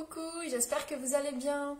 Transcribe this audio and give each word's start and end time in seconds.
Coucou, 0.00 0.30
j'espère 0.48 0.86
que 0.86 0.94
vous 0.94 1.14
allez 1.14 1.32
bien. 1.32 1.76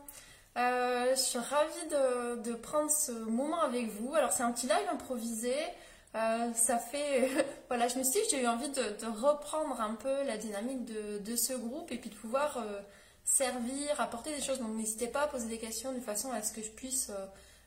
Euh, 0.58 1.10
je 1.16 1.20
suis 1.20 1.38
ravie 1.38 2.42
de, 2.44 2.52
prendre 2.52 2.90
ce 2.90 3.12
moment 3.12 3.62
avec 3.62 3.88
vous. 3.88 4.14
Alors 4.14 4.30
c'est 4.30 4.42
un 4.42 4.52
petit 4.52 4.66
live 4.66 4.88
improvisé. 4.92 5.54
Euh, 6.14 6.52
ça 6.52 6.76
fait, 6.76 7.30
voilà, 7.68 7.88
je 7.88 7.98
me 7.98 8.02
suis 8.02 8.20
dit 8.20 8.26
j'ai 8.30 8.42
eu 8.42 8.46
envie 8.46 8.68
de, 8.68 9.06
reprendre 9.06 9.80
un 9.80 9.94
peu 9.94 10.22
la 10.24 10.36
dynamique 10.36 10.84
de, 10.84 11.36
ce 11.36 11.54
groupe 11.54 11.90
et 11.92 11.96
puis 11.96 12.10
de 12.10 12.14
pouvoir 12.14 12.58
euh, 12.58 12.80
servir, 13.24 13.98
apporter 13.98 14.36
des 14.36 14.42
choses. 14.42 14.58
Donc 14.58 14.76
n'hésitez 14.76 15.06
pas 15.06 15.22
à 15.22 15.26
poser 15.26 15.48
des 15.48 15.58
questions 15.58 15.94
de 15.94 16.00
façon 16.00 16.30
à 16.30 16.42
ce 16.42 16.52
que 16.52 16.62
je 16.62 16.70
puisse 16.70 17.10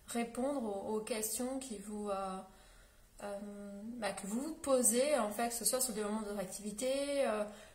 répondre 0.05 0.87
aux, 0.87 0.99
questions 0.99 1.57
qui 1.57 1.79
vous, 1.79 2.11
bah, 3.19 4.11
que 4.11 4.27
vous 4.27 4.53
posez, 4.61 5.17
en 5.17 5.31
fait, 5.31 5.47
que 5.47 5.55
ce 5.55 5.65
soit 5.65 5.81
sur 5.81 5.93
le 5.93 5.95
développement 5.95 6.21
de 6.21 6.27
votre 6.27 6.41
activité, 6.41 6.91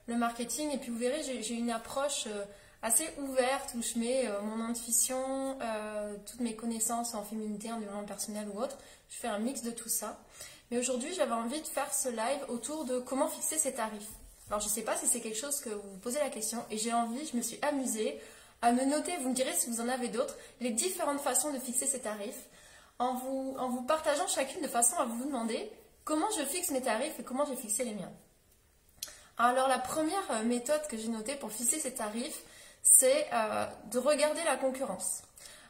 le 0.06 0.14
marketing. 0.14 0.70
Et 0.70 0.78
puis 0.78 0.90
vous 0.90 0.98
verrez, 0.98 1.24
j'ai 1.24 1.54
une 1.54 1.70
approche 1.70 2.28
assez 2.82 3.08
ouverte 3.18 3.74
où 3.76 3.82
je 3.82 3.98
mets 3.98 4.26
euh, 4.26 4.40
mon 4.42 4.64
intuition, 4.64 5.58
euh, 5.60 6.16
toutes 6.26 6.40
mes 6.40 6.54
connaissances 6.54 7.14
en 7.14 7.24
féminité, 7.24 7.72
en 7.72 7.78
développement 7.78 8.04
personnel 8.04 8.48
ou 8.54 8.60
autre. 8.60 8.76
Je 9.08 9.16
fais 9.16 9.28
un 9.28 9.38
mix 9.38 9.62
de 9.62 9.70
tout 9.70 9.88
ça. 9.88 10.18
Mais 10.70 10.78
aujourd'hui, 10.78 11.12
j'avais 11.14 11.32
envie 11.32 11.60
de 11.60 11.66
faire 11.66 11.92
ce 11.92 12.08
live 12.08 12.44
autour 12.48 12.84
de 12.84 12.98
comment 12.98 13.28
fixer 13.28 13.58
ses 13.58 13.74
tarifs. 13.74 14.10
Alors, 14.48 14.60
je 14.60 14.66
ne 14.66 14.70
sais 14.70 14.82
pas 14.82 14.96
si 14.96 15.06
c'est 15.06 15.20
quelque 15.20 15.38
chose 15.38 15.60
que 15.60 15.70
vous 15.70 15.90
vous 15.90 15.98
posez 15.98 16.18
la 16.18 16.30
question 16.30 16.64
et 16.70 16.78
j'ai 16.78 16.92
envie, 16.92 17.26
je 17.26 17.36
me 17.36 17.42
suis 17.42 17.58
amusée 17.62 18.20
à 18.62 18.72
me 18.72 18.84
noter, 18.84 19.16
vous 19.18 19.30
me 19.30 19.34
direz 19.34 19.52
si 19.54 19.70
vous 19.70 19.80
en 19.80 19.88
avez 19.88 20.08
d'autres, 20.08 20.36
les 20.60 20.70
différentes 20.70 21.20
façons 21.20 21.52
de 21.52 21.58
fixer 21.58 21.86
ses 21.86 22.00
tarifs 22.00 22.48
en 22.98 23.14
vous, 23.14 23.54
en 23.58 23.68
vous 23.68 23.82
partageant 23.82 24.26
chacune 24.26 24.62
de 24.62 24.68
façon 24.68 24.96
à 24.96 25.04
vous 25.04 25.24
demander 25.24 25.70
comment 26.04 26.26
je 26.36 26.44
fixe 26.44 26.70
mes 26.70 26.80
tarifs 26.80 27.18
et 27.20 27.22
comment 27.22 27.44
j'ai 27.46 27.56
fixé 27.56 27.84
les 27.84 27.94
miens. 27.94 28.12
Alors 29.36 29.68
la 29.68 29.78
première 29.78 30.30
euh, 30.32 30.42
méthode 30.42 30.84
que 30.88 30.96
j'ai 30.96 31.08
notée 31.08 31.36
pour 31.36 31.52
fixer 31.52 31.78
ces 31.78 31.94
tarifs, 31.94 32.42
c'est 32.92 33.26
euh, 33.32 33.66
de 33.90 33.98
regarder 33.98 34.42
la 34.44 34.56
concurrence. 34.56 35.22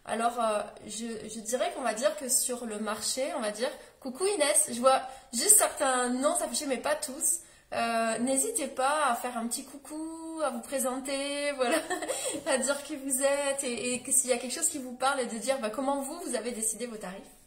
Alors 0.05 0.41
euh, 0.41 0.63
je, 0.87 1.41
dirais 1.41 1.71
qu'on 1.75 1.83
va 1.83 1.95
dire 1.95 2.17
que 2.17 2.29
sur 2.29 2.65
le 2.65 2.79
marché, 2.79 3.31
on 3.37 3.41
va 3.41 3.51
dire 3.51 3.71
coucou 4.01 4.25
Inès, 4.27 4.71
je 4.73 4.81
vois 4.81 5.03
juste 5.33 5.59
certains 5.59 6.09
noms 6.09 6.37
s'afficher 6.37 6.67
mais 6.67 6.79
pas 6.79 6.95
tous. 6.95 7.41
N'hésitez 8.21 8.67
pas 8.67 9.11
à 9.11 9.15
faire 9.15 9.37
un 9.37 9.47
petit 9.47 9.65
coucou, 9.65 10.41
à 10.43 10.49
vous 10.51 10.63
présenter, 10.63 11.53
voilà, 11.57 11.77
à 12.47 12.57
dire 12.57 12.83
qui 12.83 12.97
vous 12.97 13.23
êtes 13.23 13.63
et, 13.63 14.03
s'il 14.11 14.31
y 14.31 14.33
a 14.33 14.39
quelque 14.39 14.55
chose 14.55 14.69
qui 14.69 14.79
vous 14.79 14.95
parle 14.95 15.21
et 15.21 15.27
de 15.27 15.37
dire 15.37 15.59
bah, 15.61 15.69
comment 15.69 16.01
vous, 16.01 16.19
vous 16.21 16.35
avez 16.35 16.53
décidé 16.53 16.87
vos 16.87 16.97
tarifs. 16.97 17.39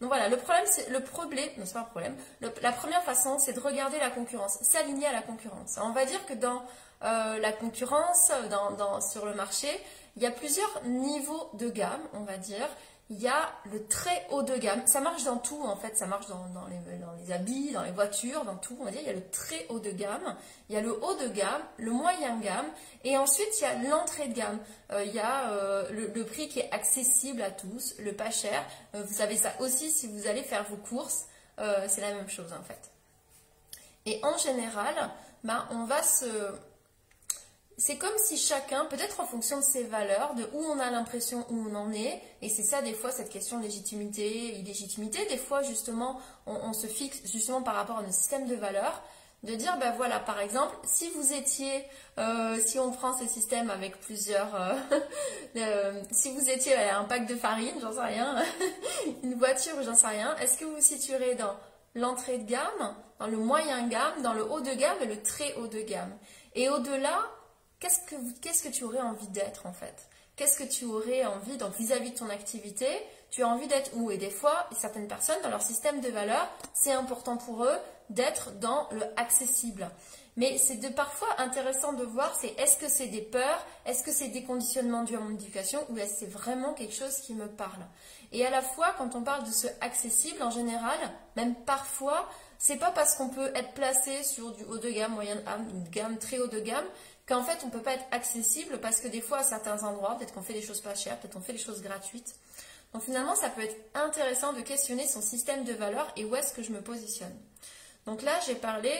Donc 0.00 0.10
voilà, 0.10 0.28
le 0.28 0.36
problème, 0.36 0.64
c'est 0.66 0.90
le 0.90 1.00
problème, 1.00 1.48
non 1.56 1.64
c'est 1.64 1.72
pas 1.72 1.80
un 1.80 1.84
problème. 1.84 2.14
la 2.40 2.72
première 2.72 3.02
façon, 3.02 3.38
c'est 3.38 3.54
de 3.54 3.60
regarder 3.60 3.98
la 3.98 4.10
concurrence, 4.10 4.58
s'aligner 4.62 5.06
à 5.06 5.12
la 5.12 5.22
concurrence. 5.22 5.78
on 5.82 5.92
va 5.92 6.04
dire 6.04 6.24
que 6.26 6.34
dans 6.34 6.62
euh, 7.02 7.38
la 7.38 7.52
concurrence, 7.52 8.32
dans, 8.50 9.00
sur 9.00 9.26
le 9.26 9.34
marché, 9.34 9.68
il 10.16 10.22
y 10.22 10.26
a 10.26 10.30
plusieurs 10.30 10.82
niveaux 10.84 11.50
de 11.54 11.68
gamme, 11.68 12.02
on 12.14 12.20
va 12.20 12.38
dire 12.38 12.68
il 13.08 13.20
y 13.20 13.28
a 13.28 13.52
le 13.70 13.86
très 13.86 14.26
haut 14.30 14.42
de 14.42 14.56
gamme. 14.56 14.84
Ça 14.86 15.00
marche 15.00 15.24
dans 15.24 15.38
tout, 15.38 15.62
en 15.62 15.76
fait. 15.76 15.96
Ça 15.96 16.06
marche 16.06 16.26
dans, 16.26 16.66
les, 16.66 17.32
habits, 17.32 17.72
dans 17.72 17.82
les 17.82 17.92
voitures, 17.92 18.44
dans 18.44 18.56
tout. 18.56 18.76
On 18.80 18.84
va 18.84 18.90
dire, 18.90 19.00
il 19.02 19.06
y 19.06 19.10
a 19.10 19.14
le 19.14 19.28
très 19.30 19.66
haut 19.68 19.78
de 19.78 19.90
gamme, 19.90 20.36
il 20.68 20.74
y 20.74 20.78
a 20.78 20.80
le 20.80 20.92
haut 20.92 21.14
de 21.14 21.28
gamme, 21.28 21.62
le 21.76 21.92
moyen 21.92 22.38
gamme, 22.40 22.66
et 23.04 23.16
ensuite, 23.16 23.48
il 23.60 23.62
y 23.62 23.66
a 23.66 23.74
l'entrée 23.88 24.28
de 24.28 24.34
gamme. 24.34 24.58
Euh, 24.90 25.04
il 25.04 25.14
y 25.14 25.20
a 25.20 25.52
euh, 25.52 25.88
le, 25.90 26.24
prix 26.24 26.48
qui 26.48 26.58
est 26.58 26.70
accessible 26.72 27.42
à 27.42 27.52
tous, 27.52 27.94
le 28.00 28.12
pas 28.12 28.30
cher. 28.30 28.64
Vous 28.92 29.14
savez 29.14 29.36
ça 29.36 29.52
aussi 29.60 29.90
si 29.90 30.08
vous 30.08 30.26
allez 30.26 30.42
faire 30.42 30.64
vos 30.64 30.76
courses. 30.76 31.26
c'est 31.58 32.00
la 32.00 32.12
même 32.12 32.28
chose, 32.28 32.52
en 32.52 32.62
fait. 32.64 32.90
Et 34.04 34.20
en 34.24 34.36
général, 34.36 34.94
ben, 35.44 35.64
on 35.70 35.84
va 35.84 36.02
se 36.02 36.26
c'est 37.78 37.96
comme 37.96 38.16
si 38.16 38.38
chacun, 38.38 38.86
peut-être 38.86 39.20
en 39.20 39.26
fonction 39.26 39.58
de 39.58 39.62
ses 39.62 39.82
valeurs, 39.84 40.34
de 40.34 40.48
où 40.54 40.64
on 40.64 40.78
a 40.78 40.90
l'impression 40.90 41.44
où 41.50 41.66
on 41.68 41.74
en 41.74 41.92
est, 41.92 42.22
et 42.40 42.48
c'est 42.48 42.62
ça 42.62 42.80
des 42.80 42.94
fois 42.94 43.10
cette 43.10 43.28
question 43.28 43.58
de 43.58 43.64
légitimité, 43.64 44.58
illégitimité, 44.58 45.26
des 45.26 45.36
fois 45.36 45.62
justement 45.62 46.18
on, 46.46 46.72
se 46.72 46.86
fixe 46.86 47.20
justement 47.30 47.60
par 47.60 47.74
rapport 47.74 47.98
à 47.98 48.02
nos 48.02 48.12
systèmes 48.12 48.46
de 48.46 48.54
valeurs, 48.54 49.02
de 49.42 49.54
dire 49.54 49.76
ben 49.78 49.92
voilà 49.94 50.18
par 50.18 50.40
exemple 50.40 50.74
si 50.84 51.10
vous 51.10 51.34
étiez, 51.34 51.84
euh, 52.18 52.58
si 52.64 52.78
on 52.78 52.92
prend 52.92 53.12
ces 53.12 53.28
systèmes 53.28 53.68
avec 53.68 54.00
plusieurs, 54.00 54.54
euh, 54.54 54.74
euh, 55.56 56.02
si 56.12 56.32
vous 56.32 56.48
étiez 56.48 56.74
un 56.76 57.04
pack 57.04 57.26
de 57.26 57.36
farine, 57.36 57.74
j'en 57.82 57.92
sais 57.92 58.00
rien, 58.00 58.42
une 59.22 59.34
voiture, 59.34 59.74
j'en 59.82 59.94
sais 59.94 60.06
rien, 60.06 60.34
est-ce 60.36 60.56
que 60.56 60.64
vous 60.64 60.76
vous 60.76 60.80
situerez 60.80 61.34
dans 61.34 61.54
l'entrée 61.94 62.38
de 62.38 62.48
gamme, 62.48 62.94
dans 63.18 63.26
le 63.26 63.36
moyen 63.36 63.86
gamme, 63.86 64.22
dans 64.22 64.32
le 64.32 64.50
haut 64.50 64.60
de 64.60 64.72
gamme 64.72 64.96
et 65.02 65.06
le 65.06 65.20
très 65.22 65.52
haut 65.56 65.66
de 65.66 65.80
gamme? 65.80 66.16
Et 66.54 66.70
au-delà, 66.70 67.20
qu'est-ce 67.80 68.62
que, 68.62 68.68
tu 68.68 68.84
aurais 68.84 69.00
envie 69.00 69.28
d'être 69.28 69.66
en 69.66 69.72
fait? 69.72 70.08
Qu'est-ce 70.36 70.58
que 70.58 70.68
tu 70.68 70.84
aurais 70.84 71.24
envie, 71.24 71.56
donc 71.56 71.74
vis-à-vis 71.76 72.10
de 72.10 72.18
ton 72.18 72.28
activité, 72.28 72.86
tu 73.30 73.42
as 73.42 73.48
envie 73.48 73.68
d'être 73.68 73.90
où? 73.94 74.10
Et 74.10 74.18
des 74.18 74.30
fois, 74.30 74.68
certaines 74.78 75.08
personnes, 75.08 75.40
dans 75.42 75.48
leur 75.48 75.62
système 75.62 76.00
de 76.00 76.08
valeurs, 76.08 76.48
c'est 76.74 76.92
important 76.92 77.36
pour 77.38 77.64
eux 77.64 77.78
d'être 78.10 78.52
dans 78.58 78.88
le 78.92 79.02
accessible. 79.16 79.90
Mais 80.36 80.58
c'est 80.58 80.94
parfois 80.94 81.28
intéressant 81.38 81.94
de 81.94 82.04
voir, 82.04 82.36
c'est 82.38 82.54
est-ce 82.60 82.76
que 82.76 82.88
c'est 82.88 83.06
des 83.06 83.22
peurs, 83.22 83.66
est-ce 83.86 84.02
que 84.02 84.12
c'est 84.12 84.28
des 84.28 84.44
conditionnements 84.44 85.02
dus 85.02 85.16
à 85.16 85.20
mon 85.20 85.30
éducation, 85.30 85.80
ou 85.88 85.96
est-ce 85.96 86.12
que 86.12 86.18
c'est 86.20 86.26
vraiment 86.26 86.74
quelque 86.74 86.94
chose 86.94 87.16
qui 87.20 87.34
me 87.34 87.48
parle? 87.48 87.86
Et 88.32 88.44
à 88.44 88.50
la 88.50 88.60
fois, 88.60 88.94
quand 88.98 89.14
on 89.14 89.22
parle 89.22 89.44
de 89.44 89.52
ce 89.52 89.66
accessible, 89.80 90.42
en 90.42 90.50
général, 90.50 90.98
même 91.36 91.54
parfois, 91.54 92.28
c'est 92.58 92.76
pas 92.76 92.90
parce 92.90 93.14
qu'on 93.14 93.30
peut 93.30 93.50
être 93.54 93.72
placé 93.72 94.22
sur 94.24 94.52
du 94.52 94.64
haut 94.64 94.78
de 94.78 94.90
gamme, 94.90 95.12
moyen 95.12 95.36
de 95.36 95.40
gamme, 95.40 95.68
une 95.70 95.88
gamme 95.88 96.18
très 96.18 96.38
haut 96.38 96.48
de 96.48 96.60
gamme, 96.60 96.84
qu'en 97.26 97.42
fait 97.42 97.58
on 97.62 97.66
ne 97.66 97.72
peut 97.72 97.82
pas 97.82 97.94
être 97.94 98.06
accessible 98.10 98.80
parce 98.80 99.00
que 99.00 99.08
des 99.08 99.20
fois 99.20 99.38
à 99.38 99.42
certains 99.42 99.82
endroits, 99.82 100.16
peut-être 100.16 100.32
qu'on 100.32 100.42
fait 100.42 100.54
des 100.54 100.62
choses 100.62 100.80
pas 100.80 100.94
chères, 100.94 101.18
peut-être 101.18 101.34
qu'on 101.34 101.40
fait 101.40 101.52
des 101.52 101.58
choses 101.58 101.82
gratuites. 101.82 102.34
Donc 102.92 103.02
finalement, 103.02 103.34
ça 103.34 103.50
peut 103.50 103.62
être 103.62 103.76
intéressant 103.94 104.52
de 104.52 104.60
questionner 104.60 105.06
son 105.06 105.20
système 105.20 105.64
de 105.64 105.72
valeurs 105.72 106.10
et 106.16 106.24
où 106.24 106.34
est-ce 106.36 106.52
que 106.52 106.62
je 106.62 106.72
me 106.72 106.80
positionne. 106.80 107.34
Donc 108.06 108.22
là, 108.22 108.32
j'ai 108.46 108.54
parlé 108.54 108.92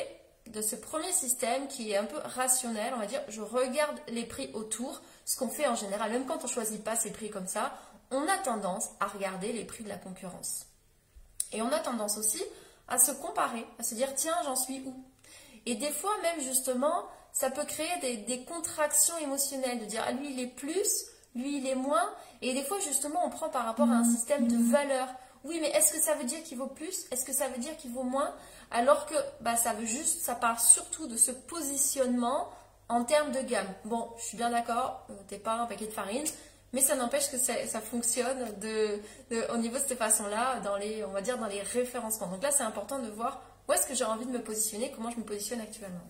de 0.47 0.61
ce 0.61 0.77
premier 0.77 1.13
système 1.13 1.67
qui 1.69 1.93
est 1.93 1.97
un 1.97 2.05
peu 2.05 2.19
rationnel, 2.19 2.93
on 2.95 2.99
va 2.99 3.07
dire, 3.07 3.23
je 3.29 3.41
regarde 3.41 3.99
les 4.09 4.25
prix 4.25 4.51
autour, 4.55 5.01
ce 5.25 5.37
qu'on 5.37 5.49
fait 5.49 5.67
en 5.67 5.75
général, 5.75 6.13
même 6.13 6.27
quand 6.27 6.41
on 6.41 6.47
ne 6.47 6.53
choisit 6.53 6.83
pas 6.85 6.97
ces 6.97 7.11
prix 7.11 7.31
comme 7.31 7.49
ça, 7.49 7.77
on 8.11 8.29
a 8.29 8.39
tendance 8.39 8.91
à 9.01 9.07
regarder 9.07 9.53
les 9.53 9.65
prix 9.65 9.83
de 9.83 9.89
la 9.89 9.97
concurrence. 9.97 10.67
Et 11.53 11.63
on 11.63 11.73
a 11.73 11.79
tendance 11.79 12.19
aussi 12.19 12.43
à 12.89 12.99
se 12.99 13.13
comparer, 13.13 13.67
à 13.79 13.83
se 13.83 13.95
dire, 13.95 14.15
tiens, 14.15 14.37
j'en 14.45 14.57
suis 14.57 14.83
où? 14.87 14.95
Et 15.65 15.75
des 15.75 15.91
fois 15.91 16.17
même 16.23 16.41
justement, 16.41 17.07
ça 17.39 17.51
peut 17.51 17.65
créer 17.65 18.25
des, 18.27 18.45
contractions 18.45 19.17
émotionnelles, 19.19 19.79
de 19.79 19.85
dire 19.85 20.03
ah, 20.07 20.13
lui 20.13 20.33
il 20.33 20.41
est 20.41 20.47
plus, 20.47 21.05
lui 21.35 21.59
il 21.59 21.67
est 21.67 21.75
moins. 21.75 22.11
Et 22.41 22.55
des 22.55 22.63
fois 22.63 22.79
justement 22.81 23.27
on 23.27 23.31
prend 23.31 23.51
par 23.51 23.67
rapport 23.67 23.91
à 23.91 23.97
un 23.97 24.05
mhm. 24.05 24.11
système 24.11 24.49
de 24.49 24.57
mhm. 24.57 24.71
valeurs. 24.71 25.09
Oui, 25.45 25.59
mais 25.61 25.69
est-ce 25.69 25.93
que 25.93 26.01
ça 26.01 26.15
veut 26.15 26.25
dire 26.25 26.43
qu'il 26.43 26.57
vaut 26.57 26.67
plus? 26.67 27.05
Est-ce 27.11 27.25
que 27.25 27.35
ça 27.35 27.49
veut 27.49 27.59
dire 27.59 27.77
qu'il 27.77 27.93
vaut 27.93 28.03
moins? 28.03 28.35
Alors 28.71 29.05
que 29.05 29.15
bah, 29.43 29.55
ça 29.57 29.75
veut 29.75 29.85
juste, 29.85 30.23
ça 30.23 30.35
parle 30.35 30.59
surtout 30.59 31.07
de 31.07 31.17
ce 31.17 31.31
positionnement 31.31 32.49
en 32.89 33.05
termes 33.05 33.33
de 33.33 33.41
gamme. 33.43 33.69
Bon, 33.85 34.09
je 34.19 34.25
suis 34.25 34.37
bien 34.39 34.51
d'accord, 34.51 35.07
euh, 35.11 35.15
t'es 35.29 35.39
pas 35.39 35.57
un 35.57 35.67
paquet 35.67 35.87
de 35.87 35.93
farine, 35.93 36.25
mais 36.73 36.81
ça 36.81 36.97
n'empêche 36.97 37.31
que 37.31 37.37
ça, 37.37 37.81
fonctionne 37.81 38.59
de, 38.59 38.99
au 39.53 39.59
niveau 39.59 39.77
de 39.77 39.83
cette 39.83 39.99
façon-là, 39.99 40.61
dans 40.61 40.77
les, 40.77 41.05
on 41.05 41.11
va 41.13 41.21
dire 41.21 41.39
dans 41.39 41.47
les 41.47 41.61
référencements. 41.61 42.29
Donc 42.29 42.43
là, 42.43 42.51
c'est 42.51 42.65
important 42.65 42.99
de 42.99 43.11
voir 43.11 43.43
où 43.69 43.73
est-ce 43.73 43.87
que 43.87 43.95
j'ai 43.95 44.05
envie 44.05 44.27
de 44.27 44.33
me 44.33 44.43
positionner, 44.43 44.91
comment 44.97 45.11
je 45.11 45.19
me 45.19 45.25
positionne 45.25 45.61
actuellement. 45.61 46.01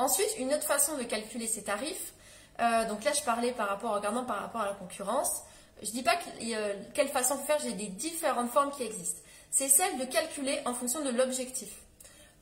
Ensuite, 0.00 0.38
une 0.38 0.54
autre 0.54 0.64
façon 0.64 0.96
de 0.96 1.02
calculer 1.02 1.46
ces 1.46 1.62
tarifs, 1.62 2.14
euh, 2.58 2.88
donc 2.88 3.04
là 3.04 3.12
je 3.12 3.22
parlais 3.22 3.52
par 3.52 3.68
rapport, 3.68 3.94
regardant 3.94 4.24
par 4.24 4.40
rapport 4.40 4.62
à 4.62 4.66
la 4.66 4.72
concurrence, 4.72 5.42
je 5.82 5.88
ne 5.88 5.92
dis 5.92 6.02
pas 6.02 6.16
quelle 6.94 7.08
façon 7.08 7.34
de 7.34 7.42
faire, 7.42 7.58
j'ai 7.62 7.72
des 7.72 7.88
différentes 7.88 8.50
formes 8.50 8.70
qui 8.70 8.82
existent. 8.82 9.20
C'est 9.50 9.68
celle 9.68 9.98
de 9.98 10.06
calculer 10.06 10.58
en 10.64 10.72
fonction 10.72 11.04
de 11.04 11.10
l'objectif. 11.10 11.68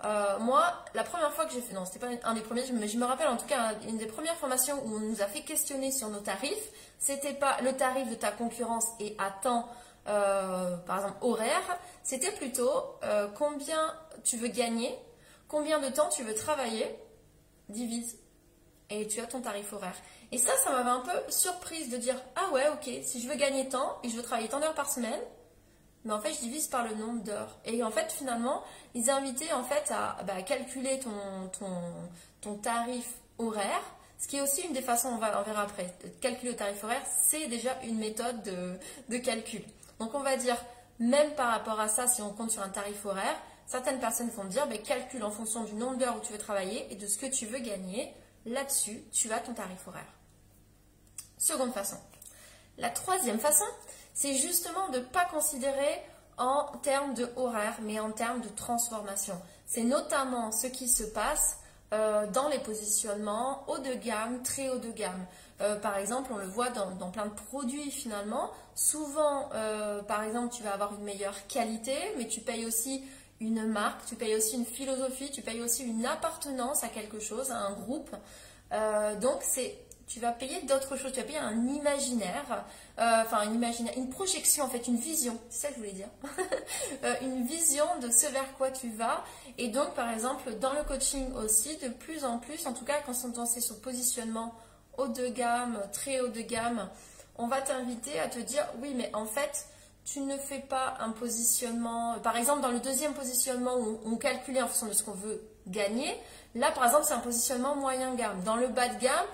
Euh, 0.04 0.38
moi, 0.38 0.72
la 0.94 1.02
première 1.02 1.32
fois 1.32 1.46
que 1.46 1.52
j'ai 1.52 1.60
fait, 1.60 1.74
non, 1.74 1.84
c'était 1.84 1.98
pas 1.98 2.06
un 2.22 2.34
des 2.34 2.42
premiers, 2.42 2.62
mais 2.74 2.86
je 2.86 2.96
me 2.96 3.04
rappelle 3.04 3.26
en 3.26 3.36
tout 3.36 3.46
cas 3.46 3.74
une 3.88 3.98
des 3.98 4.06
premières 4.06 4.36
formations 4.36 4.80
où 4.84 4.94
on 4.94 5.00
nous 5.00 5.20
a 5.20 5.26
fait 5.26 5.40
questionner 5.40 5.90
sur 5.90 6.10
nos 6.10 6.20
tarifs. 6.20 6.70
C'était 7.00 7.34
pas 7.34 7.60
le 7.62 7.72
tarif 7.76 8.08
de 8.08 8.14
ta 8.14 8.30
concurrence 8.30 8.86
et 9.00 9.16
à 9.18 9.32
temps, 9.32 9.68
euh, 10.06 10.76
par 10.86 10.98
exemple 10.98 11.18
horaire. 11.22 11.78
C'était 12.04 12.30
plutôt 12.30 13.00
combien 13.34 13.92
tu 14.22 14.36
veux 14.36 14.46
gagner, 14.46 14.96
combien 15.48 15.80
de 15.80 15.88
temps 15.88 16.08
tu 16.08 16.22
veux 16.22 16.36
travailler 16.36 16.96
divise 17.68 18.18
et 18.90 19.06
tu 19.06 19.20
as 19.20 19.26
ton 19.26 19.40
tarif 19.40 19.72
horaire. 19.72 19.96
Et 20.32 20.38
ça, 20.38 20.56
ça 20.56 20.70
m'avait 20.70 20.90
un 20.90 21.00
peu 21.00 21.30
surprise 21.30 21.90
de 21.90 21.96
dire 21.96 22.16
ah 22.36 22.50
ouais, 22.52 22.68
ok, 22.68 22.90
si 23.02 23.20
je 23.20 23.28
veux 23.28 23.36
gagner 23.36 23.68
tant 23.68 23.98
et 24.02 24.08
je 24.08 24.16
veux 24.16 24.22
travailler 24.22 24.48
tant 24.48 24.60
d'heures 24.60 24.74
par 24.74 24.90
semaine, 24.90 25.20
mais 26.04 26.12
en 26.12 26.20
fait, 26.20 26.32
je 26.32 26.40
divise 26.40 26.68
par 26.68 26.86
le 26.86 26.94
nombre 26.94 27.22
d'heures. 27.22 27.58
Et 27.64 27.82
en 27.82 27.90
fait, 27.90 28.10
finalement, 28.12 28.62
ils 28.94 29.10
invitaient 29.10 29.52
en 29.52 29.64
fait 29.64 29.90
à 29.90 30.16
bah, 30.24 30.42
calculer 30.42 30.98
ton, 31.00 31.48
ton, 31.58 31.68
ton 32.40 32.54
tarif 32.54 33.06
horaire. 33.38 33.82
Ce 34.18 34.26
qui 34.26 34.36
est 34.36 34.40
aussi 34.40 34.62
une 34.62 34.72
des 34.72 34.82
façons, 34.82 35.08
on, 35.08 35.18
va, 35.18 35.40
on 35.40 35.42
verra 35.44 35.62
après, 35.62 35.94
de 36.02 36.08
calculer 36.20 36.52
le 36.52 36.56
tarif 36.56 36.82
horaire, 36.82 37.02
c'est 37.28 37.46
déjà 37.46 37.78
une 37.84 37.98
méthode 37.98 38.42
de, 38.42 38.76
de 39.08 39.18
calcul. 39.18 39.62
Donc 40.00 40.14
on 40.14 40.20
va 40.20 40.36
dire, 40.36 40.56
même 40.98 41.34
par 41.34 41.52
rapport 41.52 41.78
à 41.78 41.88
ça, 41.88 42.06
si 42.06 42.22
on 42.22 42.30
compte 42.30 42.50
sur 42.50 42.62
un 42.62 42.68
tarif 42.68 43.04
horaire, 43.04 43.36
Certaines 43.68 44.00
personnes 44.00 44.30
vont 44.30 44.44
dire, 44.44 44.66
ben, 44.66 44.82
calcule 44.82 45.22
en 45.22 45.30
fonction 45.30 45.62
du 45.62 45.74
nombre 45.74 45.98
d'heures 45.98 46.16
où 46.16 46.20
tu 46.20 46.32
veux 46.32 46.38
travailler 46.38 46.90
et 46.90 46.96
de 46.96 47.06
ce 47.06 47.18
que 47.18 47.26
tu 47.26 47.44
veux 47.44 47.58
gagner. 47.58 48.12
là-dessus, 48.46 49.04
tu 49.12 49.30
as 49.30 49.40
ton 49.40 49.52
tarif 49.52 49.86
horaire. 49.86 50.10
Seconde 51.36 51.74
façon. 51.74 51.98
La 52.78 52.88
troisième 52.88 53.38
façon, 53.38 53.66
c'est 54.14 54.34
justement 54.36 54.88
de 54.88 55.00
ne 55.00 55.04
pas 55.04 55.26
considérer 55.26 56.02
en 56.38 56.64
termes 56.82 57.12
de 57.12 57.28
horaire, 57.36 57.76
mais 57.82 58.00
en 58.00 58.10
termes 58.10 58.40
de 58.40 58.48
transformation. 58.48 59.38
C'est 59.66 59.82
notamment 59.82 60.50
ce 60.50 60.66
qui 60.66 60.88
se 60.88 61.04
passe 61.04 61.58
euh, 61.92 62.26
dans 62.28 62.48
les 62.48 62.60
positionnements 62.60 63.64
haut 63.68 63.78
de 63.78 63.92
gamme, 63.94 64.42
très 64.42 64.70
haut 64.70 64.78
de 64.78 64.90
gamme. 64.92 65.26
Euh, 65.60 65.76
par 65.76 65.96
exemple, 65.96 66.30
on 66.32 66.38
le 66.38 66.46
voit 66.46 66.70
dans, 66.70 67.10
plein 67.10 67.26
de 67.26 67.34
produits 67.34 67.90
finalement. 67.90 68.50
Souvent, 68.74 69.50
euh, 69.54 70.02
par 70.02 70.22
exemple, 70.22 70.54
tu 70.54 70.62
vas 70.62 70.72
avoir 70.72 70.94
une 70.94 71.02
meilleure 71.02 71.46
qualité, 71.48 71.96
mais 72.16 72.28
tu 72.28 72.40
payes 72.40 72.64
aussi 72.64 73.04
une 73.40 73.66
marque, 73.66 74.04
tu 74.06 74.16
payes 74.16 74.34
aussi 74.34 74.56
une 74.56 74.66
philosophie, 74.66 75.30
tu 75.30 75.42
payes 75.42 75.60
aussi 75.60 75.84
une 75.84 76.04
appartenance 76.06 76.84
à 76.84 76.88
quelque 76.88 77.20
chose, 77.20 77.50
à 77.50 77.58
un 77.58 77.72
groupe. 77.72 78.10
donc, 79.20 79.38
c'est 79.42 79.78
tu 80.08 80.20
vas 80.20 80.32
payer 80.32 80.62
d'autres 80.62 80.96
choses, 80.96 81.12
tu 81.12 81.20
vas 81.20 81.26
payer 81.26 81.38
un 81.38 81.66
imaginaire, 81.66 82.64
enfin 82.96 83.42
une 83.44 83.54
imaginaire, 83.54 83.92
une 83.96 84.08
projection 84.08 84.64
en 84.64 84.68
fait, 84.68 84.88
une 84.88 84.96
vision, 84.96 85.38
c'est 85.50 85.60
ça 85.60 85.68
que 85.68 85.74
je 85.74 85.78
voulais 85.80 85.92
dire, 85.92 86.08
une 87.22 87.46
vision 87.46 87.84
de 88.00 88.10
ce 88.10 88.26
vers 88.26 88.54
quoi 88.54 88.70
tu 88.70 88.90
vas. 88.90 89.22
Et 89.58 89.68
donc 89.68 89.94
par 89.94 90.10
exemple 90.10 90.54
dans 90.54 90.72
le 90.72 90.82
coaching 90.82 91.32
aussi, 91.34 91.76
de 91.76 91.88
plus 91.88 92.24
en 92.24 92.38
plus, 92.38 92.66
en 92.66 92.72
tout 92.72 92.86
cas 92.86 93.00
quand 93.04 93.12
on 93.22 93.44
est 93.44 93.60
sur 93.60 93.78
positionnement 93.80 94.54
haut 94.96 95.08
de 95.08 95.28
gamme, 95.28 95.78
très 95.92 96.20
haut 96.20 96.28
de 96.28 96.40
gamme, 96.40 96.88
on 97.36 97.46
va 97.46 97.60
t'inviter 97.60 98.18
à 98.18 98.28
te 98.28 98.38
dire 98.38 98.66
oui, 98.80 98.94
mais 98.96 99.10
en 99.14 99.26
fait, 99.26 99.66
tu 100.12 100.20
ne 100.20 100.36
fais 100.36 100.60
pas 100.60 100.96
un 101.00 101.10
positionnement. 101.10 102.18
Par 102.20 102.36
exemple, 102.36 102.62
dans 102.62 102.70
le 102.70 102.80
deuxième 102.80 103.12
positionnement 103.14 103.76
où 103.78 104.00
on 104.04 104.16
calculait 104.16 104.62
en 104.62 104.68
fonction 104.68 104.86
de 104.86 104.92
ce 104.92 105.02
qu'on 105.02 105.12
veut 105.12 105.42
gagner, 105.66 106.18
là 106.54 106.70
par 106.72 106.86
exemple, 106.86 107.04
c'est 107.06 107.14
un 107.14 107.20
positionnement 107.20 107.76
moyen 107.76 108.14
gamme. 108.14 108.42
Dans 108.42 108.56
le 108.56 108.68
bas 108.68 108.88
de 108.88 108.98
gamme, 109.00 109.26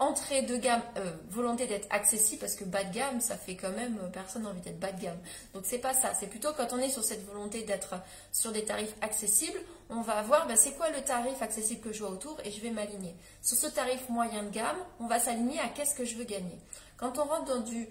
entrée 0.00 0.42
de 0.42 0.56
gamme, 0.56 0.80
euh, 0.96 1.12
volonté 1.28 1.66
d'être 1.66 1.86
accessible, 1.90 2.40
parce 2.40 2.56
que 2.56 2.64
bas 2.64 2.82
de 2.82 2.92
gamme, 2.92 3.20
ça 3.20 3.36
fait 3.36 3.54
quand 3.54 3.70
même, 3.70 3.98
euh, 4.02 4.08
personne 4.08 4.42
n'a 4.42 4.48
envie 4.48 4.62
d'être 4.62 4.80
bas 4.80 4.92
de 4.92 5.00
gamme. 5.00 5.18
Donc 5.54 5.64
c'est 5.66 5.78
pas 5.78 5.92
ça, 5.92 6.14
c'est 6.18 6.26
plutôt 6.26 6.48
quand 6.56 6.72
on 6.72 6.78
est 6.78 6.88
sur 6.88 7.04
cette 7.04 7.24
volonté 7.26 7.62
d'être 7.62 7.94
sur 8.32 8.50
des 8.50 8.64
tarifs 8.64 8.94
accessibles, 9.02 9.60
on 9.90 10.00
va 10.00 10.22
voir 10.22 10.46
ben, 10.46 10.56
c'est 10.56 10.72
quoi 10.72 10.88
le 10.88 11.02
tarif 11.02 11.40
accessible 11.42 11.82
que 11.82 11.92
je 11.92 12.00
vois 12.00 12.10
autour 12.10 12.38
et 12.44 12.50
je 12.50 12.60
vais 12.62 12.70
m'aligner. 12.70 13.14
Sur 13.42 13.58
ce 13.58 13.66
tarif 13.66 14.08
moyen 14.08 14.42
de 14.42 14.50
gamme, 14.50 14.78
on 15.00 15.06
va 15.06 15.20
s'aligner 15.20 15.60
à 15.60 15.68
qu'est-ce 15.68 15.94
que 15.94 16.06
je 16.06 16.16
veux 16.16 16.24
gagner. 16.24 16.58
Quand 16.96 17.18
on 17.18 17.24
rentre 17.24 17.44
dans 17.44 17.60
du 17.60 17.86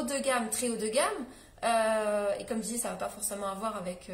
de 0.00 0.18
gamme, 0.18 0.48
très 0.48 0.70
haut 0.70 0.76
de 0.76 0.88
gamme, 0.88 1.26
euh, 1.64 2.34
et 2.38 2.46
comme 2.46 2.62
je 2.62 2.68
disais, 2.68 2.78
ça 2.78 2.88
ne 2.88 2.94
va 2.94 3.00
pas 3.00 3.10
forcément 3.10 3.48
avoir 3.48 3.76
avec 3.76 4.10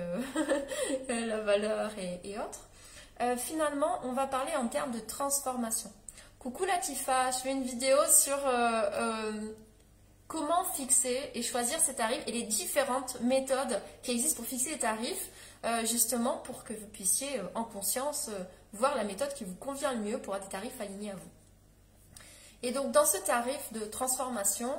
la 1.09 1.41
valeur 1.41 1.93
et, 2.25 2.37
autres, 2.39 3.37
finalement, 3.39 4.01
on 4.03 4.13
va 4.13 4.27
parler 4.27 4.57
en 4.57 4.67
termes 4.67 4.91
de 4.91 5.01
transformation. 5.01 5.93
Coucou 6.39 6.65
Latifa, 6.67 7.33
je 7.33 7.39
fais 7.39 7.51
une 7.51 7.65
vidéo 7.65 7.97
sur 8.09 8.39
euh, 8.47 8.83
euh, 8.93 9.33
comment 10.29 10.63
fixer 10.63 11.33
et 11.35 11.43
choisir 11.43 11.81
ses 11.81 11.95
tarifs 11.95 12.23
et 12.29 12.33
les 12.33 12.45
différentes 12.45 13.21
méthodes 13.23 13.83
qui 14.05 14.13
existent 14.13 14.37
pour 14.37 14.47
fixer 14.47 14.71
les 14.71 14.79
tarifs, 14.79 15.31
euh, 15.65 15.85
justement 15.85 16.37
pour 16.39 16.63
que 16.63 16.73
vous 16.75 16.87
puissiez 16.87 17.41
en 17.57 17.65
conscience 17.65 18.31
voir 18.73 18.95
la 18.95 19.03
méthode 19.03 19.35
qui 19.35 19.43
vous 19.43 19.57
convient 19.57 19.93
le 19.95 19.99
mieux 19.99 20.19
pour 20.19 20.33
avoir 20.33 20.49
des 20.49 20.53
tarifs 20.53 20.81
alignés 20.81 21.11
à 21.11 21.17
vous. 21.17 21.31
Et 22.63 22.71
donc 22.71 22.93
dans 22.93 23.05
ce 23.05 23.17
tarif 23.17 23.73
de 23.73 23.81
transformation, 23.81 24.73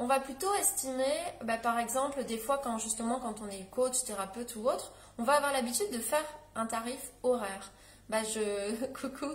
on 0.00 0.06
va 0.06 0.18
plutôt 0.18 0.52
estimer, 0.54 1.14
bah, 1.44 1.58
par 1.58 1.78
exemple, 1.78 2.24
des 2.24 2.38
fois 2.38 2.58
quand 2.58 2.78
justement 2.78 3.20
quand 3.20 3.40
on 3.42 3.48
est 3.48 3.70
coach, 3.70 4.02
thérapeute 4.04 4.56
ou 4.56 4.66
autre, 4.68 4.92
on 5.18 5.22
va 5.22 5.34
avoir 5.34 5.52
l'habitude 5.52 5.90
de 5.92 5.98
faire 5.98 6.24
un 6.56 6.66
tarif 6.66 7.12
horaire 7.22 7.70
bah 8.10 8.22
je 8.24 8.74
coucou. 9.00 9.32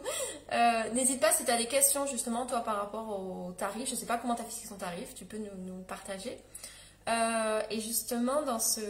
Euh, 0.51 0.89
n'hésite 0.93 1.21
pas 1.21 1.31
si 1.31 1.45
tu 1.45 1.51
as 1.51 1.57
des 1.57 1.65
questions 1.65 2.05
justement 2.05 2.45
toi 2.45 2.59
par 2.59 2.75
rapport 2.75 3.07
au 3.09 3.53
tarif. 3.53 3.87
Je 3.87 3.95
ne 3.95 3.99
sais 3.99 4.05
pas 4.05 4.17
comment 4.17 4.35
tu 4.35 4.41
as 4.41 4.45
fixé 4.45 4.67
ton 4.67 4.75
tarif, 4.75 5.15
tu 5.15 5.25
peux 5.25 5.37
nous, 5.37 5.81
partager. 5.87 6.37
Euh, 7.07 7.61
et 7.69 7.79
justement 7.79 8.41
dans 8.43 8.59
ce 8.59 8.81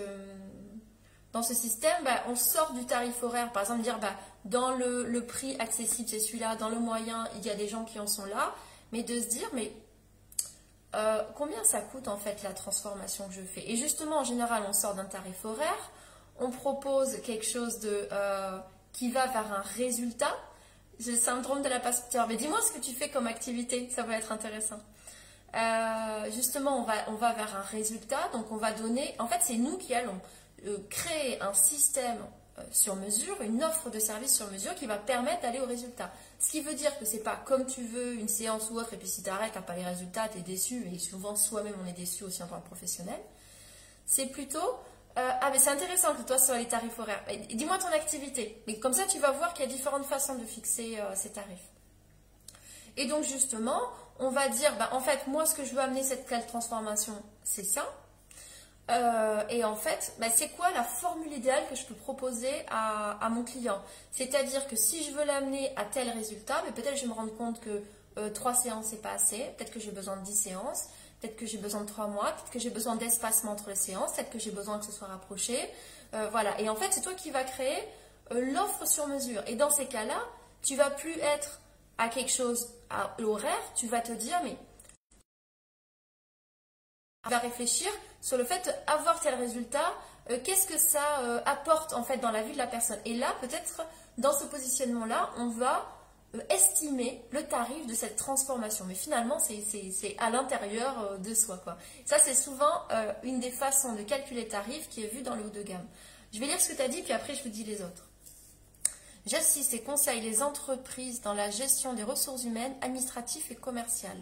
dans 1.33 1.43
ce 1.43 1.53
système, 1.53 2.03
bah, 2.03 2.23
on 2.29 2.35
sort 2.35 2.71
du 2.73 2.85
tarif 2.85 3.21
horaire. 3.21 3.51
Par 3.51 3.63
exemple, 3.63 3.81
dire 3.81 3.99
bah, 3.99 4.13
dans 4.45 4.71
le, 4.71 5.19
prix 5.25 5.55
accessible, 5.59 6.07
c'est 6.07 6.19
celui-là, 6.19 6.55
dans 6.55 6.69
le 6.69 6.79
moyen, 6.79 7.27
il 7.35 7.45
y 7.45 7.49
a 7.49 7.55
des 7.55 7.67
gens 7.67 7.83
qui 7.83 7.99
en 7.99 8.07
sont 8.07 8.25
là. 8.25 8.55
Mais 8.93 9.03
de 9.03 9.19
se 9.19 9.27
dire, 9.27 9.49
mais 9.53 9.73
euh, 10.95 11.23
combien 11.35 11.63
ça 11.63 11.81
coûte 11.81 12.07
en 12.07 12.17
fait 12.17 12.41
la 12.43 12.53
transformation 12.53 13.27
que 13.27 13.33
je 13.33 13.41
fais? 13.41 13.69
Et 13.69 13.75
justement, 13.75 14.19
en 14.19 14.23
général, 14.23 14.63
on 14.67 14.73
sort 14.73 14.95
d'un 14.95 15.05
tarif 15.05 15.45
horaire, 15.45 15.91
on 16.39 16.49
propose 16.49 17.21
quelque 17.21 17.45
chose 17.45 17.79
de 17.79 18.07
qui 18.95 19.11
va 19.11 19.27
vers 19.27 19.51
un 19.51 19.61
résultat. 19.77 20.33
J'ai 20.99 21.11
le 21.11 21.17
syndrome 21.17 21.61
de 21.61 21.67
la 21.67 21.79
pasteur. 21.79 22.27
Mais 22.27 22.37
dis-moi 22.37 22.59
ce 22.61 22.71
que 22.71 22.79
tu 22.79 22.93
fais 22.93 23.09
comme 23.09 23.27
activité, 23.27 23.89
ça 23.89 24.03
va 24.03 24.17
être 24.17 24.31
intéressant. 24.31 24.79
Euh, 25.55 26.31
justement, 26.31 26.79
on 26.79 26.83
va, 26.83 26.93
on 27.07 27.15
va 27.15 27.33
vers 27.33 27.55
un 27.55 27.61
résultat, 27.61 28.29
donc 28.33 28.51
on 28.51 28.57
va 28.57 28.71
donner. 28.71 29.15
En 29.19 29.27
fait, 29.27 29.39
c'est 29.41 29.55
nous 29.55 29.77
qui 29.77 29.93
allons 29.93 30.19
euh, 30.65 30.77
créer 30.89 31.41
un 31.41 31.53
système 31.53 32.17
euh, 32.17 32.25
sur 32.71 32.95
mesure, 32.95 33.41
une 33.41 33.63
offre 33.63 33.89
de 33.89 33.99
service 33.99 34.35
sur 34.35 34.49
mesure 34.51 34.75
qui 34.75 34.85
va 34.85 34.97
permettre 34.97 35.41
d'aller 35.41 35.59
au 35.59 35.65
résultat. 35.65 36.11
Ce 36.39 36.51
qui 36.51 36.61
veut 36.61 36.73
dire 36.73 36.97
que 36.99 37.05
c'est 37.05 37.23
pas 37.23 37.35
comme 37.45 37.65
tu 37.65 37.83
veux 37.83 38.13
une 38.13 38.27
séance 38.27 38.69
ou 38.69 38.77
autre, 38.77 38.93
et 38.93 38.97
puis 38.97 39.07
si 39.07 39.23
tu 39.23 39.29
arrêtes, 39.29 39.53
tu 39.53 39.61
pas 39.61 39.75
les 39.75 39.85
résultats, 39.85 40.29
tu 40.29 40.39
es 40.39 40.41
déçu, 40.41 40.87
et 40.93 40.99
souvent 40.99 41.35
soi-même 41.35 41.75
on 41.83 41.87
est 41.87 41.93
déçu 41.93 42.23
aussi 42.23 42.43
en 42.43 42.47
tant 42.47 42.59
que 42.61 42.67
professionnel. 42.67 43.19
C'est 44.05 44.27
plutôt 44.27 44.79
euh, 45.17 45.29
ah, 45.41 45.49
mais 45.49 45.59
c'est 45.59 45.69
intéressant 45.69 46.13
que 46.13 46.23
toi 46.23 46.37
sur 46.37 46.55
les 46.55 46.67
tarifs 46.67 46.99
horaires. 46.99 47.23
Dis-moi 47.53 47.77
ton 47.77 47.87
activité. 47.87 48.61
Mais 48.67 48.79
comme 48.79 48.91
ça, 48.91 49.05
tu 49.05 49.17
vas 49.19 49.31
voir 49.31 49.53
qu'il 49.53 49.65
y 49.65 49.67
a 49.69 49.71
différentes 49.71 50.05
façons 50.05 50.35
de 50.35 50.43
fixer 50.43 50.99
euh, 50.99 51.15
ces 51.15 51.31
tarifs. 51.31 51.69
Et 52.97 53.05
donc, 53.05 53.23
justement, 53.23 53.79
on 54.19 54.29
va 54.29 54.49
dire, 54.49 54.75
bah, 54.77 54.89
en 54.91 54.99
fait, 54.99 55.27
moi, 55.27 55.45
ce 55.45 55.55
que 55.55 55.63
je 55.63 55.73
veux 55.73 55.79
amener 55.79 56.03
cette 56.03 56.25
telle 56.25 56.45
transformation, 56.45 57.13
c'est 57.43 57.63
ça. 57.63 57.85
Euh, 58.91 59.41
et 59.49 59.63
en 59.63 59.75
fait, 59.75 60.13
bah, 60.19 60.27
c'est 60.33 60.49
quoi 60.49 60.69
la 60.71 60.83
formule 60.83 61.33
idéale 61.33 61.63
que 61.69 61.75
je 61.75 61.85
peux 61.85 61.95
proposer 61.95 62.51
à, 62.69 63.27
mon 63.29 63.43
client? 63.43 63.81
C'est-à-dire 64.11 64.67
que 64.67 64.75
si 64.75 65.03
je 65.03 65.11
veux 65.11 65.25
l'amener 65.25 65.71
à 65.75 65.85
tel 65.85 66.09
résultat, 66.09 66.61
mais 66.65 66.71
peut-être 66.71 66.95
je 66.95 67.01
vais 67.01 67.07
me 67.07 67.13
rendre 67.13 67.35
compte 67.35 67.59
que 67.59 67.83
3 68.29 68.53
séances, 68.53 68.87
c'est 68.91 69.01
pas 69.01 69.11
assez. 69.11 69.39
Peut-être 69.57 69.71
que 69.71 69.79
j'ai 69.79 69.91
besoin 69.91 70.17
de 70.17 70.23
10 70.23 70.35
séances. 70.35 70.83
Peut-être 71.21 71.37
que 71.37 71.45
j'ai 71.45 71.57
besoin 71.57 71.81
de 71.81 71.87
trois 71.87 72.07
mois, 72.07 72.31
peut-être 72.33 72.51
que 72.51 72.59
j'ai 72.59 72.69
besoin 72.69 72.95
d'espacement 72.95 73.53
entre 73.53 73.69
les 73.69 73.75
séances, 73.75 74.13
peut-être 74.13 74.29
que 74.29 74.39
j'ai 74.39 74.51
besoin 74.51 74.79
que 74.79 74.85
ce 74.85 74.91
soit 74.91 75.07
rapproché. 75.07 75.57
Euh, 76.13 76.27
voilà. 76.29 76.59
Et 76.59 76.69
en 76.69 76.75
fait, 76.75 76.91
c'est 76.91 77.01
toi 77.01 77.13
qui 77.13 77.31
vas 77.31 77.43
créer 77.43 77.77
euh, 78.31 78.51
l'offre 78.53 78.85
sur 78.85 79.07
mesure. 79.07 79.41
Et 79.47 79.55
dans 79.55 79.69
ces 79.69 79.85
cas-là, 79.85 80.19
tu 80.61 80.75
vas 80.75 80.89
plus 80.89 81.17
être 81.19 81.61
à 81.97 82.09
quelque 82.09 82.31
chose 82.31 82.69
à 82.89 83.15
l'horaire, 83.19 83.57
tu 83.75 83.87
vas 83.87 84.01
te 84.01 84.11
dire, 84.11 84.39
mais 84.43 84.57
tu 87.25 87.31
vas 87.31 87.39
réfléchir 87.39 87.87
sur 88.21 88.37
le 88.37 88.43
fait 88.43 88.83
d'avoir 88.87 89.19
tel 89.19 89.35
résultat, 89.35 89.93
euh, 90.29 90.39
qu'est-ce 90.43 90.67
que 90.67 90.77
ça 90.77 91.01
apporte 91.45 91.93
en 91.93 92.03
fait 92.03 92.17
dans 92.17 92.31
la 92.31 92.41
vie 92.41 92.53
de 92.53 92.57
la 92.57 92.67
personne. 92.67 92.99
Et 93.05 93.15
là, 93.15 93.27
peut-être 93.41 93.81
dans 94.17 94.33
ce 94.33 94.45
positionnement-là, 94.45 95.31
on 95.37 95.49
va 95.49 95.85
euh, 96.35 96.41
estimer 96.49 97.21
le 97.31 97.43
tarif 97.43 97.85
de 97.87 97.93
cette 97.93 98.15
transformation. 98.15 98.85
Mais 98.85 98.95
finalement, 98.95 99.39
c'est 99.39 100.15
à 100.19 100.29
l'intérieur 100.29 100.99
euh, 100.99 101.17
de 101.17 101.33
soi. 101.33 101.57
Quoi. 101.63 101.77
Ça, 102.05 102.17
c'est 102.19 102.33
souvent 102.33 102.83
euh, 102.91 103.13
une 103.23 103.39
des 103.39 103.51
façons 103.51 103.93
de 103.93 104.03
calculer 104.03 104.43
le 104.43 104.47
tarif 104.47 104.89
qui 104.89 105.03
est 105.03 105.07
vue 105.07 105.21
dans 105.21 105.35
le 105.35 105.43
haut 105.43 105.49
de 105.49 105.61
gamme. 105.61 105.85
Je 106.33 106.39
vais 106.39 106.47
lire 106.47 106.59
ce 106.59 106.69
que 106.69 106.75
tu 106.75 106.81
as 106.81 106.87
dit, 106.87 107.01
puis 107.01 107.13
après, 107.13 107.35
je 107.35 107.43
vous 107.43 107.49
dis 107.49 107.63
les 107.63 107.81
autres. 107.81 108.09
J'assiste 109.25 109.73
et 109.73 109.81
conseille 109.81 110.21
les 110.21 110.43
entreprises 110.43 111.21
dans 111.21 111.33
la 111.33 111.49
gestion 111.49 111.93
des 111.93 112.03
ressources 112.03 112.43
humaines, 112.43 112.75
administratives 112.81 113.45
et 113.49 113.55
commerciales. 113.55 114.21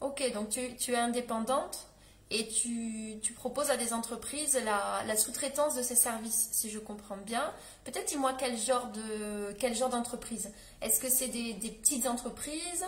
Ok, 0.00 0.22
donc 0.32 0.48
tu, 0.50 0.92
es 0.92 0.96
indépendante 0.96 1.88
et 2.30 2.46
tu, 2.46 3.32
proposes 3.34 3.70
à 3.70 3.76
des 3.76 3.92
entreprises 3.92 4.58
la, 4.64 5.16
sous-traitance 5.16 5.74
de 5.74 5.82
ces 5.82 5.96
services, 5.96 6.50
si 6.52 6.70
je 6.70 6.78
comprends 6.78 7.16
bien. 7.16 7.52
Peut-être 7.84 8.06
dis-moi 8.06 8.34
quel 8.38 8.56
genre 8.56 8.86
de 8.88 9.52
quel 9.58 9.74
genre 9.74 9.88
d'entreprise. 9.88 10.50
Est-ce 10.82 11.00
que 11.00 11.08
c'est 11.08 11.28
des, 11.28 11.54
petites 11.54 12.06
entreprises? 12.06 12.84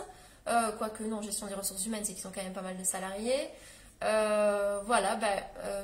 Euh, 0.47 0.71
Quoique 0.73 1.03
non, 1.03 1.21
gestion 1.21 1.47
des 1.47 1.53
ressources 1.53 1.85
humaines, 1.85 2.03
c'est 2.05 2.13
qu'ils 2.13 2.27
ont 2.27 2.31
quand 2.33 2.43
même 2.43 2.53
pas 2.53 2.61
mal 2.61 2.77
de 2.77 2.83
salariés. 2.83 3.49
Euh, 4.03 4.81
voilà, 4.85 5.15
ben, 5.15 5.43
euh, 5.59 5.83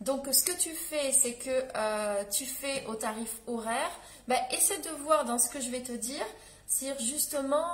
donc 0.00 0.28
ce 0.32 0.42
que 0.42 0.58
tu 0.58 0.70
fais, 0.70 1.12
c'est 1.12 1.34
que 1.34 2.30
tu 2.30 2.46
fais 2.46 2.86
au 2.86 2.94
tarif 2.94 3.36
horaire. 3.46 3.90
Ben, 4.28 4.38
essaie 4.52 4.78
de 4.78 4.90
voir 5.02 5.26
dans 5.26 5.38
ce 5.38 5.50
que 5.50 5.60
je 5.60 5.68
vais 5.68 5.82
te 5.82 5.92
dire 5.92 6.24
si 6.70 6.88
justement 7.00 7.66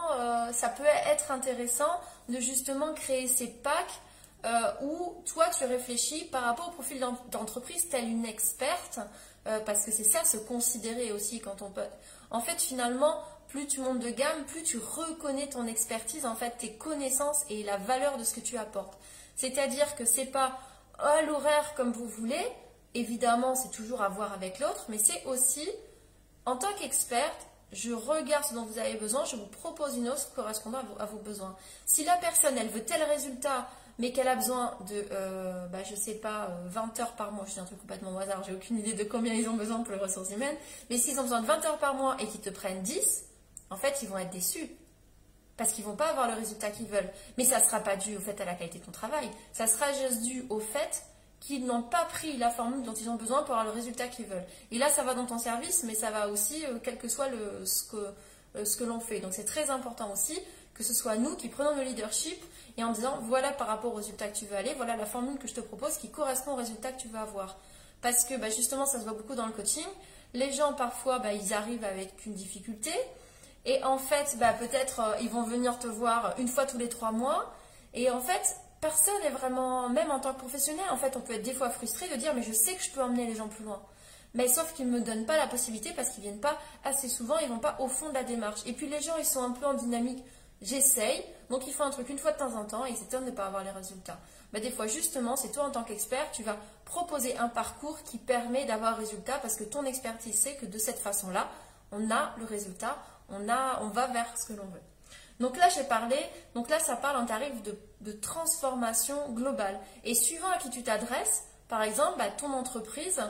ça 0.53 0.71
peut 0.71 0.83
être 1.07 1.31
intéressant 1.31 2.01
de 2.29 2.41
justement 2.41 2.95
créer 2.95 3.29
ces 3.29 3.47
packs 3.47 4.01
euh, 4.47 4.73
où 4.83 5.23
toi 5.25 5.47
tu 5.59 5.65
réfléchis 5.65 6.25
par 6.27 6.45
rapport 6.45 6.69
au 6.69 6.73
profil 6.73 7.05
d'entreprise 7.33 7.89
telle 7.89 8.09
une 8.09 8.25
experte, 8.25 9.01
euh, 9.47 9.59
parce 9.61 9.85
que 9.85 9.91
c'est 9.91 10.05
ça 10.05 10.25
se 10.25 10.37
considérer 10.37 11.11
aussi 11.11 11.41
quand 11.41 11.63
on 11.63 11.71
peut. 11.71 11.83
En 12.31 12.41
fait, 12.41 12.61
finalement, 12.61 13.21
plus 13.49 13.67
tu 13.67 13.81
montes 13.81 13.99
de 13.99 14.11
gamme, 14.11 14.45
plus 14.45 14.63
tu 14.63 14.79
reconnais 14.79 15.49
ton 15.49 15.67
expertise, 15.67 16.27
en 16.27 16.37
fait, 16.37 16.59
tes 16.59 16.75
connaissances 16.75 17.45
et 17.49 17.65
la 17.65 17.77
valeur 17.77 18.19
de 18.19 18.25
ce 18.25 18.35
que 18.35 18.41
tu 18.41 18.57
apportes. 18.57 18.97
C'est-à-dire 19.35 19.97
que 19.97 20.05
c'est 20.05 20.27
pas 20.27 20.59
à 21.01 21.23
l'horaire 21.23 21.75
comme 21.75 21.91
vous 21.91 22.07
voulez, 22.07 22.47
évidemment, 22.95 23.57
c'est 23.57 23.71
toujours 23.71 24.03
à 24.03 24.09
voir 24.09 24.33
avec 24.33 24.61
l'autre, 24.61 24.85
mais 24.89 24.99
c'est 24.99 25.25
aussi 25.25 25.69
En 26.45 26.57
tant 26.57 26.73
qu'experte, 26.75 27.46
je 27.73 27.93
regarde 27.93 28.45
ce 28.45 28.55
dont 28.55 28.65
vous 28.65 28.79
avez 28.79 28.95
besoin, 28.95 29.25
je 29.25 29.37
vous 29.37 29.47
propose 29.47 29.97
une 29.97 30.09
offre 30.09 30.33
correspondant 30.35 30.79
à 30.99 31.07
vos, 31.07 31.19
besoins. 31.19 31.57
Si 31.85 32.05
la 32.05 32.17
personne, 32.17 32.57
elle 32.59 32.69
veut 32.69 32.85
tel 32.85 33.03
résultat, 33.03 33.69
mais 33.99 34.13
qu'elle 34.13 34.29
a 34.29 34.37
besoin 34.37 34.77
de, 34.89 35.07
euh, 35.11 35.67
bah, 35.69 35.83
je 35.83 35.97
sais 35.97 36.15
pas, 36.15 36.51
20 36.67 36.99
euh, 36.99 37.03
heures 37.03 37.17
par 37.17 37.33
mois, 37.33 37.45
je 37.47 37.55
dis 37.55 37.61
un 37.61 37.65
truc 37.65 37.81
complètement 37.81 38.15
au 38.15 38.19
hasard, 38.19 38.45
j'ai 38.45 38.55
aucune 38.55 38.79
idée 38.79 38.93
de 38.93 39.05
combien 39.05 39.35
ils 39.35 39.49
ont 39.49 39.57
besoin 39.57 39.83
pour 39.83 39.93
les 39.93 40.01
ressources 40.01 40.31
humaines, 40.31 40.57
mais 40.91 40.99
s'ils 40.99 41.19
ont 41.19 41.23
besoin 41.23 41.41
de 41.41 41.47
20 41.47 41.65
heures 41.65 41.79
par 41.79 41.95
mois 41.95 42.17
et 42.21 42.27
qu'ils 42.27 42.41
te 42.41 42.51
prennent 42.51 42.83
10, 42.83 43.25
en 43.71 43.77
fait, 43.77 43.99
ils 44.03 44.09
vont 44.09 44.19
être 44.19 44.31
déçus. 44.31 44.71
Parce 45.57 45.73
qu'ils 45.73 45.85
vont 45.85 45.97
pas 45.97 46.09
avoir 46.09 46.29
le 46.29 46.35
résultat 46.35 46.71
qu'ils 46.71 46.87
veulent. 46.87 47.11
Mais 47.39 47.45
ça 47.45 47.59
ne 47.59 47.65
sera 47.65 47.81
pas 47.81 47.97
dû 47.97 48.17
au 48.17 48.21
fait 48.21 48.39
à 48.41 48.45
la 48.45 48.55
qualité 48.55 48.79
de 48.79 48.85
ton 48.85 48.93
travail. 48.93 49.31
Ça 49.55 49.67
sera 49.67 49.91
juste 49.95 50.23
dû 50.23 50.45
au 50.51 50.61
fait 50.61 51.03
qu'ils 51.47 51.65
n'ont 51.65 51.83
pas 51.83 52.05
pris 52.07 52.37
la 52.37 52.51
formule 52.51 52.83
dont 52.83 52.95
ils 52.95 53.09
ont 53.09 53.17
besoin 53.17 53.43
pour 53.43 53.55
avoir 53.55 53.65
le 53.65 53.71
résultat 53.71 54.09
qu'ils 54.09 54.27
veulent. 54.27 54.47
Et 54.71 54.79
là, 54.79 54.89
ça 54.89 55.03
va 55.03 55.15
dans 55.15 55.27
ton 55.27 55.39
service, 55.39 55.85
mais 55.85 55.95
ça 55.95 56.11
va 56.11 56.29
aussi, 56.29 56.65
euh, 56.67 56.79
quel 56.83 56.99
que 56.99 57.09
soit 57.09 57.29
le, 57.29 57.65
ce 57.65 57.85
que, 57.85 58.65
ce 58.65 58.77
que 58.77 58.85
l'on 58.85 59.01
fait. 59.01 59.21
Donc 59.21 59.33
c'est 59.33 59.45
très 59.45 59.71
important 59.71 60.13
aussi 60.13 60.39
que 60.75 60.85
ce 60.85 60.93
soit 60.93 61.17
nous 61.17 61.37
qui 61.37 61.49
prenons 61.49 61.75
le 61.75 61.83
leadership 61.85 62.39
et 62.77 62.85
en 62.85 62.93
disant 62.93 63.19
voilà 63.23 63.51
par 63.53 63.67
rapport 63.67 63.95
au 63.95 63.97
résultat 63.97 64.29
que 64.29 64.37
tu 64.37 64.45
veux 64.45 64.57
aller, 64.57 64.75
voilà 64.75 64.95
la 64.97 65.07
formule 65.07 65.39
que 65.39 65.49
je 65.49 65.55
te 65.55 65.61
propose 65.61 65.97
qui 65.97 66.11
correspond 66.11 66.53
au 66.53 66.57
résultat 66.57 66.93
que 66.93 67.01
tu 67.01 67.09
veux 67.09 67.19
avoir. 67.19 67.57
Parce 68.03 68.25
que 68.25 68.37
bah, 68.37 68.51
justement, 68.51 68.87
ça 68.87 68.99
se 68.99 69.05
voit 69.05 69.15
beaucoup 69.15 69.35
dans 69.35 69.47
le 69.47 69.53
coaching. 69.53 69.87
Les 70.35 70.53
gens, 70.53 70.75
parfois, 70.75 71.19
bah, 71.19 71.33
ils 71.33 71.55
arrivent 71.55 71.85
avec 71.85 72.27
une 72.27 72.35
difficulté. 72.35 72.93
Et 73.65 73.83
en 73.83 73.99
fait, 73.99 74.37
bah, 74.39 74.53
peut-être 74.53 75.01
euh, 75.01 75.17
ils 75.23 75.31
vont 75.31 75.43
venir 75.43 75.79
te 75.79 75.87
voir 75.87 76.35
une 76.39 76.49
fois 76.49 76.67
tous 76.67 76.79
les 76.79 76.89
trois 76.89 77.11
mois. 77.11 77.53
Et 77.95 78.11
en 78.11 78.21
fait, 78.21 78.57
personne 78.81 79.21
n'est 79.23 79.31
vraiment, 79.31 79.89
même 79.89 80.11
en 80.11 80.21
tant 80.21 80.33
que 80.35 80.39
professionnel, 80.39 80.85
en 80.91 80.97
fait, 80.97 81.17
on 81.17 81.21
peut 81.21 81.35
être 81.35 81.43
des 81.43 81.55
fois 81.55 81.71
frustré 81.71 82.09
de 82.09 82.17
dire 82.17 82.35
mais 82.35 82.43
je 82.43 82.53
sais 82.53 82.75
que 82.75 82.83
je 82.83 82.91
peux 82.91 83.03
emmener 83.03 83.27
les 83.27 83.35
gens 83.35 83.49
plus 83.49 83.65
loin. 83.65 83.83
Mais 84.35 84.49
sauf 84.49 84.75
qu'ils 84.75 84.91
ne 84.91 84.99
me 84.99 85.01
donnent 85.01 85.25
pas 85.25 85.37
la 85.37 85.47
possibilité 85.47 85.93
parce 85.95 86.11
qu'ils 86.11 86.23
viennent 86.23 86.41
pas 86.41 86.59
assez 86.85 87.09
souvent, 87.09 87.39
ils 87.39 87.49
vont 87.49 87.59
pas 87.59 87.77
au 87.81 87.89
fond 87.89 88.11
de 88.11 88.15
la 88.15 88.25
démarche. 88.25 88.61
Et 88.67 88.73
puis 88.73 88.87
les 88.89 89.01
gens, 89.01 89.17
ils 89.17 89.25
sont 89.25 89.43
un 89.43 89.53
peu 89.53 89.65
en 89.67 89.75
dynamique 89.75 90.23
j'essaye, 90.63 91.25
donc 91.51 91.67
il 91.67 91.73
faut 91.73 91.83
un 91.83 91.91
truc 91.91 92.09
une 92.09 92.19
fois 92.19 92.33
de 92.33 92.39
temps 92.39 92.55
en 92.55 92.65
temps 92.65 92.85
et 92.85 92.95
c'est 92.95 93.19
de 93.19 93.25
ne 93.25 93.31
pas 93.31 93.47
avoir 93.47 93.65
les 93.65 93.71
résultats. 93.71 94.19
Mais 94.53 94.61
des 94.61 94.71
fois, 94.71 94.87
justement, 94.87 95.37
c'est 95.37 95.53
toi 95.53 95.65
en 95.65 95.71
tant 95.71 95.85
qu'expert, 95.85 96.31
tu 96.33 96.43
vas 96.43 96.57
proposer 96.85 97.37
un 97.39 97.49
parcours 97.49 98.03
qui 98.05 98.19
permet 98.19 98.65
d'avoir 98.65 98.95
un 98.95 98.97
résultat 98.97 99.39
parce 99.39 99.57
que 99.57 99.65
ton 99.65 99.85
expertise 99.85 100.39
sait 100.39 100.57
que 100.57 100.67
de 100.67 100.79
cette 100.79 100.99
façon-là, 100.99 101.49
on 101.93 102.11
a 102.11 102.35
le 102.39 102.45
résultat, 102.45 102.97
on 103.29 103.89
va 103.89 104.07
vers 104.09 104.39
ce 104.39 104.47
que 104.47 104.53
l'on 104.55 104.67
veut. 104.67 104.81
Donc 105.41 105.57
là, 105.57 105.69
j'ai 105.69 105.85
parlé, 105.85 106.17
donc 106.55 106.71
là, 106.71 106.79
ça 106.79 106.97
parle 106.97 107.17
en 107.17 107.27
tarif 107.27 107.53
de, 107.63 108.13
transformation 108.23 109.31
globale. 109.33 109.79
Et 110.05 110.15
suivant 110.15 110.49
à 110.49 110.59
qui 110.59 110.71
tu 110.71 110.83
t'adresses, 110.83 111.43
par 111.69 111.83
exemple, 111.83 112.19
bah, 112.19 112.31
ton 112.31 112.53
entreprise, 112.53 113.21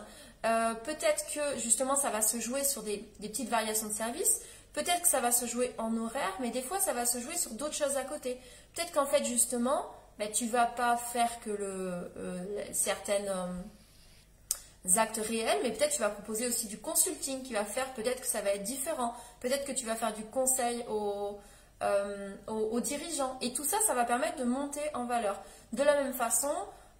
euh, 0.44 0.74
peut-être 0.74 1.24
que 1.32 1.58
justement, 1.58 1.96
ça 1.96 2.10
va 2.10 2.22
se 2.22 2.38
jouer 2.38 2.62
sur 2.62 2.82
des, 2.82 2.98
petites 3.20 3.48
variations 3.48 3.88
de 3.88 3.94
services. 3.94 4.40
Peut-être 4.74 5.02
que 5.02 5.08
ça 5.08 5.20
va 5.20 5.32
se 5.32 5.46
jouer 5.46 5.74
en 5.78 5.96
horaire, 5.96 6.34
mais 6.40 6.50
des 6.50 6.60
fois, 6.60 6.78
ça 6.78 6.92
va 6.92 7.06
se 7.06 7.18
jouer 7.18 7.36
sur 7.36 7.52
d'autres 7.52 7.74
choses 7.74 7.96
à 7.96 8.02
côté. 8.02 8.38
Peut-être 8.74 8.92
qu'en 8.92 9.06
fait, 9.06 9.24
justement, 9.24 9.86
tu 10.18 10.24
bah, 10.24 10.26
tu 10.32 10.46
vas 10.46 10.66
pas 10.66 10.96
faire 10.96 11.40
que 11.40 11.50
le, 11.50 11.66
euh, 12.16 12.62
euh, 13.16 13.52
actes 14.96 15.20
réels, 15.26 15.58
mais 15.62 15.72
peut-être 15.72 15.94
tu 15.94 16.00
vas 16.00 16.10
proposer 16.10 16.46
aussi 16.46 16.66
du 16.66 16.78
consulting 16.78 17.42
qui 17.42 17.54
va 17.54 17.64
faire, 17.64 17.92
peut-être 17.94 18.20
que 18.20 18.26
ça 18.26 18.42
va 18.42 18.50
être 18.50 18.62
différent. 18.62 19.14
Peut-être 19.40 19.64
que 19.64 19.72
tu 19.72 19.84
vas 19.86 19.96
faire 19.96 20.12
du 20.12 20.24
conseil 20.24 20.84
aux, 20.88 21.38
euh, 21.82 22.34
aux, 22.46 22.80
dirigeants. 22.80 23.36
Et 23.40 23.52
tout 23.52 23.64
ça, 23.64 23.76
ça 23.86 23.94
va 23.94 24.04
permettre 24.04 24.36
de 24.36 24.44
monter 24.44 24.80
en 24.94 25.04
valeur. 25.04 25.40
De 25.72 25.82
la 25.82 26.02
même 26.02 26.14
façon, 26.14 26.52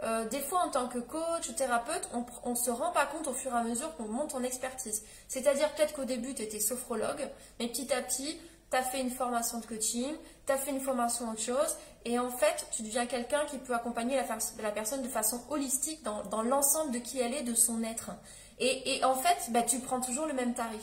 euh, 0.03 0.29
des 0.29 0.41
fois, 0.41 0.61
en 0.61 0.71
tant 0.71 0.89
que 0.89 0.99
coach 0.99 1.49
ou 1.49 1.53
thérapeute, 1.53 2.09
on 2.45 2.51
ne 2.51 2.55
se 2.55 2.71
rend 2.71 2.93
pas 2.93 3.07
compte 3.07 3.27
au 3.27 3.33
fur 3.33 3.53
et 3.53 3.57
à 3.57 3.63
mesure 3.63 3.95
qu'on 3.97 4.09
monte 4.09 4.35
en 4.35 4.43
expertise. 4.43 5.03
C'est-à-dire 5.29 5.73
peut-être 5.75 5.95
qu'au 5.95 6.05
début, 6.05 6.35
tu 6.35 6.43
étais 6.43 6.61
sophrologue, 6.61 7.29
mais 7.59 7.69
petit 7.69 7.93
à 7.93 8.03
petit, 8.03 8.39
tu 8.71 8.77
as 8.77 8.83
fait 8.83 9.01
une 9.01 9.11
formation 9.11 9.61
de 9.61 9.67
coaching, 9.67 10.15
tu 10.47 10.53
as 10.53 10.59
fait 10.59 10.71
une 10.71 10.81
formation 10.81 11.31
autre 11.31 11.41
chose, 11.41 11.77
et 12.05 12.19
en 12.19 12.31
fait, 12.31 12.67
tu 12.73 12.83
deviens 12.83 13.07
quelqu'un 13.07 13.45
qui 13.47 13.59
peut 13.59 13.75
accompagner 13.75 14.17
la, 14.63 14.71
personne 14.71 15.03
de 15.03 15.09
façon 15.09 15.41
holistique 15.51 16.03
dans, 16.03 16.43
l'ensemble 16.43 16.93
de 16.93 16.99
qui 16.99 17.19
elle 17.19 17.35
est, 17.35 17.43
de 17.43 17.55
son 17.55 17.83
être. 17.83 18.11
Et, 18.59 19.05
en 19.05 19.15
fait, 19.15 19.51
bah, 19.51 19.63
tu 19.63 19.81
prends 19.81 20.01
toujours 20.01 20.27
le 20.27 20.33
même 20.33 20.55
tarif. 20.55 20.83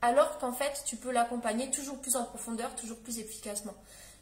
Alors 0.00 0.38
qu'en 0.38 0.52
fait, 0.52 0.82
tu 0.84 0.96
peux 0.96 1.10
l'accompagner 1.10 1.70
toujours 1.70 1.98
plus 1.98 2.16
en 2.16 2.24
profondeur, 2.24 2.74
toujours 2.76 2.98
plus 2.98 3.18
efficacement. 3.18 3.74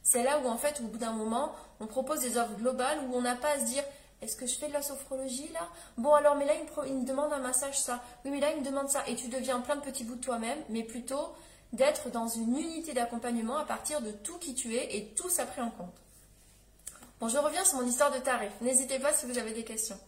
C'est 0.03 0.23
là 0.23 0.39
où 0.39 0.47
en 0.47 0.57
fait, 0.57 0.81
au 0.81 0.85
bout 0.85 0.99
d'un 0.99 1.13
moment, 1.13 1.53
on 1.81 1.87
propose 1.87 2.21
des 2.21 2.39
offres 2.39 2.55
globales 2.55 2.99
où 3.09 3.15
on 3.15 3.23
n'a 3.23 3.35
pas 3.35 3.51
à 3.51 3.59
se 3.59 3.65
dire 3.65 3.83
est-ce 4.23 4.37
que 4.37 4.47
je 4.47 4.57
fais 4.57 4.69
de 4.69 4.73
la 4.73 4.83
sophrologie 4.83 5.49
là? 5.53 5.69
Bon 5.99 6.15
alors, 6.15 6.37
mais 6.37 6.47
là, 6.47 6.55
il 6.87 6.95
me, 6.95 7.05
demande 7.05 7.33
un 7.33 7.39
massage 7.39 7.79
ça. 7.79 8.03
Oui, 8.25 8.31
mais 8.31 8.41
là, 8.41 8.51
il 8.53 8.61
me 8.61 8.65
demande 8.65 8.89
ça. 8.89 9.07
Et 9.09 9.15
tu 9.15 9.29
deviens 9.29 9.61
plein 9.61 9.77
de 9.77 9.83
petits 9.83 10.05
bouts 10.05 10.15
de 10.15 10.25
toi-même, 10.25 10.59
mais 10.71 10.85
plutôt 10.85 11.35
d'être 11.73 12.11
dans 12.11 12.29
une 12.29 12.57
unité 12.57 12.95
d'accompagnement 12.95 13.59
à 13.59 13.65
partir 13.65 14.01
de 14.01 14.13
tout 14.13 14.39
qui 14.39 14.55
tu 14.55 14.75
es 14.75 14.97
et 14.97 15.09
tout 15.15 15.29
ça 15.29 15.45
pris 15.45 15.61
en 15.61 15.71
compte. 15.71 15.93
Bon, 17.21 17.29
je 17.29 17.39
reviens 17.39 17.65
sur 17.65 17.79
mon 17.79 17.87
histoire 17.87 18.13
de 18.13 18.19
tarif. 18.19 18.53
N'hésitez 18.61 18.99
pas 18.99 19.13
si 19.13 19.27
vous 19.27 19.39
avez 19.39 19.53
des 19.53 19.65
questions. 19.65 19.99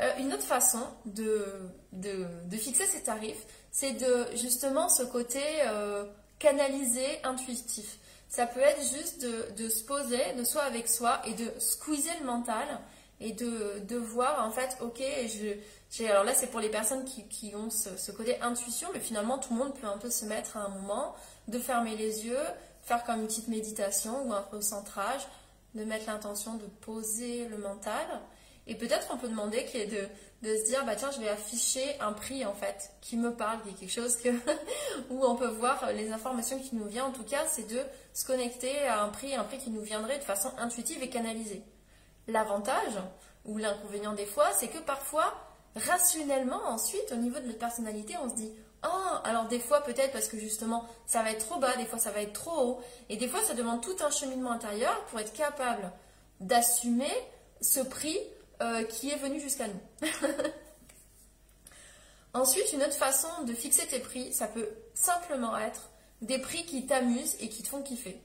Euh, 0.00 0.10
une 0.18 0.32
autre 0.32 0.42
façon 0.42 0.86
de, 1.04 1.44
de, 1.92 2.56
fixer 2.56 2.86
ces 2.86 3.02
tarifs, 3.02 3.44
c'est 3.70 3.92
de 3.92 4.26
justement 4.36 4.88
ce 4.88 5.02
côté 5.02 5.42
euh, 5.66 6.04
canalisé, 6.38 7.04
intuitif. 7.24 7.98
Ça 8.28 8.46
peut 8.46 8.60
être 8.60 8.82
juste 8.82 9.22
de, 9.22 9.62
de, 9.62 9.68
se 9.68 9.84
poser, 9.84 10.32
de 10.38 10.44
soi 10.44 10.62
avec 10.62 10.88
soi 10.88 11.20
et 11.26 11.34
de 11.34 11.52
squeezer 11.58 12.18
le 12.20 12.26
mental 12.26 12.66
et 13.22 13.32
de, 13.32 13.96
voir 13.96 14.44
en 14.44 14.50
fait, 14.50 14.76
ok, 14.80 15.00
je, 15.28 16.04
alors 16.04 16.24
là 16.24 16.34
c'est 16.34 16.48
pour 16.48 16.60
les 16.60 16.70
personnes 16.70 17.04
qui, 17.04 17.54
ont 17.54 17.70
ce, 17.70 18.10
côté 18.10 18.40
intuition, 18.40 18.88
mais 18.92 19.00
finalement 19.00 19.38
tout 19.38 19.52
le 19.52 19.58
monde 19.60 19.74
peut 19.74 19.86
un 19.86 19.98
peu 19.98 20.10
se 20.10 20.24
mettre 20.24 20.56
à 20.56 20.64
un 20.64 20.68
moment, 20.68 21.14
de 21.46 21.58
fermer 21.58 21.96
les 21.96 22.26
yeux, 22.26 22.44
faire 22.82 23.04
comme 23.04 23.20
une 23.20 23.26
petite 23.26 23.48
méditation 23.48 24.26
ou 24.26 24.32
un 24.32 24.44
recentrage, 24.50 25.22
de 25.74 25.84
mettre 25.84 26.06
l'intention 26.06 26.54
de 26.54 26.66
poser 26.84 27.46
le 27.46 27.58
mental. 27.58 28.06
Et 28.66 28.76
peut-être 28.76 29.08
on 29.12 29.16
peut 29.16 29.28
demander 29.28 29.64
qui 29.64 29.78
est 29.78 29.86
de, 29.86 30.08
de 30.42 30.56
se 30.56 30.64
dire, 30.64 30.84
bah 30.84 30.94
tiens, 30.96 31.10
je 31.10 31.20
vais 31.20 31.28
afficher 31.28 31.98
un 32.00 32.12
prix 32.12 32.44
en 32.44 32.54
fait 32.54 32.92
qui 33.00 33.16
me 33.16 33.34
parle, 33.34 33.60
qui 33.62 33.70
est 33.70 33.72
quelque 33.72 33.92
chose 33.92 34.16
où 35.10 35.24
on 35.24 35.34
peut 35.34 35.48
voir 35.48 35.92
les 35.92 36.12
informations 36.12 36.58
qui 36.60 36.76
nous 36.76 36.86
viennent. 36.86 37.04
En 37.04 37.12
tout 37.12 37.24
cas, 37.24 37.44
c'est 37.48 37.68
de 37.68 37.80
se 38.12 38.24
connecter 38.24 38.86
à 38.86 39.02
un 39.02 39.08
prix, 39.08 39.34
un 39.34 39.44
prix 39.44 39.58
qui 39.58 39.70
nous 39.70 39.82
viendrait 39.82 40.18
de 40.18 40.24
façon 40.24 40.52
intuitive 40.58 41.02
et 41.02 41.10
canalisée. 41.10 41.62
L'avantage 42.28 42.98
ou 43.44 43.58
l'inconvénient 43.58 44.12
des 44.12 44.26
fois, 44.26 44.46
c'est 44.52 44.68
que 44.68 44.78
parfois, 44.78 45.34
rationnellement, 45.74 46.64
ensuite, 46.66 47.10
au 47.12 47.16
niveau 47.16 47.40
de 47.40 47.46
notre 47.46 47.58
personnalité, 47.58 48.14
on 48.22 48.30
se 48.30 48.36
dit 48.36 48.52
Oh, 48.84 49.16
alors 49.24 49.46
des 49.46 49.60
fois 49.60 49.80
peut-être 49.82 50.10
parce 50.10 50.26
que 50.26 50.36
justement 50.36 50.84
ça 51.06 51.22
va 51.22 51.30
être 51.30 51.46
trop 51.46 51.60
bas, 51.60 51.76
des 51.76 51.84
fois 51.84 52.00
ça 52.00 52.10
va 52.10 52.20
être 52.20 52.32
trop 52.32 52.60
haut, 52.60 52.80
et 53.08 53.16
des 53.16 53.28
fois 53.28 53.40
ça 53.44 53.54
demande 53.54 53.80
tout 53.80 53.94
un 54.00 54.10
cheminement 54.10 54.50
intérieur 54.50 55.04
pour 55.06 55.20
être 55.20 55.32
capable 55.32 55.92
d'assumer 56.40 57.12
ce 57.60 57.78
prix 57.78 58.18
euh, 58.62 58.84
qui 58.84 59.10
est 59.10 59.16
venu 59.16 59.40
jusqu'à 59.40 59.66
nous. 59.68 60.08
Ensuite, 62.34 62.72
une 62.72 62.82
autre 62.82 62.94
façon 62.94 63.28
de 63.44 63.52
fixer 63.52 63.86
tes 63.86 63.98
prix, 63.98 64.32
ça 64.32 64.46
peut 64.46 64.68
simplement 64.94 65.58
être 65.58 65.90
des 66.22 66.38
prix 66.38 66.64
qui 66.64 66.86
t'amusent 66.86 67.36
et 67.40 67.48
qui 67.48 67.62
te 67.62 67.68
font 67.68 67.82
kiffer. 67.82 68.18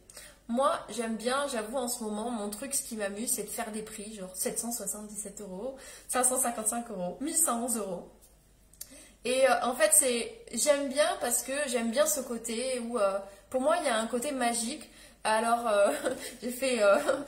Moi, 0.48 0.79
j'aime 0.89 1.17
bien, 1.17 1.48
j'avoue, 1.48 1.77
en 1.77 1.89
ce 1.89 2.03
moment, 2.03 2.29
mon 2.29 2.50
truc, 2.50 2.74
ce 2.74 2.84
qui 2.84 2.96
m'amuse, 2.96 3.32
c'est 3.32 3.44
de 3.44 3.50
faire 3.50 3.72
des 3.72 3.82
prix, 3.82 4.15
genre 4.15 4.34
777 4.34 5.41
euros, 5.41 5.75
555 6.08 6.89
euros, 6.91 7.17
1111 7.20 7.77
euros. 7.77 8.10
Et 9.25 9.46
euh, 9.50 9.62
en 9.63 9.75
fait, 9.75 9.89
c'est, 9.91 10.46
j'aime 10.53 10.88
bien 10.88 11.10
parce 11.20 11.44
que 11.44 11.51
j'aime 11.67 11.91
bien 11.91 12.06
ce 12.06 12.22
côté 12.22 12.79
où, 12.79 12.98
euh, 12.98 13.20
pour 13.50 13.62
moi, 13.62 13.75
il 13.82 13.86
y 13.86 13.89
a 13.89 14.00
un 14.00 14.08
côté 14.08 14.32
magique. 14.32 14.89
Alors, 15.24 15.68
euh, 15.68 15.92
j'ai 16.42 16.51
fait 16.51 16.80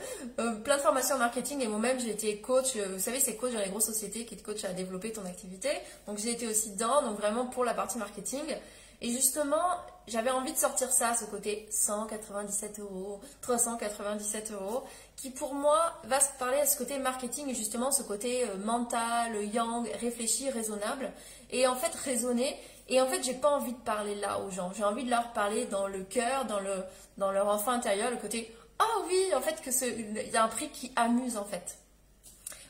plein 0.64 0.76
de 0.76 0.82
formations 0.82 1.16
en 1.16 1.18
marketing 1.18 1.60
et 1.60 1.68
moi-même, 1.68 2.00
j'ai 2.00 2.10
été 2.10 2.38
coach. 2.38 2.76
vous 2.76 3.00
savez, 3.00 3.20
c'est 3.20 3.36
coach 3.36 3.52
dans 3.52 3.60
les 3.60 3.68
grosses 3.68 3.86
sociétés 3.86 4.24
qui 4.24 4.36
te 4.36 4.42
coach 4.42 4.64
à 4.64 4.72
développer 4.72 5.12
ton 5.12 5.24
activité. 5.24 5.68
Donc, 6.06 6.18
j'ai 6.18 6.30
été 6.30 6.46
aussi 6.46 6.70
dedans, 6.70 7.02
donc 7.02 7.18
vraiment 7.18 7.46
pour 7.46 7.64
la 7.64 7.74
partie 7.74 7.98
marketing. 7.98 8.44
Et 9.02 9.10
justement, 9.10 9.56
j'avais 10.06 10.30
envie 10.30 10.52
de 10.52 10.58
sortir 10.58 10.90
ça, 10.90 11.14
ce 11.14 11.24
côté 11.24 11.66
197 11.70 12.80
euros, 12.80 13.20
397 13.40 14.52
euros, 14.52 14.84
qui 15.16 15.30
pour 15.30 15.54
moi 15.54 15.78
va 16.04 16.20
se 16.20 16.30
parler 16.38 16.58
à 16.58 16.66
ce 16.66 16.76
côté 16.76 16.98
marketing 16.98 17.48
et 17.48 17.54
justement 17.54 17.92
ce 17.92 18.02
côté 18.02 18.44
euh, 18.44 18.56
mental, 18.58 19.42
yang, 19.54 19.88
réfléchi, 20.00 20.50
raisonnable. 20.50 21.10
Et 21.50 21.66
en 21.66 21.76
fait, 21.76 21.94
raisonner. 22.04 22.56
Et 22.90 23.00
en 23.00 23.06
fait, 23.06 23.22
j'ai 23.22 23.34
pas 23.34 23.50
envie 23.50 23.72
de 23.72 23.78
parler 23.78 24.16
là 24.16 24.40
aux 24.40 24.50
gens. 24.50 24.72
J'ai 24.76 24.84
envie 24.84 25.04
de 25.04 25.10
leur 25.10 25.32
parler 25.32 25.64
dans 25.66 25.86
le 25.86 26.02
cœur, 26.02 26.44
dans, 26.44 26.60
le, 26.60 26.82
dans 27.16 27.30
leur 27.30 27.48
enfant 27.48 27.70
intérieur, 27.70 28.10
le 28.10 28.16
côté 28.16 28.54
Ah 28.80 28.84
oui, 29.06 29.32
en 29.34 29.40
fait, 29.40 29.62
que 29.62 29.70
il 29.98 30.30
y 30.30 30.36
a 30.36 30.44
un 30.44 30.48
prix 30.48 30.68
qui 30.70 30.92
amuse 30.96 31.36
en 31.36 31.44
fait. 31.44 31.78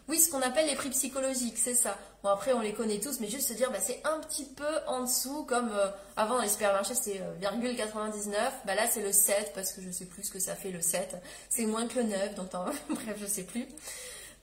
Oui, 0.09 0.19
ce 0.19 0.29
qu'on 0.29 0.43
appelle 0.43 0.67
les 0.67 0.75
prix 0.75 0.91
psychologiques, 0.91 1.57
c'est 1.57 1.75
ça. 1.75 1.97
Bon, 2.23 2.31
après, 2.31 2.53
on 2.53 2.61
les 2.61 2.73
connaît 2.73 2.99
tous, 2.99 3.21
mais 3.21 3.29
juste 3.29 3.49
se 3.49 3.53
dire, 3.53 3.71
bah, 3.71 3.79
c'est 3.81 4.03
un 4.05 4.19
petit 4.19 4.45
peu 4.45 4.67
en 4.89 5.03
dessous, 5.05 5.45
comme 5.45 5.71
euh, 5.73 5.89
avant 6.17 6.41
les 6.41 6.49
supermarchés, 6.49 6.95
c'est 6.95 7.21
euh, 7.21 7.35
0,99. 7.41 8.35
Bah, 8.67 8.75
là, 8.75 8.89
c'est 8.91 9.03
le 9.03 9.13
7, 9.13 9.53
parce 9.55 9.73
que 9.73 9.81
je 9.81 9.91
sais 9.91 10.07
plus 10.07 10.25
ce 10.25 10.33
que 10.33 10.41
ça 10.41 10.57
fait 10.57 10.73
le 10.73 10.81
7. 10.81 11.17
C'est 11.49 11.65
moins 11.65 11.87
que 11.87 12.01
le 12.01 12.07
9, 12.07 12.35
donc 12.35 12.51
bref, 12.91 13.17
je 13.21 13.27
sais 13.27 13.45
plus. 13.45 13.67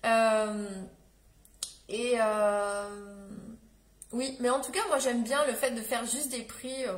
Euh, 0.06 0.70
et, 1.90 2.16
Oui, 4.14 4.38
mais 4.40 4.50
en 4.50 4.62
tout 4.62 4.72
cas, 4.72 4.86
moi 4.88 5.00
j'aime 5.00 5.24
bien 5.24 5.46
le 5.46 5.54
fait 5.54 5.72
de 5.72 5.82
faire 5.82 6.06
juste 6.06 6.30
des 6.30 6.44
prix. 6.44 6.86
euh, 6.86 6.96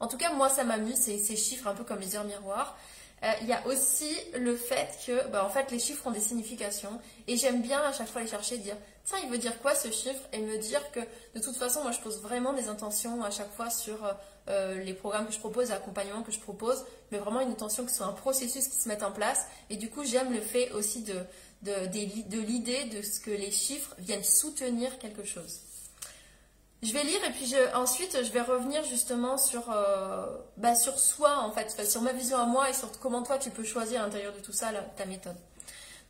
En 0.00 0.08
tout 0.08 0.18
cas, 0.18 0.32
moi 0.32 0.48
ça 0.50 0.64
m'amuse, 0.64 0.96
ces, 0.96 1.36
chiffres 1.36 1.66
un 1.66 1.74
peu 1.74 1.84
comme 1.84 2.00
les 2.00 2.16
heures 2.16 2.24
miroirs. 2.24 2.76
Euh, 3.24 3.32
Il 3.42 3.48
y 3.48 3.52
a 3.52 3.66
aussi 3.66 4.14
le 4.38 4.54
fait 4.56 4.88
que, 5.06 5.26
bah, 5.28 5.44
en 5.44 5.48
fait, 5.48 5.70
les 5.70 5.78
chiffres 5.78 6.06
ont 6.06 6.10
des 6.10 6.20
significations 6.20 7.00
et 7.26 7.36
j'aime 7.38 7.62
bien 7.62 7.80
à 7.82 7.92
chaque 7.92 8.08
fois 8.08 8.20
les 8.22 8.28
chercher, 8.28 8.58
dire 8.58 8.76
tiens, 9.04 9.18
il 9.24 9.30
veut 9.30 9.38
dire 9.38 9.58
quoi 9.62 9.74
ce 9.74 9.90
chiffre? 9.90 10.20
Et 10.34 10.38
me 10.40 10.58
dire 10.58 10.82
que 10.92 11.00
de 11.34 11.40
toute 11.40 11.56
façon, 11.56 11.82
moi 11.82 11.92
je 11.92 12.00
pose 12.00 12.20
vraiment 12.20 12.52
des 12.52 12.68
intentions 12.68 13.22
à 13.24 13.30
chaque 13.30 13.52
fois 13.54 13.70
sur 13.70 13.98
euh, 14.48 14.82
les 14.84 14.92
programmes 14.94 15.26
que 15.26 15.32
je 15.32 15.38
propose, 15.38 15.70
l'accompagnement 15.70 16.22
que 16.22 16.32
je 16.32 16.40
propose, 16.40 16.84
mais 17.10 17.18
vraiment 17.18 17.40
une 17.40 17.52
intention 17.52 17.86
ce 17.88 17.94
soit 17.94 18.06
un 18.06 18.12
processus 18.12 18.68
qui 18.68 18.76
se 18.78 18.88
mette 18.88 19.02
en 19.02 19.12
place 19.12 19.46
et 19.70 19.76
du 19.76 19.88
coup, 19.90 20.04
j'aime 20.04 20.32
le 20.32 20.40
fait 20.42 20.70
aussi 20.72 21.02
de 21.02 22.38
l'idée 22.38 22.84
de 22.84 23.00
ce 23.02 23.20
que 23.20 23.30
les 23.30 23.50
chiffres 23.50 23.94
viennent 23.98 24.24
soutenir 24.24 24.98
quelque 24.98 25.24
chose. 25.24 25.60
Je 26.82 26.92
vais 26.92 27.04
lire 27.04 27.24
et 27.24 27.30
puis 27.30 27.54
ensuite 27.74 28.18
je 28.22 28.30
vais 28.30 28.42
revenir 28.42 28.84
justement 28.84 29.38
sur, 29.38 29.70
euh, 29.70 30.26
bah, 30.58 30.74
sur 30.74 30.98
soi 30.98 31.38
en 31.38 31.50
fait, 31.50 31.70
sur 31.88 32.02
ma 32.02 32.12
vision 32.12 32.38
à 32.38 32.44
moi 32.44 32.68
et 32.68 32.74
sur 32.74 32.90
comment 33.00 33.22
toi 33.22 33.38
tu 33.38 33.50
peux 33.50 33.64
choisir 33.64 34.02
à 34.02 34.04
l'intérieur 34.04 34.34
de 34.34 34.40
tout 34.40 34.52
ça 34.52 34.70
ta 34.96 35.06
méthode. 35.06 35.36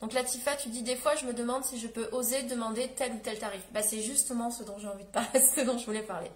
Donc 0.00 0.12
Latifa, 0.12 0.56
tu 0.56 0.68
dis 0.68 0.82
des 0.82 0.96
fois 0.96 1.14
je 1.14 1.24
me 1.24 1.32
demande 1.32 1.64
si 1.64 1.78
je 1.78 1.86
peux 1.86 2.08
oser 2.12 2.42
demander 2.42 2.88
tel 2.96 3.12
ou 3.12 3.18
tel 3.18 3.38
tarif. 3.38 3.62
Bah, 3.72 3.82
c'est 3.82 4.02
justement 4.02 4.50
ce 4.50 4.64
dont 4.64 4.78
j'ai 4.78 4.88
envie 4.88 5.04
de 5.04 5.10
parler, 5.10 5.40
ce 5.56 5.60
dont 5.60 5.78
je 5.78 5.86
voulais 5.86 6.02
parler. 6.02 6.30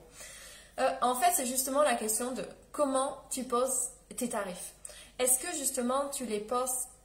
Euh, 0.78 0.88
en 1.02 1.16
fait 1.16 1.32
c'est 1.34 1.46
justement 1.46 1.82
la 1.82 1.94
question 1.94 2.30
de 2.30 2.44
comment 2.70 3.18
tu 3.30 3.42
poses 3.42 3.90
tes 4.16 4.28
tarifs. 4.28 4.74
Est-ce 5.18 5.38
que 5.40 5.54
justement 5.58 6.08
tu 6.08 6.24
les, 6.24 6.46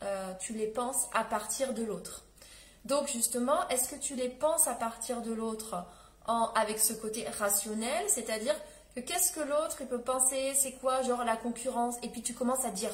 euh, 0.03 0.33
tu 0.39 0.53
les 0.53 0.67
penses 0.67 1.07
à 1.13 1.23
partir 1.23 1.73
de 1.73 1.83
l'autre? 1.83 2.23
Donc 2.85 3.07
justement, 3.07 3.67
est-ce 3.69 3.89
que 3.89 3.99
tu 3.99 4.15
les 4.15 4.29
penses 4.29 4.67
à 4.67 4.75
partir 4.75 5.21
de 5.21 5.33
l'autre 5.33 5.85
avec 6.27 6.79
ce 6.79 6.93
côté 6.93 7.25
rationnel, 7.39 8.05
c'est-à-dire 8.07 8.55
que 8.95 9.01
qu'est-ce 9.01 9.31
que 9.31 9.41
l'autre 9.41 9.83
peut 9.89 10.01
penser, 10.01 10.53
c'est 10.55 10.73
quoi, 10.73 11.01
genre 11.03 11.23
la 11.23 11.35
concurrence, 11.35 11.95
et 12.01 12.09
puis 12.09 12.21
tu 12.21 12.33
commences 12.33 12.65
à 12.65 12.71
dire 12.71 12.91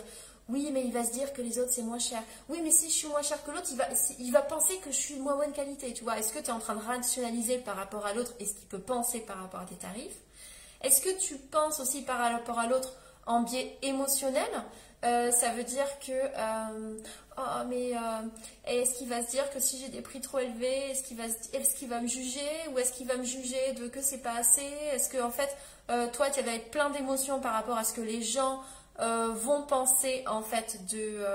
oui 0.50 0.70
mais 0.74 0.84
il 0.84 0.92
va 0.92 1.06
se 1.06 1.12
dire 1.12 1.32
que 1.34 1.42
les 1.42 1.60
autres 1.60 1.72
c'est 1.72 1.84
moins 1.84 2.00
cher, 2.00 2.22
oui 2.50 2.60
mais 2.64 2.72
si 2.72 2.90
je 2.90 2.96
suis 2.96 3.08
moins 3.08 3.22
cher 3.22 3.42
que 3.46 3.52
l'autre, 3.52 3.68
il 3.72 3.78
va, 3.78 3.86
il 4.20 4.32
va 4.32 4.42
penser 4.42 4.78
que 4.78 4.92
je 4.92 4.98
suis 4.98 5.16
moins 5.16 5.38
bonne 5.38 5.54
qualité, 5.54 5.94
tu 5.94 6.04
vois, 6.04 6.18
est-ce 6.18 6.34
que 6.34 6.40
tu 6.40 6.46
es 6.46 6.52
en 6.52 6.60
train 6.60 6.76
de 6.76 6.82
rationaliser 6.82 7.60
par 7.60 7.76
rapport 7.76 8.06
à 8.06 8.14
l'autre 8.14 8.34
et 8.40 8.46
ce 8.46 8.54
qu'il 8.54 8.68
peut 8.68 8.80
penser 8.80 9.20
par 9.20 9.40
rapport 9.40 9.62
à 9.62 9.66
tes 9.66 9.76
tarifs? 9.76 10.18
Est-ce 10.82 11.02
que 11.02 11.18
tu 11.20 11.36
penses 11.38 11.80
aussi 11.80 12.02
par 12.02 12.18
rapport 12.18 12.60
à 12.60 12.68
l'autre 12.68 12.94
en 13.28 13.42
biais 13.42 13.78
émotionnel? 13.84 14.50
Euh, 15.04 15.32
ça 15.32 15.50
veut 15.50 15.64
dire 15.64 15.88
que 16.00 16.12
euh, 16.12 17.00
oh 17.36 17.66
mais 17.68 17.94
euh, 17.96 18.00
est-ce 18.66 19.00
qu'il 19.00 19.10
va 19.10 19.24
se 19.24 19.32
dire 19.32 19.50
que 19.50 19.60
si 19.60 19.80
j'ai 19.80 19.90
des 19.90 20.02
prix 20.02 20.22
trop 20.22 20.38
élevés 20.38 20.92
est-ce 20.92 21.02
qu'il 21.02 21.18
va 21.18 21.24
est-ce 21.54 21.74
qu'il 21.74 21.90
va 21.90 22.02
me 22.02 22.08
juger 22.08 22.48
ou 22.72 22.78
est-ce 22.78 22.94
qu'il 22.94 23.08
va 23.08 23.18
me 23.18 23.24
juger 23.24 23.74
de 23.74 23.88
que 23.88 24.00
c'est 24.00 24.20
pas 24.20 24.36
assez? 24.36 24.62
Est-ce 24.94 25.10
que 25.10 25.20
en 25.20 25.32
fait 25.32 25.58
toi 26.14 26.30
tu 26.30 26.42
vas 26.44 26.54
être 26.54 26.70
plein 26.70 26.92
d'émotions 26.92 27.40
par 27.40 27.54
rapport 27.54 27.78
à 27.78 27.84
ce 27.84 27.94
que 27.94 28.02
les 28.02 28.22
gens 28.22 28.62
vont 29.00 29.64
penser 29.64 30.24
en 30.28 30.44
fait 30.44 30.86
de 30.92 31.26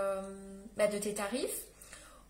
bah, 0.77 0.87
de 0.87 0.99
tes 0.99 1.15
tarifs? 1.15 1.65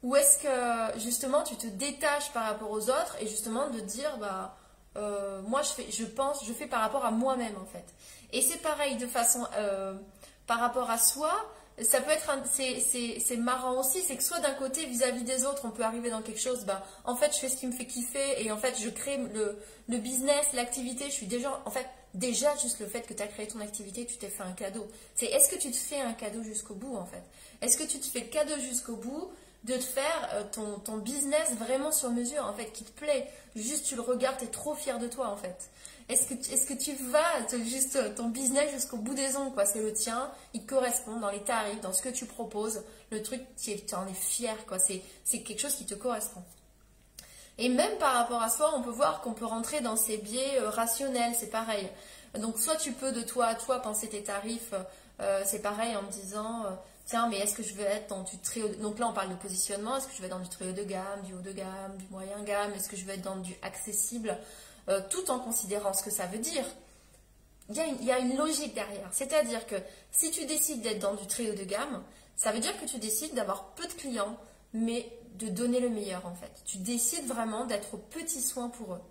Ou 0.02 0.16
est-ce 0.16 0.38
que 0.38 0.98
justement 0.98 1.42
tu 1.42 1.56
te 1.56 1.66
détaches 1.66 2.32
par 2.32 2.44
rapport 2.44 2.70
aux 2.70 2.88
autres 2.88 3.16
et 3.20 3.26
justement 3.26 3.68
de 3.68 3.80
dire 3.80 4.16
bah 4.18 4.56
moi 5.46 5.60
je 5.60 5.68
fais 5.68 5.86
je 5.90 6.04
pense 6.06 6.46
je 6.46 6.52
fais 6.54 6.66
par 6.66 6.80
rapport 6.80 7.04
à 7.04 7.10
moi-même 7.10 7.56
en 7.60 7.66
fait. 7.66 7.84
Et 8.32 8.40
c'est 8.40 8.62
pareil 8.62 8.96
de 8.96 9.06
façon 9.06 9.46
par 10.46 10.60
rapport 10.60 10.90
à 10.90 10.98
soi 10.98 11.30
ça 11.82 12.00
peut 12.00 12.10
être 12.10 12.30
c'est 12.50 13.36
marrant 13.36 13.78
aussi 13.78 14.00
c'est 14.02 14.16
que 14.16 14.22
soit 14.22 14.40
d'un 14.40 14.54
côté 14.54 14.86
vis-à-vis 14.86 15.24
des 15.24 15.44
autres 15.44 15.62
on 15.64 15.70
peut 15.70 15.82
arriver 15.82 16.08
dans 16.08 16.22
quelque 16.22 16.40
chose 16.40 16.64
bah 16.64 16.82
en 17.04 17.16
fait 17.16 17.34
je 17.34 17.38
fais 17.38 17.48
ce 17.50 17.56
qui 17.56 17.66
me 17.66 17.72
fait 17.72 17.84
kiffer 17.86 18.42
et 18.42 18.50
en 18.50 18.56
fait 18.56 18.74
je 18.80 18.88
crée 18.88 19.18
le, 19.18 19.58
le 19.88 19.98
business 19.98 20.46
l'activité 20.54 21.04
je 21.06 21.12
suis 21.12 21.26
déjà 21.26 21.60
en 21.66 21.70
fait 21.70 21.86
déjà 22.14 22.56
juste 22.56 22.80
le 22.80 22.86
fait 22.86 23.02
que 23.02 23.12
tu 23.12 23.22
as 23.22 23.26
créé 23.26 23.46
ton 23.46 23.60
activité 23.60 24.06
tu 24.06 24.16
t'es 24.16 24.28
fait 24.28 24.42
un 24.42 24.52
cadeau 24.52 24.86
c'est 25.14 25.26
est-ce 25.26 25.50
que 25.50 25.60
tu 25.60 25.70
te 25.70 25.76
fais 25.76 26.00
un 26.00 26.14
cadeau 26.14 26.42
jusqu'au 26.42 26.74
bout 26.74 26.96
en 26.96 27.04
fait? 27.04 27.22
Est-ce 27.62 27.76
que 27.78 27.84
tu 27.84 27.98
te 27.98 28.06
fais 28.06 28.20
le 28.20 28.26
cadeau 28.26 28.58
jusqu'au 28.60 28.97
bout 28.97 29.30
de 29.64 29.75
te 29.75 29.82
faire 29.82 30.28
euh, 30.34 30.42
ton, 30.52 30.78
ton 30.78 30.99
business 30.99 31.52
vraiment 31.58 31.90
sur 31.90 32.10
mesure, 32.10 32.44
en 32.44 32.52
fait, 32.52 32.66
qui 32.73 32.84
te 32.84 32.92
plaît? 32.92 33.28
Juste, 33.54 33.86
tu 33.86 33.97
le 33.97 34.02
regardes, 34.02 34.38
tu 34.38 34.44
es 34.44 34.49
trop 34.49 34.75
fier 34.75 34.99
de 34.99 35.08
toi, 35.08 35.28
en 35.28 35.36
fait. 35.36 35.71
Est-ce 36.08 36.26
que, 36.66 36.75
tu- 36.75 36.95
vas 37.10 37.42
te- 37.49 37.58
juste 37.64 37.97
euh, 37.97 38.14
ton 38.14 38.28
business 38.28 38.71
jusqu'au 38.73 38.97
bout 38.97 39.14
des 39.14 39.36
ongles, 39.36 39.52
quoi? 39.52 39.66
C'est 39.66 39.82
le 39.82 39.92
tien, 39.92 40.30
il 40.54 40.64
correspond 40.64 41.16
dans 41.16 41.30
les 41.30 41.42
tarifs, 41.42 41.80
dans 41.80 41.92
ce 41.92 42.00
que 42.00 42.08
tu 42.08 42.26
proposes. 42.26 42.82
Le 43.10 43.23
truc, 43.23 43.40
tu 43.56 43.73
en 43.95 44.06
es 44.06 44.14
fier, 44.14 44.56
quoi. 44.66 44.78
C'est, 44.78 45.02
quelque 45.42 45.58
chose 45.58 45.75
qui 45.75 45.84
te 45.84 45.95
correspond. 45.95 46.42
Et 47.58 47.69
même 47.69 47.99
par 47.99 48.14
rapport 48.14 48.40
à 48.42 48.50
soi, 48.50 48.73
on 48.76 48.82
peut 48.82 48.90
voir 48.90 49.21
qu'on 49.21 49.32
peut 49.32 49.47
rentrer 49.47 49.80
dans 49.80 49.97
ces 49.97 50.19
biais 50.19 50.60
euh, 50.60 50.71
rationnels, 50.71 51.34
c'est 51.34 51.50
pareil. 51.50 51.88
Donc 52.38 52.58
soit 52.58 52.76
tu 52.76 52.92
peux 52.92 53.12
de 53.12 53.23
toi 53.23 53.47
à 53.47 53.54
toi 53.54 53.80
penser 53.80 54.08
tes 54.08 54.23
tarifs, 54.23 54.75
euh, 55.21 55.42
c'est 55.45 55.62
pareil 55.62 55.97
en 55.97 56.02
me 56.02 56.10
disant, 56.10 56.66
tiens, 57.06 57.28
mais 57.28 57.38
est-ce 57.38 57.54
que 57.54 57.62
je 57.62 57.73
veux 57.75 57.84
être 57.84 58.08
dans 58.08 58.23
du 58.23 58.36
très 58.38 58.62
haut... 58.62 58.69
Donc 58.80 58.99
là, 58.99 59.08
on 59.08 59.12
parle 59.12 59.30
de 59.30 59.36
positionnement, 59.36 59.97
est-ce 59.97 60.06
que 60.06 60.12
je 60.14 60.21
vais 60.21 60.26
être 60.26 60.36
dans 60.36 60.42
du 60.42 60.50
très 60.50 60.69
haut 60.69 60.73
de 60.73 60.82
gamme, 60.82 61.23
du 61.25 61.32
haut 61.34 61.40
de 61.40 61.52
gamme, 61.52 61.97
du 61.97 62.04
moyen 62.10 62.42
gamme, 62.45 62.73
est-ce 62.75 62.88
que 62.88 62.97
je 62.97 63.04
veux 63.04 63.12
être 63.14 63.23
dans 63.23 63.36
du 63.36 63.54
accessible, 63.62 64.36
euh, 64.88 65.00
tout 65.10 65.30
en 65.30 65.38
considérant 65.38 65.92
ce 65.92 66.02
que 66.02 66.10
ça 66.10 66.26
veut 66.26 66.38
dire. 66.38 66.64
Il 67.68 68.04
y, 68.04 68.12
a 68.12 68.18
une, 68.18 68.36
logique 68.36 68.75
derrière. 68.75 69.08
C'est-à-dire 69.12 69.66
que 69.66 69.75
si 70.12 70.30
tu 70.30 70.46
décides 70.46 70.82
d'être 70.82 71.00
dans 71.00 71.14
du 71.14 71.26
très 71.26 71.50
haut 71.50 71.54
de 71.54 71.64
gamme, 71.64 72.04
ça 72.36 72.52
veut 72.52 72.60
dire 72.60 72.78
que 72.80 72.86
tu 72.86 72.99
décides 72.99 73.34
d'avoir 73.34 73.75
peu 73.75 73.86
de 73.86 73.92
clients, 73.92 74.38
mais 74.72 75.10
de 75.34 75.49
donner 75.49 75.80
le 75.80 75.88
meilleur 75.88 76.25
en 76.26 76.34
fait. 76.34 76.52
Tu 76.64 76.78
décides 76.78 77.26
vraiment 77.26 77.64
d'être 77.64 77.94
au 77.94 77.99
petit 77.99 78.40
soin 78.40 78.68
pour 78.68 78.94
eux. 78.94 79.02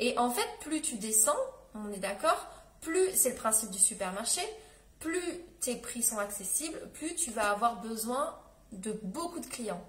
Et 0.00 0.18
en 0.18 0.30
fait, 0.30 0.48
plus 0.60 0.82
tu 0.82 0.96
descends, 0.96 1.38
on 1.74 1.92
est 1.92 1.98
d'accord, 1.98 2.48
plus 2.80 3.10
c'est 3.14 3.30
le 3.30 3.36
principe 3.36 3.70
du 3.70 3.78
supermarché, 3.78 4.42
plus 4.98 5.22
tes 5.60 5.76
prix 5.76 6.02
sont 6.02 6.18
accessibles, 6.18 6.78
plus 6.94 7.14
tu 7.14 7.30
vas 7.30 7.50
avoir 7.50 7.80
besoin 7.80 8.36
de 8.72 8.98
beaucoup 9.02 9.40
de 9.40 9.46
clients. 9.46 9.84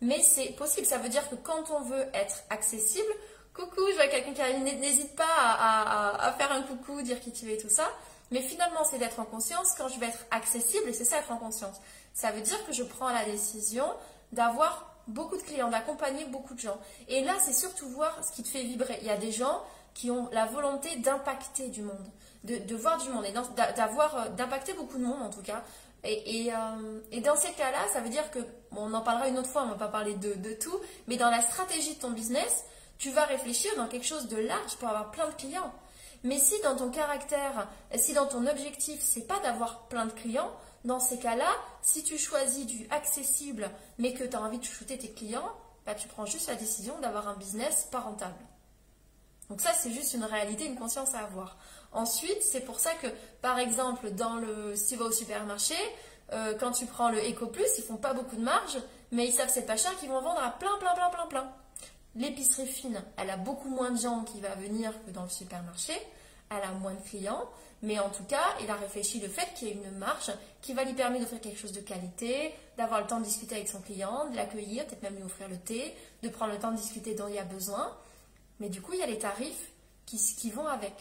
Mais 0.00 0.22
c'est 0.22 0.52
possible, 0.56 0.86
ça 0.86 0.98
veut 0.98 1.08
dire 1.08 1.28
que 1.30 1.36
quand 1.36 1.70
on 1.70 1.80
veut 1.82 2.06
être 2.14 2.44
accessible, 2.50 3.12
coucou, 3.54 3.80
je 3.90 3.94
vois 3.94 4.08
quelqu'un 4.08 4.32
qui 4.34 4.42
a- 4.42 4.58
n'hésite 4.58 5.14
pas 5.16 5.24
à, 5.28 6.32
faire 6.36 6.52
un 6.52 6.62
coucou, 6.62 7.00
dire 7.02 7.20
qui 7.20 7.32
tu 7.32 7.50
es 7.50 7.54
et 7.54 7.58
tout 7.58 7.70
ça. 7.70 7.88
Mais 8.30 8.40
finalement, 8.40 8.84
c'est 8.84 8.98
d'être 8.98 9.20
en 9.20 9.24
conscience 9.24 9.74
quand 9.78 9.88
je 9.88 9.98
vais 10.00 10.06
être 10.06 10.26
accessible, 10.30 10.88
et 10.88 10.92
c'est 10.92 11.04
ça 11.04 11.18
être 11.18 11.30
en 11.30 11.36
conscience. 11.36 11.76
Ça 12.14 12.32
veut 12.32 12.40
dire 12.40 12.64
que 12.66 12.72
je 12.72 12.82
prends 12.82 13.10
la 13.10 13.24
décision 13.24 13.86
d'avoir 14.32 14.90
beaucoup 15.06 15.36
de 15.36 15.42
clients, 15.42 15.70
d'accompagner 15.70 16.24
beaucoup 16.26 16.54
de 16.54 16.60
gens. 16.60 16.78
Et 17.08 17.22
là, 17.22 17.34
c'est 17.44 17.52
surtout 17.52 17.88
voir 17.90 18.24
ce 18.24 18.32
qui 18.32 18.42
te 18.42 18.48
fait 18.48 18.62
vibrer. 18.62 18.98
Il 19.02 19.06
y 19.06 19.10
a 19.10 19.16
des 19.16 19.30
gens 19.30 19.62
qui 19.92 20.10
ont 20.10 20.28
la 20.32 20.46
volonté 20.46 20.96
d'impacter 20.96 21.68
du 21.68 21.82
monde, 21.82 22.08
de, 22.42 22.74
voir 22.74 22.98
du 22.98 23.10
monde, 23.10 23.24
et 23.24 23.32
d'avoir, 23.76 24.16
euh, 24.16 24.28
d'impacter 24.30 24.72
beaucoup 24.72 24.98
de 24.98 25.04
monde 25.04 25.22
en 25.22 25.30
tout 25.30 25.42
cas. 25.42 25.62
Et, 26.02 26.52
euh, 26.52 27.20
dans 27.20 27.36
ces 27.36 27.52
cas-là, 27.52 27.78
ça 27.92 28.00
veut 28.00 28.10
dire 28.10 28.30
que, 28.30 28.40
on 28.72 28.92
en 28.92 29.00
parlera 29.02 29.28
une 29.28 29.38
autre 29.38 29.48
fois, 29.48 29.62
on 29.62 29.66
ne 29.66 29.70
va 29.70 29.76
pas 29.76 29.88
parler 29.88 30.14
de 30.14 30.52
tout, 30.54 30.78
mais 31.06 31.16
dans 31.16 31.30
la 31.30 31.40
stratégie 31.40 31.94
de 31.94 32.00
ton 32.00 32.10
business, 32.10 32.64
tu 32.98 33.10
vas 33.10 33.24
réfléchir 33.24 33.72
dans 33.76 33.88
quelque 33.88 34.06
chose 34.06 34.28
de 34.28 34.36
large 34.36 34.76
pour 34.76 34.88
avoir 34.88 35.10
plein 35.10 35.28
de 35.28 35.34
clients. 35.34 35.72
Mais 36.22 36.38
si 36.38 36.60
dans 36.62 36.74
ton 36.74 36.90
caractère, 36.90 37.68
si 37.96 38.14
dans 38.14 38.26
ton 38.26 38.46
objectif, 38.46 39.00
c'est 39.02 39.26
pas 39.26 39.38
d'avoir 39.40 39.88
plein 39.88 40.06
de 40.06 40.12
clients, 40.12 40.50
dans 40.84 41.00
ces 41.00 41.18
cas-là, 41.18 41.50
si 41.82 42.02
tu 42.02 42.18
choisis 42.18 42.66
du 42.66 42.86
accessible, 42.90 43.70
mais 43.98 44.12
que 44.14 44.24
tu 44.24 44.36
as 44.36 44.40
envie 44.40 44.58
de 44.58 44.64
chouchouter 44.64 44.98
tes 44.98 45.10
clients, 45.10 45.50
bah, 45.86 45.94
tu 45.94 46.08
prends 46.08 46.26
juste 46.26 46.48
la 46.48 46.54
décision 46.54 46.98
d'avoir 47.00 47.28
un 47.28 47.36
business 47.36 47.88
pas 47.90 48.00
rentable. 48.00 48.38
Donc 49.50 49.60
ça, 49.60 49.72
c'est 49.74 49.90
juste 49.90 50.14
une 50.14 50.24
réalité, 50.24 50.64
une 50.64 50.78
conscience 50.78 51.14
à 51.14 51.20
avoir. 51.20 51.56
Ensuite, 51.92 52.42
c'est 52.42 52.62
pour 52.62 52.80
ça 52.80 52.92
que, 52.94 53.06
par 53.42 53.58
exemple, 53.58 54.10
dans 54.10 54.36
le, 54.36 54.74
si 54.74 54.94
tu 54.94 54.96
vas 54.96 55.06
au 55.06 55.12
supermarché, 55.12 55.74
euh, 56.32 56.54
quand 56.58 56.72
tu 56.72 56.86
prends 56.86 57.10
le 57.10 57.18
Eco 57.18 57.46
Plus, 57.46 57.68
ils 57.78 57.84
font 57.84 57.96
pas 57.96 58.14
beaucoup 58.14 58.36
de 58.36 58.42
marge, 58.42 58.78
mais 59.12 59.26
ils 59.26 59.32
savent 59.32 59.48
que 59.48 59.52
c'est 59.52 59.66
pas 59.66 59.76
cher 59.76 59.94
qu'ils 59.98 60.08
vont 60.08 60.22
vendre 60.22 60.42
à 60.42 60.50
plein, 60.50 60.76
plein, 60.78 60.94
plein, 60.94 61.10
plein, 61.10 61.26
plein. 61.26 61.52
L'épicerie 62.16 62.66
fine, 62.66 63.02
elle 63.16 63.30
a 63.30 63.36
beaucoup 63.36 63.68
moins 63.68 63.90
de 63.90 64.00
gens 64.00 64.22
qui 64.24 64.40
va 64.40 64.54
venir 64.54 64.92
que 65.04 65.10
dans 65.10 65.24
le 65.24 65.28
supermarché, 65.28 65.94
elle 66.50 66.62
a 66.62 66.72
moins 66.72 66.94
de 66.94 67.00
clients, 67.00 67.44
mais 67.82 67.98
en 67.98 68.08
tout 68.08 68.24
cas, 68.24 68.44
il 68.62 68.70
a 68.70 68.76
réfléchi 68.76 69.20
le 69.20 69.28
fait 69.28 69.52
qu'il 69.54 69.68
y 69.68 69.70
ait 69.72 69.74
une 69.74 69.98
marge 69.98 70.32
qui 70.62 70.72
va 70.72 70.84
lui 70.84 70.94
permettre 70.94 71.24
d'offrir 71.24 71.40
quelque 71.40 71.58
chose 71.58 71.72
de 71.72 71.80
qualité, 71.80 72.54
d'avoir 72.78 73.00
le 73.00 73.06
temps 73.06 73.18
de 73.18 73.24
discuter 73.24 73.56
avec 73.56 73.68
son 73.68 73.80
client, 73.80 74.30
de 74.30 74.36
l'accueillir, 74.36 74.86
peut-être 74.86 75.02
même 75.02 75.16
lui 75.16 75.22
offrir 75.22 75.48
le 75.48 75.58
thé, 75.58 75.94
de 76.22 76.28
prendre 76.28 76.52
le 76.52 76.58
temps 76.58 76.70
de 76.70 76.76
discuter 76.76 77.14
dont 77.14 77.28
il 77.28 77.34
y 77.34 77.38
a 77.38 77.44
besoin. 77.44 77.94
Mais 78.60 78.68
du 78.68 78.80
coup, 78.80 78.92
il 78.94 79.00
y 79.00 79.02
a 79.02 79.06
les 79.06 79.18
tarifs 79.18 79.70
qui, 80.06 80.50
vont 80.50 80.66
avec. 80.66 80.94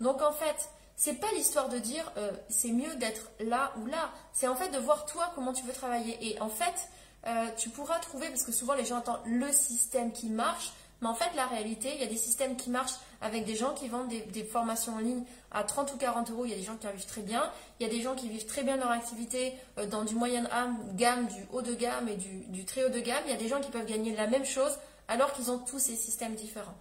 Donc 0.00 0.20
en 0.20 0.32
fait, 0.32 0.68
c'est 0.96 1.14
pas 1.14 1.32
l'histoire 1.34 1.68
de 1.68 1.78
dire 1.78 2.12
euh, 2.16 2.30
c'est 2.48 2.72
mieux 2.72 2.94
d'être 2.96 3.30
là 3.40 3.72
ou 3.78 3.86
là. 3.86 4.12
C'est 4.32 4.46
en 4.46 4.54
fait 4.54 4.68
de 4.68 4.78
voir 4.78 5.06
toi 5.06 5.32
comment 5.34 5.52
tu 5.52 5.64
veux 5.64 5.72
travailler. 5.72 6.18
Et 6.20 6.40
en 6.40 6.48
fait, 6.48 6.88
euh, 7.26 7.46
tu 7.56 7.68
pourras 7.68 7.98
trouver, 7.98 8.28
parce 8.28 8.42
que 8.42 8.52
souvent 8.52 8.74
les 8.74 8.84
gens 8.84 8.98
attendent 8.98 9.20
le 9.24 9.50
système 9.52 10.12
qui 10.12 10.28
marche, 10.28 10.72
mais 11.02 11.08
en 11.08 11.14
fait, 11.14 11.34
la 11.34 11.46
réalité, 11.46 11.90
il 11.94 12.00
y 12.00 12.04
a 12.04 12.06
des 12.06 12.16
systèmes 12.16 12.56
qui 12.56 12.70
marchent 12.70 12.94
avec 13.20 13.44
des 13.44 13.56
gens 13.56 13.74
qui 13.74 13.88
vendent 13.88 14.08
des, 14.08 14.44
formations 14.44 14.94
en 14.94 14.98
ligne 14.98 15.24
à 15.50 15.64
30 15.64 15.92
ou 15.94 15.96
40 15.96 16.30
euros. 16.30 16.44
Il 16.44 16.52
y 16.52 16.54
a 16.54 16.56
des 16.56 16.62
gens 16.62 16.76
qui 16.76 16.86
en 16.86 16.92
vivent 16.92 17.06
très 17.06 17.22
bien. 17.22 17.50
Il 17.80 17.86
y 17.86 17.90
a 17.90 17.92
des 17.92 18.00
gens 18.00 18.14
qui 18.14 18.28
vivent 18.28 18.46
très 18.46 18.62
bien 18.62 18.76
leur 18.76 18.90
activité 18.92 19.52
euh, 19.78 19.86
dans 19.86 20.04
du 20.04 20.14
moyen 20.14 20.48
gamme, 20.94 21.26
du 21.26 21.44
haut 21.52 21.62
de 21.62 21.74
gamme 21.74 22.08
et 22.08 22.14
du, 22.14 22.44
du 22.46 22.64
très 22.64 22.84
haut 22.84 22.88
de 22.88 23.00
gamme. 23.00 23.22
Il 23.26 23.32
y 23.32 23.34
a 23.34 23.38
des 23.38 23.48
gens 23.48 23.60
qui 23.60 23.72
peuvent 23.72 23.86
gagner 23.86 24.14
la 24.14 24.28
même 24.28 24.44
chose 24.44 24.78
alors 25.08 25.32
qu'ils 25.32 25.50
ont 25.50 25.58
tous 25.58 25.80
ces 25.80 25.96
systèmes 25.96 26.36
différents. 26.36 26.76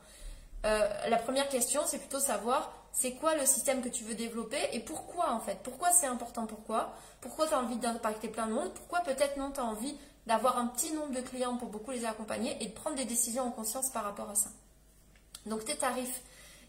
euh, 0.65 0.87
la 1.09 1.17
première 1.17 1.49
question, 1.49 1.81
c'est 1.87 1.97
plutôt 1.97 2.19
savoir 2.19 2.71
c'est 2.91 3.13
quoi 3.13 3.35
le 3.35 3.45
système 3.45 3.81
que 3.81 3.89
tu 3.89 4.03
veux 4.03 4.13
développer 4.13 4.59
et 4.73 4.79
pourquoi 4.79 5.31
en 5.31 5.39
fait? 5.39 5.57
Pourquoi 5.63 5.91
c'est 5.91 6.07
important 6.07 6.45
Pourquoi 6.45 6.93
Pourquoi 7.21 7.47
tu 7.47 7.53
as 7.53 7.59
envie 7.59 7.77
d'impacter 7.77 8.27
plein 8.27 8.47
de 8.47 8.53
monde? 8.53 8.71
Pourquoi 8.73 8.99
peut-être 8.99 9.37
non, 9.37 9.49
tu 9.51 9.59
as 9.59 9.65
envie 9.65 9.97
d'avoir 10.27 10.57
un 10.57 10.67
petit 10.67 10.93
nombre 10.93 11.13
de 11.13 11.21
clients 11.21 11.57
pour 11.57 11.69
beaucoup 11.69 11.91
les 11.91 12.05
accompagner 12.05 12.55
et 12.61 12.67
de 12.67 12.73
prendre 12.73 12.95
des 12.95 13.05
décisions 13.05 13.43
en 13.43 13.51
conscience 13.51 13.89
par 13.89 14.03
rapport 14.03 14.29
à 14.29 14.35
ça. 14.35 14.49
Donc 15.45 15.65
tes 15.65 15.75
tarifs, 15.75 16.21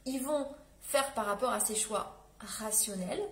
ils 0.06 0.22
vont 0.22 0.46
faire 0.80 1.12
par 1.14 1.26
rapport 1.26 1.50
à 1.50 1.60
ces 1.60 1.74
choix 1.74 2.16
rationnels. 2.40 3.22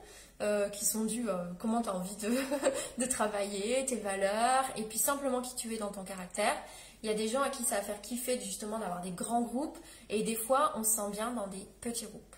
Euh, 0.43 0.71
qui 0.71 0.87
sont 0.87 1.05
dus 1.05 1.29
à 1.29 1.35
euh, 1.35 1.45
comment 1.59 1.83
tu 1.83 1.91
as 1.91 1.95
envie 1.95 2.17
de, 2.99 3.05
travailler, 3.05 3.85
tes 3.85 3.97
valeurs, 3.97 4.65
et 4.75 4.85
puis 4.85 4.99
simplement 4.99 5.43
qui 5.43 5.55
tu 5.55 5.75
es 5.75 5.77
dans 5.77 5.91
ton 5.91 6.03
caractère. 6.03 6.55
Il 7.03 7.11
y 7.11 7.13
a 7.13 7.15
des 7.15 7.29
gens 7.29 7.43
à 7.43 7.51
qui 7.51 7.63
ça 7.63 7.77
va 7.77 7.83
faire 7.83 8.01
kiffer 8.01 8.41
justement 8.41 8.79
d'avoir 8.79 9.03
des 9.03 9.11
grands 9.11 9.43
groupes, 9.43 9.77
et 10.09 10.23
des 10.23 10.37
fois 10.37 10.73
on 10.77 10.83
se 10.83 10.93
sent 10.93 11.11
bien 11.13 11.33
dans 11.33 11.47
des 11.47 11.67
petits 11.83 12.07
groupes. 12.07 12.37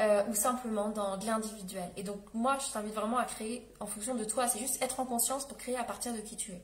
Euh, 0.00 0.24
ou 0.28 0.34
simplement 0.34 0.88
dans 0.88 1.16
de 1.16 1.26
l'individuel. 1.26 1.88
Et 1.96 2.02
donc 2.02 2.20
moi, 2.32 2.56
je 2.64 2.72
t'invite 2.72 2.94
vraiment 2.94 3.18
à 3.18 3.24
créer 3.24 3.68
en 3.80 3.86
fonction 3.86 4.14
de 4.14 4.22
toi. 4.22 4.46
C'est 4.46 4.60
juste 4.60 4.80
être 4.80 5.00
en 5.00 5.04
conscience 5.04 5.44
pour 5.44 5.58
créer 5.58 5.76
à 5.76 5.82
partir 5.82 6.12
de 6.12 6.18
qui 6.18 6.36
tu 6.36 6.52
es. 6.52 6.62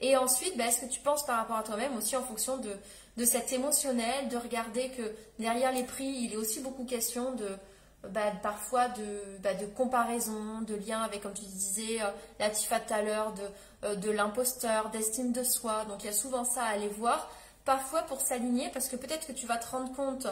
Et 0.00 0.16
ensuite, 0.16 0.56
bah, 0.56 0.66
est-ce 0.66 0.80
que 0.80 0.90
tu 0.90 1.00
penses 1.00 1.24
par 1.26 1.38
rapport 1.38 1.56
à 1.56 1.62
toi-même 1.62 1.96
aussi 1.96 2.16
en 2.16 2.22
fonction 2.22 2.56
de, 2.58 2.70
de 3.16 3.24
cet 3.24 3.52
émotionnel, 3.52 4.28
de 4.28 4.36
regarder 4.36 4.90
que 4.90 5.02
derrière 5.38 5.72
les 5.72 5.84
prix, 5.84 6.06
il 6.06 6.32
est 6.32 6.36
aussi 6.36 6.60
beaucoup 6.60 6.84
question 6.84 7.32
de 7.32 7.48
bah, 8.10 8.32
parfois 8.42 8.88
de, 8.88 9.38
bah, 9.42 9.54
de 9.54 9.66
comparaison, 9.66 10.60
de 10.60 10.76
lien 10.76 11.02
avec, 11.02 11.22
comme 11.22 11.34
tu 11.34 11.44
disais, 11.44 12.00
euh, 12.00 12.10
la 12.38 12.50
Tifa 12.50 12.78
tout 12.78 12.94
à 12.94 13.02
l'heure, 13.02 13.32
de, 13.32 13.88
euh, 13.88 13.94
de 13.96 14.10
l'imposteur, 14.10 14.90
d'estime 14.90 15.32
de 15.32 15.42
soi. 15.42 15.84
Donc 15.86 16.04
il 16.04 16.06
y 16.06 16.10
a 16.10 16.12
souvent 16.12 16.44
ça 16.44 16.62
à 16.62 16.68
aller 16.68 16.88
voir. 16.88 17.28
Parfois 17.64 18.02
pour 18.02 18.20
s'aligner, 18.20 18.70
parce 18.72 18.88
que 18.88 18.96
peut-être 18.96 19.26
que 19.26 19.32
tu 19.32 19.46
vas 19.46 19.56
te 19.56 19.68
rendre 19.68 19.92
compte 19.94 20.28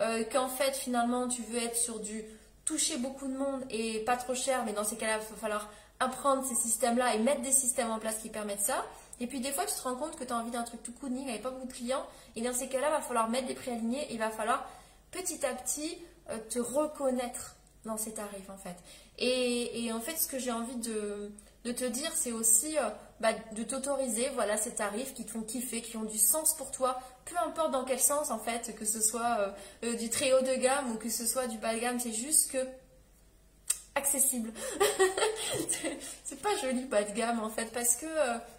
euh, 0.00 0.22
qu'en 0.32 0.48
fait 0.48 0.74
finalement 0.76 1.28
tu 1.28 1.42
veux 1.42 1.58
être 1.58 1.76
sur 1.76 1.98
du 1.98 2.24
toucher 2.64 2.98
beaucoup 2.98 3.26
de 3.26 3.36
monde 3.36 3.62
et 3.70 4.00
pas 4.00 4.16
trop 4.16 4.34
cher, 4.34 4.62
mais 4.64 4.72
dans 4.72 4.84
ces 4.84 4.96
cas-là, 4.96 5.14
il 5.16 5.34
va 5.34 5.36
falloir 5.40 5.68
apprendre 6.00 6.44
ces 6.46 6.54
systèmes-là 6.54 7.14
et 7.14 7.18
mettre 7.18 7.42
des 7.42 7.52
systèmes 7.52 7.90
en 7.90 7.98
place 7.98 8.18
qui 8.22 8.28
permettent 8.28 8.60
ça. 8.60 8.84
Et 9.20 9.26
puis 9.26 9.40
des 9.40 9.52
fois, 9.52 9.64
tu 9.66 9.74
te 9.74 9.82
rends 9.82 9.96
compte 9.96 10.16
que 10.16 10.24
tu 10.24 10.32
as 10.32 10.36
envie 10.36 10.50
d'un 10.50 10.62
truc 10.62 10.82
tout 10.82 10.92
cool, 10.92 11.10
il 11.10 11.24
n'y 11.24 11.30
avait 11.30 11.38
pas 11.38 11.50
beaucoup 11.50 11.66
de 11.66 11.72
clients. 11.72 12.06
Et 12.36 12.42
dans 12.42 12.52
ces 12.52 12.68
cas-là, 12.68 12.88
il 12.88 12.92
va 12.92 13.00
falloir 13.00 13.28
mettre 13.28 13.46
des 13.46 13.54
prix 13.54 13.72
alignés 13.72 14.06
il 14.10 14.18
va 14.18 14.30
falloir 14.30 14.68
petit 15.10 15.44
à 15.44 15.54
petit 15.54 15.98
euh, 16.30 16.38
te 16.50 16.58
reconnaître 16.58 17.56
dans 17.84 17.96
ces 17.96 18.12
tarifs 18.12 18.50
en 18.50 18.58
fait. 18.58 18.76
Et, 19.18 19.90
en 19.92 20.00
fait, 20.00 20.16
ce 20.16 20.28
que 20.28 20.38
j'ai 20.38 20.52
envie 20.52 20.76
de, 20.76 21.32
te 21.64 21.84
dire, 21.84 22.10
c'est 22.14 22.32
aussi 22.32 22.78
euh, 22.78 22.88
bah, 23.20 23.32
de 23.52 23.62
t'autoriser 23.62 24.28
voilà, 24.34 24.56
ces 24.56 24.74
tarifs 24.74 25.12
qui 25.14 25.24
te 25.24 25.32
font 25.32 25.42
kiffer, 25.42 25.82
qui 25.82 25.96
ont 25.96 26.04
du 26.04 26.18
sens 26.18 26.54
pour 26.54 26.70
toi, 26.70 27.00
peu 27.24 27.36
importe 27.38 27.72
dans 27.72 27.84
quel 27.84 28.00
sens 28.00 28.30
en 28.30 28.38
fait, 28.38 28.74
que 28.76 28.84
ce 28.84 29.00
soit 29.00 29.54
euh, 29.82 29.96
du 29.96 30.08
très 30.08 30.32
haut 30.32 30.40
de 30.40 30.54
gamme 30.54 30.92
ou 30.92 30.94
que 30.96 31.10
ce 31.10 31.26
soit 31.26 31.46
du 31.46 31.58
bas 31.58 31.74
de 31.74 31.80
gamme, 31.80 31.98
c'est 31.98 32.12
juste 32.12 32.52
que 32.52 32.58
accessible. 33.98 34.52
c'est 36.24 36.40
pas 36.40 36.56
joli 36.62 36.84
bas 36.86 37.02
de 37.02 37.12
gamme 37.12 37.40
en 37.40 37.50
fait, 37.50 37.66
parce 37.72 37.96
que 37.96 38.06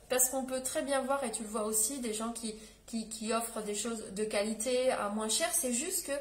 parce 0.10 0.30
qu'on 0.30 0.44
peut 0.44 0.62
très 0.62 0.82
bien 0.82 1.02
voir, 1.02 1.24
et 1.24 1.32
tu 1.32 1.44
le 1.44 1.50
vois 1.50 1.64
aussi, 1.64 2.00
des 2.00 2.14
gens 2.14 2.32
qui, 2.32 2.56
qui, 2.88 3.32
offrent 3.32 3.62
des 3.62 3.76
choses 3.76 4.04
de 4.14 4.24
qualité 4.24 4.92
à 4.92 5.10
moins 5.10 5.30
cher. 5.30 5.48
C'est 5.54 5.74
juste 5.74 6.08
que, 6.08 6.12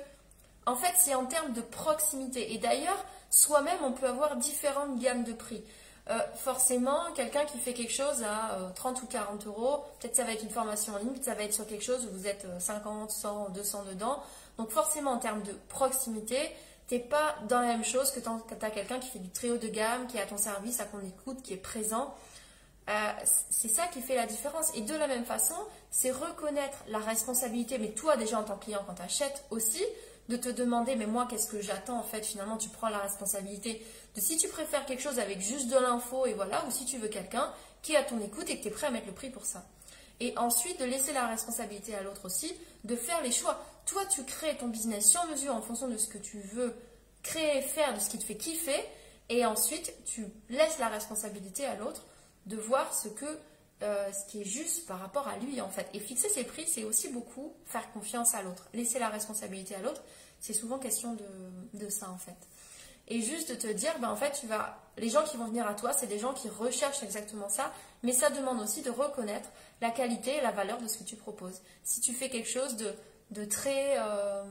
en 0.67 0.77
fait, 0.77 0.93
c'est 0.99 1.15
en 1.15 1.25
termes 1.25 1.53
de 1.55 1.63
proximité. 1.63 2.53
Et 2.53 2.59
d'ailleurs, 2.59 3.03
soi-même, 3.31 3.79
on 3.83 3.93
peut 3.93 4.07
avoir 4.07 4.37
différentes 4.37 5.01
gammes 5.01 5.25
de 5.25 5.33
prix. 5.33 5.65
Euh, 6.11 6.19
forcément, 6.37 7.01
quelqu'un 7.15 7.45
qui 7.45 7.59
fait 7.59 7.75
quelque 7.75 7.93
chose 7.93 8.23
à 8.23 8.73
30 8.75 8.99
euh, 8.99 9.01
ou 9.03 9.07
40 9.07 9.47
euros, 9.47 9.85
peut-être 10.01 10.17
ça 10.17 10.25
va 10.25 10.33
être 10.33 10.43
une 10.43 10.51
formation 10.51 10.95
en 10.95 10.99
ligne, 10.99 11.11
peut-être 11.11 11.25
ça 11.25 11.35
va 11.35 11.43
être 11.43 11.53
sur 11.53 11.67
quelque 11.67 11.85
chose 11.85 12.07
où 12.07 12.17
vous 12.17 12.27
êtes 12.27 12.47
50, 12.59 13.11
100, 13.11 13.51
200 13.51 13.85
dedans. 13.91 14.23
Donc 14.57 14.71
forcément, 14.71 15.13
en 15.13 15.19
termes 15.19 15.43
de 15.43 15.53
proximité, 15.69 16.39
t'es 16.89 16.99
pas 16.99 17.37
dans 17.49 17.61
la 17.61 17.69
même 17.69 17.85
chose 17.85 18.11
que 18.11 18.21
tu 18.21 18.29
as 18.29 18.71
quelqu'un 18.71 18.99
qui 18.99 19.09
fait 19.09 19.19
du 19.19 19.31
très 19.31 19.51
haut 19.51 19.59
de 19.59 19.69
gamme, 19.69 20.07
qui 20.07 20.17
est 20.17 20.23
à 20.23 20.27
ton 20.27 20.39
service, 20.39 20.81
à 20.81 20.85
ton 20.85 21.01
écoute, 21.01 21.43
qui 21.43 21.53
est 21.53 21.59
présent. 21.59 22.15
Euh, 22.89 22.93
c'est 23.51 23.69
ça 23.69 23.87
qui 23.89 24.01
fait 24.01 24.17
la 24.17 24.27
différence. 24.27 24.75
Et 24.75 24.81
de 24.81 24.95
la 24.95 25.07
même 25.07 25.27
façon, 25.27 25.55
c'est 25.91 26.11
reconnaître 26.11 26.79
la 26.89 26.99
responsabilité, 26.99 27.79
mais 27.79 27.91
toi 27.91 28.17
déjà 28.17 28.41
en 28.41 28.45
tant 28.45 28.57
que 28.57 28.65
client 28.65 28.83
quand 28.87 28.95
tu 28.95 29.03
achètes 29.03 29.45
aussi, 29.51 29.85
de 30.29 30.37
te 30.37 30.49
demander, 30.49 30.95
mais 30.97 31.07
moi 31.07 31.27
qu'est-ce 31.29 31.49
que 31.49 31.61
j'attends 31.61 31.99
en 31.99 32.03
fait 32.03 32.25
Finalement, 32.25 32.57
tu 32.57 32.69
prends 32.69 32.89
la 32.89 32.99
responsabilité 32.99 33.85
de 34.15 34.21
si 34.21 34.37
tu 34.37 34.49
préfères 34.49 34.85
quelque 34.85 35.03
chose 35.03 35.19
avec 35.19 35.41
juste 35.41 35.69
de 35.69 35.77
l'info 35.77 36.27
et 36.27 36.35
voilà, 36.35 36.65
ou 36.67 36.71
si 36.71 36.85
tu 36.85 36.99
veux 36.99 37.09
quelqu'un 37.09 37.51
qui 37.83 37.93
est 37.93 37.97
à 37.97 38.03
ton 38.03 38.21
écoute 38.21 38.49
et 38.51 38.59
que 38.59 38.63
tu 38.63 38.69
es 38.69 38.71
prêt 38.71 38.89
à 38.89 38.91
mettre 38.91 39.07
le 39.07 39.15
prix 39.15 39.31
pour 39.31 39.47
ça. 39.47 39.65
Et 40.21 40.37
ensuite, 40.37 40.81
de 40.81 40.85
laisser 40.85 41.13
la 41.13 41.27
responsabilité 41.27 41.95
à 41.95 42.03
l'autre 42.03 42.25
aussi, 42.25 42.53
de 42.85 42.97
faire 42.97 43.23
les 43.23 43.33
choix. 43.33 43.65
Toi, 43.87 44.05
tu 44.07 44.25
crées 44.25 44.57
ton 44.57 44.69
business 44.69 45.11
sur 45.11 45.25
mesure 45.27 45.55
en 45.55 45.63
fonction 45.63 45.89
de 45.89 45.97
ce 45.97 46.09
que 46.09 46.19
tu 46.19 46.41
veux 46.41 46.75
créer, 47.23 47.63
faire, 47.63 47.95
de 47.95 48.01
ce 48.01 48.11
qui 48.11 48.19
te 48.19 48.25
fait 48.25 48.37
kiffer, 48.37 48.85
et 49.29 49.45
ensuite, 49.45 49.93
tu 50.05 50.27
laisses 50.49 50.79
la 50.79 50.89
responsabilité 50.89 51.65
à 51.67 51.77
l'autre 51.77 52.05
de 52.47 52.57
voir 52.57 52.95
ce 52.95 53.09
que 53.09 53.27
euh, 53.81 54.11
ce 54.11 54.29
qui 54.29 54.41
est 54.41 54.45
juste 54.45 54.89
par 54.89 54.99
rapport 54.99 55.29
à 55.29 55.39
lui 55.39 55.61
en 55.61 55.69
fait. 55.69 55.89
Et 55.95 56.01
fixer 56.01 56.29
ses 56.29 56.43
prix, 56.43 56.67
c'est 56.67 56.83
aussi 56.83 57.11
beaucoup 57.11 57.53
faire 57.65 57.93
confiance 57.93 58.35
à 58.35 58.43
l'autre. 58.43 58.69
Laisser 58.75 58.99
la 58.99 59.09
responsabilité 59.09 59.77
à 59.77 59.81
l'autre, 59.81 60.03
c'est 60.41 60.53
souvent 60.53 60.81
question 60.81 61.17
de, 61.73 61.89
ça 61.89 62.11
en 62.11 62.19
fait. 62.19 62.37
Et 63.09 63.23
juste 63.23 63.51
de 63.51 63.55
te 63.55 63.67
dire, 63.67 63.99
ben, 64.01 64.11
en 64.11 64.17
fait, 64.17 64.33
tu 64.39 64.47
vas, 64.47 64.79
les 64.99 65.09
gens 65.09 65.25
qui 65.25 65.39
vont 65.39 65.47
venir 65.47 65.67
à 65.67 65.75
toi, 65.75 65.93
c'est 65.95 66.07
des 66.07 66.19
gens 66.19 66.35
qui 66.35 66.49
recherchent 66.51 67.03
exactement 67.03 67.49
ça, 67.49 67.73
mais 68.03 68.13
ça 68.13 68.29
demande 68.29 68.61
aussi 68.61 68.83
de 68.83 68.91
reconnaître 68.91 69.49
la 69.81 69.91
qualité 69.91 70.37
et 70.37 70.41
la 70.43 70.51
valeur 70.51 70.79
de 70.79 70.87
ce 70.87 70.99
que 70.99 71.05
tu 71.05 71.17
proposes. 71.17 71.63
Si 71.85 72.01
tu 72.03 72.13
fais 72.13 72.29
quelque 72.29 72.49
chose 72.49 72.77
de, 72.77 73.45
très, 73.47 73.99
euh, 73.99 74.45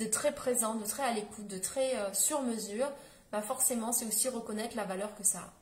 de 0.00 0.06
très 0.06 0.34
présent, 0.34 0.74
de 0.74 0.84
très 0.84 1.04
à 1.04 1.12
l'écoute, 1.12 1.46
de 1.46 1.58
très 1.58 1.96
euh, 1.96 2.12
sur 2.12 2.42
mesure, 2.42 2.90
ben, 3.30 3.42
forcément, 3.42 3.92
c'est 3.92 4.06
aussi 4.06 4.28
reconnaître 4.28 4.76
la 4.76 4.84
valeur 4.84 5.14
que 5.14 5.22
ça 5.22 5.38
a. 5.38 5.52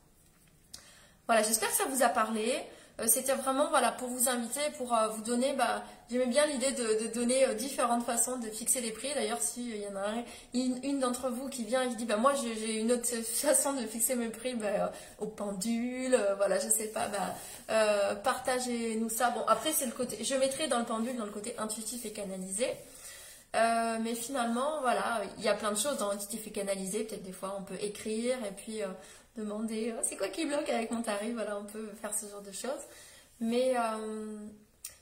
Voilà, 1.27 1.43
j'espère 1.43 1.69
que 1.69 1.77
ça 1.77 1.85
vous 1.85 2.03
a 2.03 2.09
parlé. 2.09 2.65
Euh, 2.99 3.05
c'était 3.09 3.35
vraiment 3.35 3.69
voilà, 3.69 3.93
pour 3.93 4.09
vous 4.09 4.29
inviter, 4.29 4.61
pour 4.79 4.95
euh, 4.95 5.09
vous 5.09 5.21
donner, 5.21 5.53
bah, 5.53 5.85
j'aimais 6.11 6.27
bien 6.27 6.47
l'idée 6.47 6.73
de, 6.73 7.13
donner 7.13 7.45
euh, 7.45 7.53
différentes 7.53 8.05
façons 8.05 8.39
de 8.39 8.49
fixer 8.49 8.81
les 8.81 8.91
prix. 8.91 9.09
D'ailleurs, 9.15 9.43
s'il 9.43 9.77
y 9.77 9.87
en 9.87 9.97
a 9.97 10.25
une, 10.55 10.99
d'entre 10.99 11.29
vous 11.29 11.51
qui 11.51 11.65
vient 11.65 11.83
et 11.83 11.89
qui 11.89 11.97
dit, 11.97 12.07
bah, 12.07 12.17
moi 12.17 12.33
j'ai 12.35 12.79
une 12.81 12.93
autre 12.93 13.07
façon 13.23 13.75
de 13.75 13.87
fixer 13.87 14.15
mes 14.15 14.31
prix 14.31 14.55
bah, 14.55 14.93
au 15.19 15.27
pendule, 15.27 16.19
voilà, 16.39 16.59
je 16.59 16.69
sais 16.69 16.89
pas, 16.89 17.09
bah, 17.09 18.15
partagez-nous 18.25 19.11
ça. 19.11 19.31
Bon, 19.31 19.43
après, 19.47 19.73
c'est 19.73 19.87
le 19.87 19.93
côté, 19.93 20.25
je 20.25 20.35
mettrai 20.35 20.67
dans 20.69 20.79
le 20.79 20.87
pendule, 20.87 21.17
dans 21.17 21.27
le 21.27 21.33
côté 21.33 21.55
intuitif 21.59 22.07
et 22.07 22.13
canalisé. 22.13 22.67
mais 23.53 24.15
finalement, 24.15 24.81
voilà, 24.81 25.21
il 25.37 25.45
y 25.45 25.49
a 25.49 25.55
plein 25.55 25.73
de 25.73 25.79
choses 25.79 25.99
dans 25.99 26.11
intuitif 26.11 26.47
et 26.47 26.51
canalisé. 26.51 27.05
Peut-être 27.05 27.25
des 27.25 27.33
fois, 27.33 27.57
on 27.59 27.63
peut 27.63 27.79
écrire 27.83 28.39
et 28.47 28.53
puis 28.53 28.81
demander 29.37 29.95
oh, 29.97 30.01
c'est 30.03 30.17
quoi 30.17 30.29
qui 30.29 30.47
bloque 30.47 30.69
avec 30.69 30.91
mon 30.91 31.03
tarif, 31.03 31.35
voilà, 31.35 31.59
on 31.59 31.65
peut 31.65 31.89
faire 32.01 32.15
ce 32.15 32.27
genre 32.27 32.43
de 32.43 32.53
choses. 32.53 32.83
Mais 33.41 33.75
euh, 33.77 34.39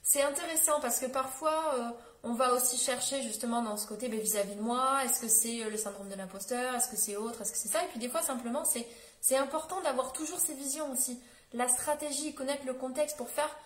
c'est 0.02 0.22
intéressant 0.22 0.80
parce 0.80 0.98
que 1.00 1.06
parfois 1.06 1.74
euh, 1.74 1.90
on 2.24 2.34
va 2.34 2.54
aussi 2.54 2.78
chercher 2.78 3.22
justement 3.22 3.62
dans 3.62 3.76
ce 3.76 3.86
côté 3.86 4.08
ben, 4.08 4.18
vis-à-vis 4.18 4.56
de 4.56 4.60
moi, 4.60 5.04
est-ce 5.04 5.20
que 5.20 5.28
c'est 5.28 5.62
euh, 5.62 5.70
le 5.70 5.76
syndrome 5.76 6.08
de 6.08 6.14
l'imposteur, 6.14 6.74
est-ce 6.74 6.88
que 6.88 6.96
c'est 6.96 7.16
autre, 7.16 7.42
est-ce 7.42 7.52
que 7.52 7.58
c'est 7.58 7.68
ça, 7.68 7.84
et 7.84 7.88
puis 7.88 8.00
des 8.00 8.08
fois 8.08 8.22
simplement 8.22 8.64
c'est, 8.64 8.86
c'est 9.20 9.36
important 9.36 9.80
d'avoir 9.82 10.12
toujours 10.12 10.40
ces 10.40 10.54
visions 10.54 10.90
aussi, 10.92 11.20
la 11.52 11.68
stratégie, 11.68 12.34
connaître 12.34 12.66
le 12.66 12.74
contexte 12.74 13.16
pour 13.16 13.28
faire, 13.28 13.56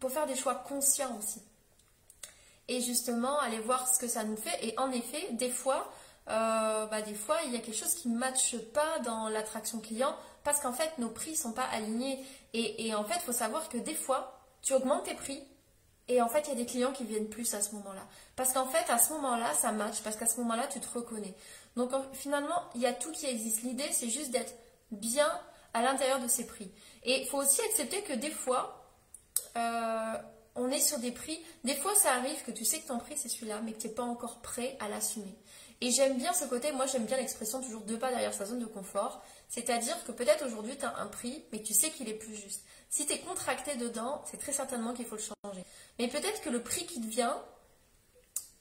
pour 0.00 0.10
faire 0.10 0.26
des 0.26 0.36
choix 0.36 0.54
conscients 0.54 1.16
aussi. 1.18 1.40
Et 2.68 2.82
justement 2.82 3.38
aller 3.40 3.60
voir 3.60 3.88
ce 3.88 3.98
que 3.98 4.08
ça 4.08 4.24
nous 4.24 4.36
fait, 4.36 4.66
et 4.66 4.78
en 4.78 4.90
effet, 4.92 5.28
des 5.32 5.48
fois, 5.48 5.90
euh, 6.28 6.86
bah, 6.86 7.02
des 7.02 7.14
fois, 7.14 7.38
il 7.46 7.52
y 7.52 7.56
a 7.56 7.60
quelque 7.60 7.76
chose 7.76 7.94
qui 7.94 8.08
ne 8.08 8.18
matche 8.18 8.56
pas 8.74 8.98
dans 9.00 9.28
l'attraction 9.28 9.80
client 9.80 10.14
parce 10.44 10.60
qu'en 10.60 10.72
fait, 10.72 10.98
nos 10.98 11.08
prix 11.08 11.32
ne 11.32 11.36
sont 11.36 11.52
pas 11.52 11.64
alignés. 11.64 12.24
Et, 12.52 12.94
en 12.94 13.04
fait, 13.04 13.16
il 13.16 13.22
faut 13.22 13.32
savoir 13.32 13.68
que 13.68 13.78
des 13.78 13.94
fois, 13.94 14.40
tu 14.62 14.72
augmentes 14.72 15.04
tes 15.04 15.14
prix 15.14 15.42
et 16.08 16.22
en 16.22 16.28
fait, 16.28 16.40
il 16.46 16.48
y 16.48 16.52
a 16.52 16.54
des 16.54 16.66
clients 16.66 16.92
qui 16.92 17.04
viennent 17.04 17.28
plus 17.28 17.52
à 17.54 17.60
ce 17.60 17.74
moment-là. 17.74 18.06
Parce 18.34 18.52
qu'en 18.52 18.66
fait, 18.66 18.90
à 18.90 18.98
ce 18.98 19.12
moment-là, 19.12 19.52
ça 19.54 19.72
match 19.72 20.00
parce 20.02 20.16
qu'à 20.16 20.26
ce 20.26 20.38
moment-là, 20.40 20.66
tu 20.66 20.80
te 20.80 20.88
reconnais. 20.88 21.34
Donc 21.76 21.92
finalement, 22.14 22.62
il 22.74 22.80
y 22.80 22.86
a 22.86 22.94
tout 22.94 23.12
qui 23.12 23.26
existe. 23.26 23.62
L'idée, 23.62 23.88
c'est 23.92 24.08
juste 24.08 24.30
d'être 24.30 24.54
bien 24.90 25.30
à 25.74 25.82
l'intérieur 25.82 26.20
de 26.20 26.28
ces 26.28 26.46
prix. 26.46 26.70
Et 27.04 27.22
il 27.22 27.28
faut 27.28 27.38
aussi 27.38 27.60
accepter 27.60 28.02
que 28.02 28.14
des 28.14 28.30
fois, 28.30 28.82
euh, 29.56 30.14
on 30.54 30.70
est 30.70 30.80
sur 30.80 30.98
des 30.98 31.12
prix. 31.12 31.38
Des 31.64 31.74
fois, 31.74 31.94
ça 31.94 32.14
arrive 32.14 32.42
que 32.42 32.50
tu 32.50 32.64
sais 32.64 32.80
que 32.80 32.88
ton 32.88 32.98
prix, 32.98 33.16
c'est 33.16 33.28
celui-là, 33.28 33.60
mais 33.62 33.72
que 33.72 33.78
tu 33.78 33.88
n'es 33.88 33.94
pas 33.94 34.02
encore 34.02 34.40
prêt 34.40 34.76
à 34.80 34.88
l'assumer. 34.88 35.36
Et 35.80 35.90
j'aime 35.90 36.18
bien 36.18 36.32
ce 36.32 36.44
côté, 36.44 36.72
moi 36.72 36.86
j'aime 36.86 37.04
bien 37.04 37.16
l'expression 37.16 37.60
toujours 37.60 37.82
deux 37.82 37.98
pas 37.98 38.10
derrière 38.10 38.34
sa 38.34 38.46
zone 38.46 38.58
de 38.58 38.66
confort. 38.66 39.22
C'est-à-dire 39.48 39.96
que 40.04 40.12
peut-être 40.12 40.44
aujourd'hui 40.44 40.76
tu 40.76 40.84
as 40.84 40.96
un 40.98 41.06
prix, 41.06 41.44
mais 41.52 41.62
tu 41.62 41.72
sais 41.72 41.90
qu'il 41.90 42.08
est 42.08 42.14
plus 42.14 42.34
juste. 42.34 42.62
Si 42.90 43.06
tu 43.06 43.12
es 43.12 43.18
contracté 43.20 43.76
dedans, 43.76 44.22
c'est 44.30 44.38
très 44.38 44.52
certainement 44.52 44.92
qu'il 44.92 45.06
faut 45.06 45.16
le 45.16 45.22
changer. 45.22 45.64
Mais 45.98 46.08
peut-être 46.08 46.40
que 46.40 46.50
le 46.50 46.62
prix 46.62 46.86
qui 46.86 47.00
te 47.00 47.06
vient, 47.06 47.40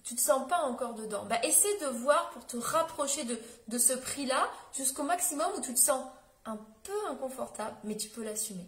tu 0.03 0.13
ne 0.13 0.19
te 0.19 0.23
sens 0.23 0.47
pas 0.47 0.59
encore 0.59 0.93
dedans. 0.93 1.25
Bah, 1.25 1.39
essaie 1.43 1.77
de 1.81 1.87
voir 1.87 2.29
pour 2.29 2.45
te 2.45 2.57
rapprocher 2.57 3.23
de, 3.23 3.39
de 3.67 3.77
ce 3.77 3.93
prix-là 3.93 4.47
jusqu'au 4.73 5.03
maximum 5.03 5.47
où 5.57 5.61
tu 5.61 5.73
te 5.73 5.79
sens 5.79 6.05
un 6.45 6.57
peu 6.83 7.07
inconfortable, 7.09 7.75
mais 7.83 7.97
tu 7.97 8.09
peux 8.09 8.23
l'assumer. 8.23 8.65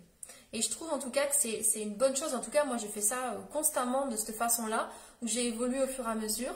Et 0.51 0.61
je 0.61 0.69
trouve 0.69 0.91
en 0.91 0.99
tout 0.99 1.11
cas 1.11 1.27
que 1.27 1.35
c'est 1.35 1.81
une 1.81 1.95
bonne 1.95 2.15
chose. 2.15 2.33
En 2.33 2.41
tout 2.41 2.51
cas, 2.51 2.65
moi, 2.65 2.77
j'ai 2.77 2.87
fait 2.87 3.01
ça 3.01 3.33
euh, 3.33 3.39
constamment 3.53 4.07
de 4.07 4.15
cette 4.15 4.35
façon-là, 4.35 4.89
où 5.21 5.27
j'ai 5.27 5.47
évolué 5.47 5.81
au 5.81 5.87
fur 5.87 6.05
et 6.07 6.11
à 6.11 6.15
mesure. 6.15 6.53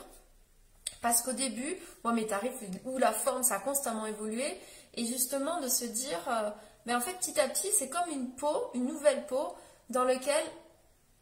Parce 1.04 1.20
qu'au 1.20 1.34
début, 1.34 1.76
moi, 2.02 2.14
mes 2.14 2.26
tarifs 2.26 2.54
ou 2.86 2.96
la 2.96 3.12
forme, 3.12 3.42
ça 3.42 3.56
a 3.56 3.58
constamment 3.58 4.06
évolué. 4.06 4.58
Et 4.94 5.04
justement, 5.04 5.60
de 5.60 5.68
se 5.68 5.84
dire, 5.84 6.18
euh, 6.28 6.48
mais 6.86 6.94
en 6.94 7.00
fait, 7.02 7.12
petit 7.18 7.38
à 7.38 7.46
petit, 7.46 7.68
c'est 7.78 7.90
comme 7.90 8.08
une 8.10 8.30
peau, 8.30 8.70
une 8.72 8.86
nouvelle 8.86 9.26
peau, 9.26 9.52
dans 9.90 10.04
laquelle 10.04 10.46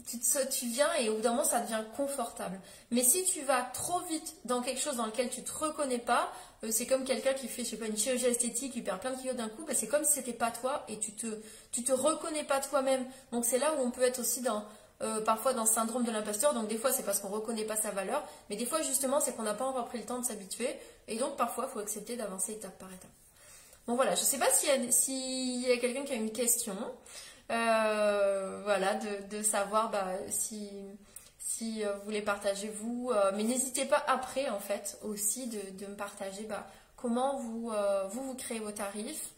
tu, 0.07 0.21
tu, 0.21 0.66
viens 0.66 0.87
et 1.01 1.09
au 1.09 1.16
bout 1.16 1.23
d'un 1.23 1.31
moment, 1.31 1.42
ça 1.42 1.59
devient 1.59 1.83
confortable. 1.97 2.61
Mais 2.92 3.03
si 3.03 3.25
tu 3.25 3.42
vas 3.42 3.62
trop 3.75 3.99
vite 4.09 4.37
dans 4.45 4.62
quelque 4.62 4.81
chose 4.81 4.95
dans 4.95 5.07
lequel 5.07 5.31
tu 5.31 5.40
ne 5.40 5.47
te 5.47 5.53
reconnais 5.53 5.99
pas, 5.99 6.33
euh, 6.62 6.68
c'est 6.71 6.87
comme 6.87 7.03
quelqu'un 7.03 7.35
qui 7.35 7.49
fait, 7.49 7.64
je 7.64 7.71
sais 7.71 7.77
pas, 7.77 7.87
une 7.87 7.99
chirurgie 7.99 8.27
esthétique, 8.27 8.75
qui 8.75 8.83
perd 8.83 9.01
plein 9.01 9.11
de 9.11 9.16
kilos 9.18 9.35
d'un 9.35 9.49
coup, 9.49 9.64
bah, 9.66 9.75
c'est 9.75 9.88
comme 9.88 10.05
si 10.05 10.12
c'était 10.12 10.33
pas 10.33 10.53
toi 10.53 10.85
et 10.87 11.01
tu 11.01 11.11
te, 11.11 11.27
te 11.27 11.92
reconnais 11.92 12.45
pas 12.45 12.61
toi-même. 12.61 13.05
Donc 13.33 13.45
c'est 13.45 13.59
là 13.59 13.75
où 13.75 13.81
on 13.83 13.90
peut 13.90 14.03
être 14.03 14.21
aussi 14.21 14.42
dans, 14.42 14.64
euh, 15.03 15.21
parfois 15.21 15.53
dans 15.53 15.62
le 15.65 15.69
syndrome 15.69 16.05
de 16.05 16.12
l'imposteur. 16.12 16.55
Donc 16.55 16.69
des 16.69 16.79
fois 16.79 16.93
c'est 16.93 17.03
parce 17.03 17.19
qu'on 17.19 17.29
reconnaît 17.29 17.65
pas 17.65 17.75
sa 17.75 17.91
valeur, 17.91 18.23
mais 18.49 18.57
des 18.57 18.67
fois 18.67 18.83
justement 18.83 19.19
c'est 19.21 19.35
qu'on 19.35 19.43
n'a 19.43 19.55
pas 19.55 19.65
encore 19.65 19.87
pris 19.87 19.99
le 19.99 20.05
temps 20.05 20.21
de 20.21 20.25
s'habituer. 20.25 20.69
Et 21.09 21.17
donc 21.17 21.37
parfois 21.37 21.67
il 21.69 21.73
faut 21.73 21.81
accepter 21.81 22.17
d'avancer 22.17 22.53
étape 22.53 22.79
par 22.79 22.88
étape. 22.93 23.11
Bon 23.88 23.97
voilà, 23.97 24.15
je 24.15 24.21
sais 24.23 24.38
pas 24.38 24.49
s'il 24.51 24.69
y 25.61 25.73
a, 25.73 25.77
quelqu'un 25.79 26.05
qui 26.05 26.12
a 26.12 26.17
une 26.17 26.31
question. 26.31 26.77
Euh, 27.51 28.61
voilà, 28.62 28.95
de, 29.29 29.43
savoir 29.43 29.91
bah, 29.91 30.07
si, 30.31 30.71
si 31.37 31.83
vous 31.83 32.05
voulez 32.05 32.23
partager 32.23 32.69
vous. 32.69 33.11
mais 33.35 33.43
n'hésitez 33.43 33.85
pas 33.85 34.03
après 34.07 34.49
en 34.51 34.61
fait 34.61 34.99
aussi 35.03 35.49
de, 35.49 35.87
me 35.87 35.97
partager 35.97 36.45
bah, 36.45 36.69
comment 36.97 37.38
vous, 37.38 37.73
vous, 38.11 38.23
vous 38.23 38.35
créez 38.35 38.61
vos 38.61 38.71
tarifs. 38.71 39.31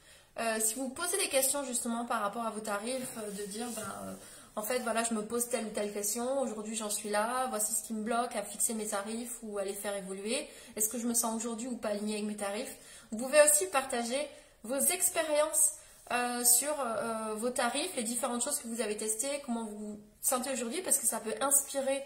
si 0.60 0.74
vous 0.74 0.90
posez 0.90 1.16
des 1.16 1.28
questions 1.28 1.64
justement 1.64 2.04
par 2.04 2.20
rapport 2.20 2.44
à 2.44 2.50
vos 2.50 2.60
tarifs, 2.60 3.16
de 3.38 3.46
dire 3.46 3.66
bah, 3.74 4.14
en 4.56 4.62
fait, 4.62 4.78
voilà, 4.80 5.02
je 5.02 5.14
me 5.14 5.22
pose 5.22 5.48
telle 5.48 5.66
ou 5.66 5.70
telle 5.70 5.92
question, 5.92 6.40
aujourd'hui 6.40 6.76
j'en 6.76 6.90
suis 6.90 7.10
là, 7.10 7.46
voici 7.50 7.74
ce 7.74 7.82
qui 7.82 7.92
me 7.92 8.02
bloque 8.02 8.36
à 8.36 8.42
fixer 8.42 8.74
mes 8.74 8.86
tarifs 8.86 9.38
ou 9.42 9.58
à 9.58 9.64
les 9.64 9.72
faire 9.72 9.96
évoluer. 9.96 10.48
Est-ce 10.76 10.88
que 10.88 10.98
je 10.98 11.06
me 11.06 11.14
sens 11.14 11.34
aujourd'hui 11.34 11.66
ou 11.66 11.76
pas 11.76 11.88
alignée 11.88 12.14
avec 12.14 12.26
mes 12.26 12.36
tarifs? 12.36 12.76
Vous 13.10 13.18
pouvez 13.18 13.38
aussi 13.42 13.66
partager 13.66 14.28
vos 14.62 14.78
expériences 14.78 15.72
euh, 16.12 16.44
sur 16.44 16.74
euh, 16.80 17.34
vos 17.34 17.50
tarifs, 17.50 17.96
les 17.96 18.04
différentes 18.04 18.44
choses 18.44 18.58
que 18.58 18.68
vous 18.68 18.80
avez 18.80 18.96
testées, 18.96 19.42
comment 19.44 19.64
vous 19.64 19.78
vous 19.78 20.00
sentez 20.22 20.52
aujourd'hui, 20.52 20.82
parce 20.82 20.98
que 20.98 21.06
ça 21.06 21.18
peut 21.18 21.34
inspirer 21.40 22.04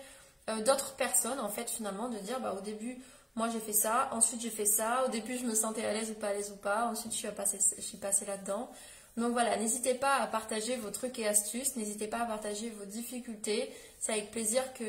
euh, 0.49 0.63
d'autres 0.63 0.95
personnes, 0.95 1.41
en 1.41 1.51
fait, 1.51 1.69
finalement, 1.69 2.09
de 2.09 2.19
dire, 2.19 2.41
bah, 2.41 2.55
au 2.57 2.63
début, 2.63 2.99
moi 3.39 3.49
j'ai 3.51 3.61
fait 3.61 3.73
ça, 3.73 4.09
ensuite 4.11 4.41
j'ai 4.41 4.51
fait 4.51 4.67
ça, 4.67 5.05
au 5.07 5.11
début 5.11 5.39
je 5.39 5.45
me 5.45 5.55
sentais 5.55 5.85
à 5.85 5.93
l'aise 5.93 6.11
ou 6.11 6.15
pas 6.15 6.29
à 6.29 6.33
l'aise 6.33 6.51
ou 6.51 6.57
pas, 6.57 6.87
ensuite 6.87 7.13
je 7.13 7.19
suis 7.19 7.29
passée, 7.29 7.59
je 7.77 7.83
suis 7.83 7.97
passée 7.97 8.25
là-dedans. 8.25 8.69
Donc 9.18 9.33
voilà, 9.33 9.57
n'hésitez 9.57 9.94
pas 9.94 10.16
à 10.16 10.26
partager 10.28 10.76
vos 10.76 10.90
trucs 10.90 11.18
et 11.18 11.26
astuces, 11.26 11.74
n'hésitez 11.76 12.07
pas 12.07 12.18
à 12.18 12.24
partager 12.24 12.70
vos 12.70 12.85
difficultés. 12.85 13.70
C'est 13.98 14.12
avec 14.12 14.31
plaisir 14.31 14.62
que, 14.74 14.85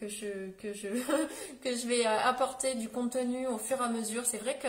je, 0.08 1.88
vais 1.88 2.06
euh, 2.06 2.18
apporter 2.24 2.76
du 2.76 2.88
contenu 2.88 3.48
au 3.48 3.58
fur 3.58 3.76
et 3.78 3.84
à 3.84 3.88
mesure. 3.88 4.24
C'est 4.26 4.38
vrai 4.38 4.56
que 4.62 4.68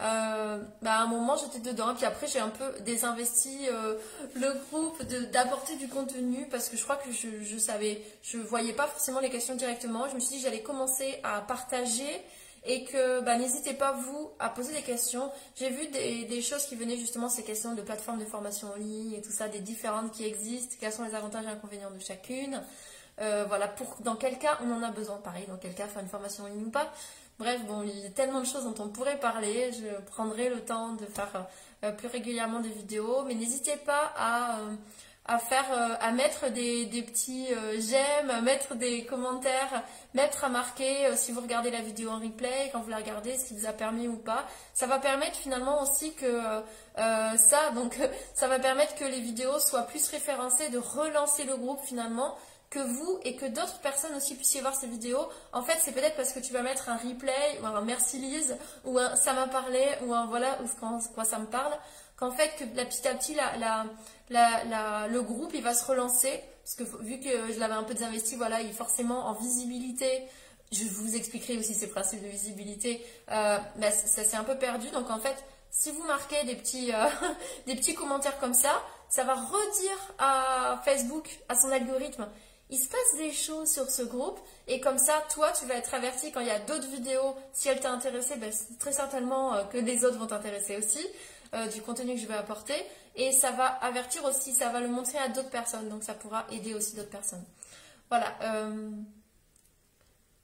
euh, 0.00 0.58
bah, 0.82 1.00
un 1.00 1.08
moment 1.08 1.36
j'étais 1.36 1.58
dedans, 1.58 1.94
puis 1.96 2.04
après 2.04 2.28
j'ai 2.28 2.38
un 2.38 2.48
peu 2.48 2.80
désinvesti 2.82 3.68
euh, 3.68 3.96
le 4.34 4.52
groupe 4.70 5.02
d'apporter 5.32 5.74
du 5.76 5.88
contenu 5.88 6.46
parce 6.48 6.68
que 6.68 6.76
je 6.76 6.84
crois 6.84 6.96
que 6.96 7.10
je, 7.10 7.42
je 7.42 7.58
savais, 7.58 8.02
je 8.22 8.38
voyais 8.38 8.72
pas 8.72 8.86
forcément 8.86 9.18
les 9.18 9.30
questions 9.30 9.56
directement. 9.56 10.08
Je 10.08 10.14
me 10.14 10.20
suis 10.20 10.36
dit 10.36 10.40
j'allais 10.40 10.62
commencer 10.62 11.18
à 11.24 11.40
partager 11.40 12.22
et 12.64 12.84
que 12.84 13.20
bah, 13.20 13.36
n'hésitez 13.36 13.74
pas 13.74 13.92
vous 13.92 14.30
à 14.38 14.48
poser 14.48 14.72
des 14.72 14.82
questions. 14.82 15.30
J'ai 15.56 15.70
vu 15.70 15.88
des, 15.88 16.42
choses 16.42 16.64
qui 16.66 16.76
venaient 16.76 16.96
justement 16.96 17.28
ces 17.28 17.42
questions 17.42 17.74
de 17.74 17.82
plateformes 17.82 18.18
de 18.18 18.24
formation 18.24 18.68
en 18.72 18.76
ligne 18.76 19.14
et 19.14 19.22
tout 19.22 19.32
ça, 19.32 19.48
des 19.48 19.60
différentes 19.60 20.12
qui 20.12 20.24
existent, 20.24 20.76
quels 20.78 20.92
sont 20.92 21.04
les 21.04 21.14
avantages 21.14 21.44
et 21.44 21.48
inconvénients 21.48 21.90
de 21.90 22.00
chacune? 22.00 22.62
Euh, 23.20 23.44
voilà, 23.46 23.68
pour 23.68 23.96
dans 24.00 24.16
quel 24.16 24.38
cas 24.38 24.58
on 24.64 24.72
en 24.72 24.82
a 24.82 24.90
besoin, 24.90 25.16
pareil, 25.18 25.44
dans 25.46 25.58
quel 25.58 25.74
cas 25.74 25.86
faire 25.86 26.02
une 26.02 26.08
formation 26.08 26.44
en 26.44 26.48
ligne 26.48 26.64
ou 26.66 26.70
pas. 26.70 26.92
Bref, 27.38 27.60
bon, 27.66 27.82
il 27.82 27.98
y 27.98 28.06
a 28.06 28.10
tellement 28.10 28.40
de 28.40 28.46
choses 28.46 28.64
dont 28.64 28.84
on 28.84 28.88
pourrait 28.88 29.18
parler. 29.18 29.72
Je 29.72 30.00
prendrai 30.12 30.48
le 30.48 30.60
temps 30.60 30.92
de 30.94 31.04
faire 31.06 31.46
euh, 31.84 31.92
plus 31.92 32.08
régulièrement 32.08 32.60
des 32.60 32.68
vidéos, 32.70 33.24
mais 33.24 33.34
n'hésitez 33.34 33.76
pas 33.76 34.12
à 34.16 34.60
euh, 34.60 34.74
à 35.24 35.38
faire, 35.38 35.66
euh, 35.72 35.94
à 36.00 36.10
mettre 36.10 36.50
des, 36.50 36.86
petits 37.02 37.46
euh, 37.52 37.76
j'aime, 37.78 38.30
à 38.30 38.40
mettre 38.40 38.74
des 38.74 39.04
commentaires, 39.04 39.84
mettre 40.14 40.44
à 40.44 40.48
marquer 40.48 41.06
euh, 41.06 41.16
si 41.16 41.30
vous 41.30 41.40
regardez 41.40 41.70
la 41.70 41.80
vidéo 41.80 42.10
en 42.10 42.18
replay, 42.18 42.70
quand 42.72 42.80
vous 42.80 42.90
la 42.90 42.96
regardez, 42.96 43.38
ce 43.38 43.46
qui 43.46 43.54
vous 43.54 43.66
a 43.66 43.72
permis 43.72 44.08
ou 44.08 44.16
pas. 44.16 44.44
Ça 44.74 44.86
va 44.86 44.98
permettre 44.98 45.36
finalement 45.36 45.82
aussi 45.82 46.14
que 46.14 46.40
ça, 46.96 47.70
donc 47.74 47.96
ça 48.34 48.48
va 48.48 48.58
permettre 48.58 48.94
que 48.96 49.04
les 49.04 49.20
vidéos 49.20 49.58
soient 49.60 49.82
plus 49.82 50.08
référencées, 50.08 50.68
de 50.70 50.78
relancer 50.78 51.44
le 51.44 51.56
groupe 51.56 51.80
finalement, 51.84 52.36
que 52.68 52.80
vous 52.80 53.20
et 53.22 53.36
que 53.36 53.44
d'autres 53.44 53.80
personnes 53.80 54.14
aussi 54.16 54.34
puissiez 54.34 54.62
voir 54.62 54.74
ces 54.74 54.86
vidéos. 54.86 55.28
En 55.52 55.62
fait, 55.62 55.76
c'est 55.80 55.92
peut-être 55.92 56.16
parce 56.16 56.32
que 56.32 56.40
tu 56.40 56.54
vas 56.54 56.62
mettre 56.62 56.88
un 56.88 56.96
replay 56.96 57.60
ou 57.62 57.66
un 57.66 57.82
merci 57.82 58.18
Lise 58.18 58.56
ou 58.84 58.98
un 58.98 59.14
ça 59.14 59.34
m'a 59.34 59.46
parlé 59.46 59.84
ou 60.06 60.14
un 60.14 60.26
voilà 60.26 60.58
ou 60.62 60.86
quoi 61.14 61.24
ça 61.24 61.38
me 61.38 61.46
parle 61.46 61.72
qu'en 62.22 62.30
fait, 62.30 62.50
que 62.56 62.64
petit 62.64 63.08
à 63.08 63.14
petit, 63.14 63.36
le 64.32 65.20
groupe, 65.20 65.52
il 65.54 65.62
va 65.62 65.74
se 65.74 65.84
relancer. 65.84 66.40
Parce 66.64 66.76
que 66.76 67.02
vu 67.02 67.18
que 67.18 67.52
je 67.52 67.58
l'avais 67.58 67.74
un 67.74 67.82
peu 67.82 67.94
désinvesti, 67.94 68.36
voilà, 68.36 68.60
il 68.60 68.70
est 68.70 68.74
forcément 68.74 69.26
en 69.26 69.34
visibilité. 69.34 70.22
Je 70.70 70.84
vous 70.84 71.16
expliquerai 71.16 71.58
aussi 71.58 71.74
ces 71.74 71.88
principes 71.88 72.22
de 72.22 72.28
visibilité. 72.28 73.04
Euh, 73.30 73.58
bah, 73.76 73.90
ça 73.90 74.24
s'est 74.24 74.36
un 74.36 74.44
peu 74.44 74.56
perdu. 74.56 74.88
Donc 74.90 75.10
en 75.10 75.18
fait, 75.18 75.36
si 75.70 75.90
vous 75.90 76.04
marquez 76.04 76.44
des 76.44 76.54
petits, 76.54 76.92
euh, 76.92 77.06
des 77.66 77.74
petits 77.74 77.94
commentaires 77.94 78.38
comme 78.38 78.54
ça, 78.54 78.82
ça 79.08 79.24
va 79.24 79.34
redire 79.34 80.14
à 80.18 80.80
Facebook, 80.84 81.28
à 81.48 81.56
son 81.58 81.70
algorithme, 81.70 82.26
il 82.70 82.78
se 82.78 82.88
passe 82.88 83.16
des 83.18 83.32
choses 83.32 83.70
sur 83.70 83.90
ce 83.90 84.02
groupe 84.02 84.38
et 84.66 84.80
comme 84.80 84.96
ça, 84.96 85.22
toi, 85.34 85.52
tu 85.52 85.66
vas 85.66 85.74
être 85.74 85.92
averti 85.92 86.32
quand 86.32 86.40
il 86.40 86.46
y 86.46 86.50
a 86.50 86.60
d'autres 86.60 86.88
vidéos. 86.88 87.36
Si 87.52 87.68
elle 87.68 87.80
t'a 87.80 87.90
intéressé, 87.90 88.36
ben, 88.36 88.50
très 88.78 88.92
certainement 88.92 89.54
euh, 89.54 89.64
que 89.64 89.76
les 89.76 90.04
autres 90.06 90.18
vont 90.18 90.26
t'intéresser 90.26 90.78
aussi. 90.78 91.06
Euh, 91.54 91.66
du 91.66 91.82
contenu 91.82 92.14
que 92.14 92.20
je 92.20 92.26
vais 92.26 92.32
apporter. 92.34 92.74
Et 93.14 93.32
ça 93.32 93.50
va 93.52 93.66
avertir 93.66 94.24
aussi, 94.24 94.52
ça 94.52 94.70
va 94.70 94.80
le 94.80 94.88
montrer 94.88 95.18
à 95.18 95.28
d'autres 95.28 95.50
personnes. 95.50 95.88
Donc 95.88 96.02
ça 96.02 96.14
pourra 96.14 96.46
aider 96.50 96.74
aussi 96.74 96.94
d'autres 96.94 97.10
personnes. 97.10 97.44
Voilà. 98.08 98.34
Euh, 98.42 98.90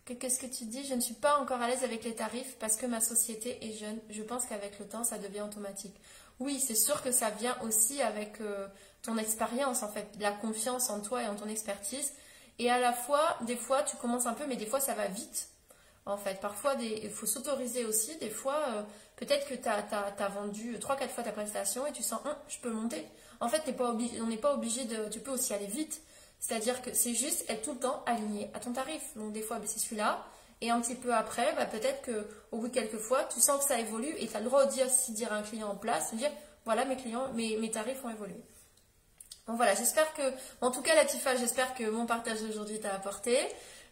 qu'est-ce 0.05 0.39
que 0.39 0.47
tu 0.47 0.65
dis? 0.65 0.87
Je 0.87 0.95
ne 0.95 1.01
suis 1.01 1.15
pas 1.15 1.39
encore 1.39 1.61
à 1.61 1.69
l'aise 1.69 1.85
avec 1.85 2.05
les 2.05 2.15
tarifs 2.15 2.57
parce 2.59 2.77
que 2.77 2.87
ma 2.87 3.01
société 3.01 3.65
est 3.65 3.73
jeune. 3.73 3.99
Je 4.11 4.23
pense 4.23 4.47
qu'avec 4.47 4.79
le 4.79 4.87
temps, 4.87 5.05
ça 5.05 5.19
devient 5.19 5.43
automatique. 5.43 5.95
Oui, 6.41 6.61
c'est 6.61 6.75
sûr 6.75 7.03
que 7.03 7.11
ça 7.11 7.31
vient 7.31 7.57
aussi 7.63 8.01
avec 8.01 8.41
euh, 8.41 8.69
ton 9.03 9.17
expérience, 9.19 9.83
en 9.83 9.89
fait, 9.89 10.09
la 10.21 10.33
confiance 10.33 10.89
en 10.89 11.01
toi 11.01 11.23
et 11.23 11.27
en 11.27 11.35
ton 11.35 11.49
expertise. 11.49 12.13
Et 12.59 12.71
à 12.71 12.79
la 12.79 12.93
fois, 12.93 13.37
des 13.43 13.57
fois, 13.57 13.83
tu 13.83 13.97
commences 13.97 14.27
un 14.27 14.35
peu, 14.35 14.47
mais 14.47 14.57
des 14.57 14.67
fois, 14.67 14.81
ça 14.81 14.95
va 14.95 15.07
vite. 15.09 15.49
En 16.07 16.17
fait, 16.17 16.41
parfois, 16.41 16.75
il 16.81 17.11
faut 17.11 17.27
s'autoriser 17.27 17.85
aussi. 17.85 18.17
Des 18.17 18.31
fois, 18.31 18.87
Peut-être 19.19 19.49
que 19.49 19.55
tu 19.55 19.69
as, 19.69 20.29
vendu 20.29 20.77
3-4 20.79 21.09
fois 21.09 21.25
ta 21.25 21.33
prestation 21.33 21.87
et 21.87 21.93
tu 21.93 22.05
sens, 22.05 22.21
hum, 22.25 22.35
je 22.49 22.59
peux 22.59 22.71
monter. 22.71 23.05
En 23.41 23.49
fait, 23.49 23.61
pas 23.77 23.93
on 24.21 24.27
n'est 24.27 24.37
pas 24.37 24.55
obligé 24.55 24.85
de. 24.85 25.09
Tu 25.11 25.19
peux 25.21 25.33
aussi 25.33 25.53
aller 25.53 25.67
vite. 25.67 26.01
C'est-à-dire 26.39 26.81
que 26.83 26.95
c'est 26.95 27.15
juste 27.15 27.45
être 27.51 27.63
tout 27.63 27.73
le 27.73 27.81
temps 27.81 28.05
aligné 28.07 28.49
à 28.55 28.61
ton 28.61 28.73
tarif. 28.73 29.03
Donc, 29.17 29.33
des 29.33 29.43
fois, 29.43 29.59
ben, 29.59 29.67
c'est 29.67 29.81
celui-là. 29.81 30.25
Et 30.61 30.71
un 30.71 30.81
petit 30.81 30.95
peu 30.95 31.13
après, 31.13 31.53
ben, 31.57 31.67
peut-être 31.67 32.03
qu'au 32.03 32.59
bout 32.59 32.69
de 32.69 32.73
quelques 32.73 32.99
fois, 32.99 33.25
tu 33.25 33.41
sens 33.41 33.59
que 33.61 33.69
ça 33.69 33.81
évolue 33.81 34.15
et 34.19 34.29
tu 34.29 34.37
as 34.37 34.41
le 34.41 34.47
droit 34.47 34.67
de 34.67 34.71
dire, 34.71 34.89
si 34.89 35.13
dire 35.13 35.33
à 35.33 35.37
un 35.37 35.43
client 35.43 35.69
en 35.69 35.77
place, 35.77 36.13
de 36.13 36.19
dire, 36.19 36.31
voilà, 36.65 36.85
mes 36.85 36.97
clients, 36.97 37.33
mes, 37.33 37.57
mes 37.57 37.71
tarifs 37.73 38.05
ont 38.05 38.11
évolué. 38.11 38.41
Donc 39.49 39.57
voilà, 39.57 39.75
j'espère 39.75 40.13
que, 40.15 40.23
en 40.61 40.71
tout 40.71 40.83
cas, 40.83 40.95
Latifa, 40.95 41.35
j'espère 41.35 41.75
que 41.75 41.89
mon 41.91 42.07
partage 42.07 42.41
d'aujourd'hui 42.43 42.79
t'a 42.79 42.95
apporté. 42.95 43.37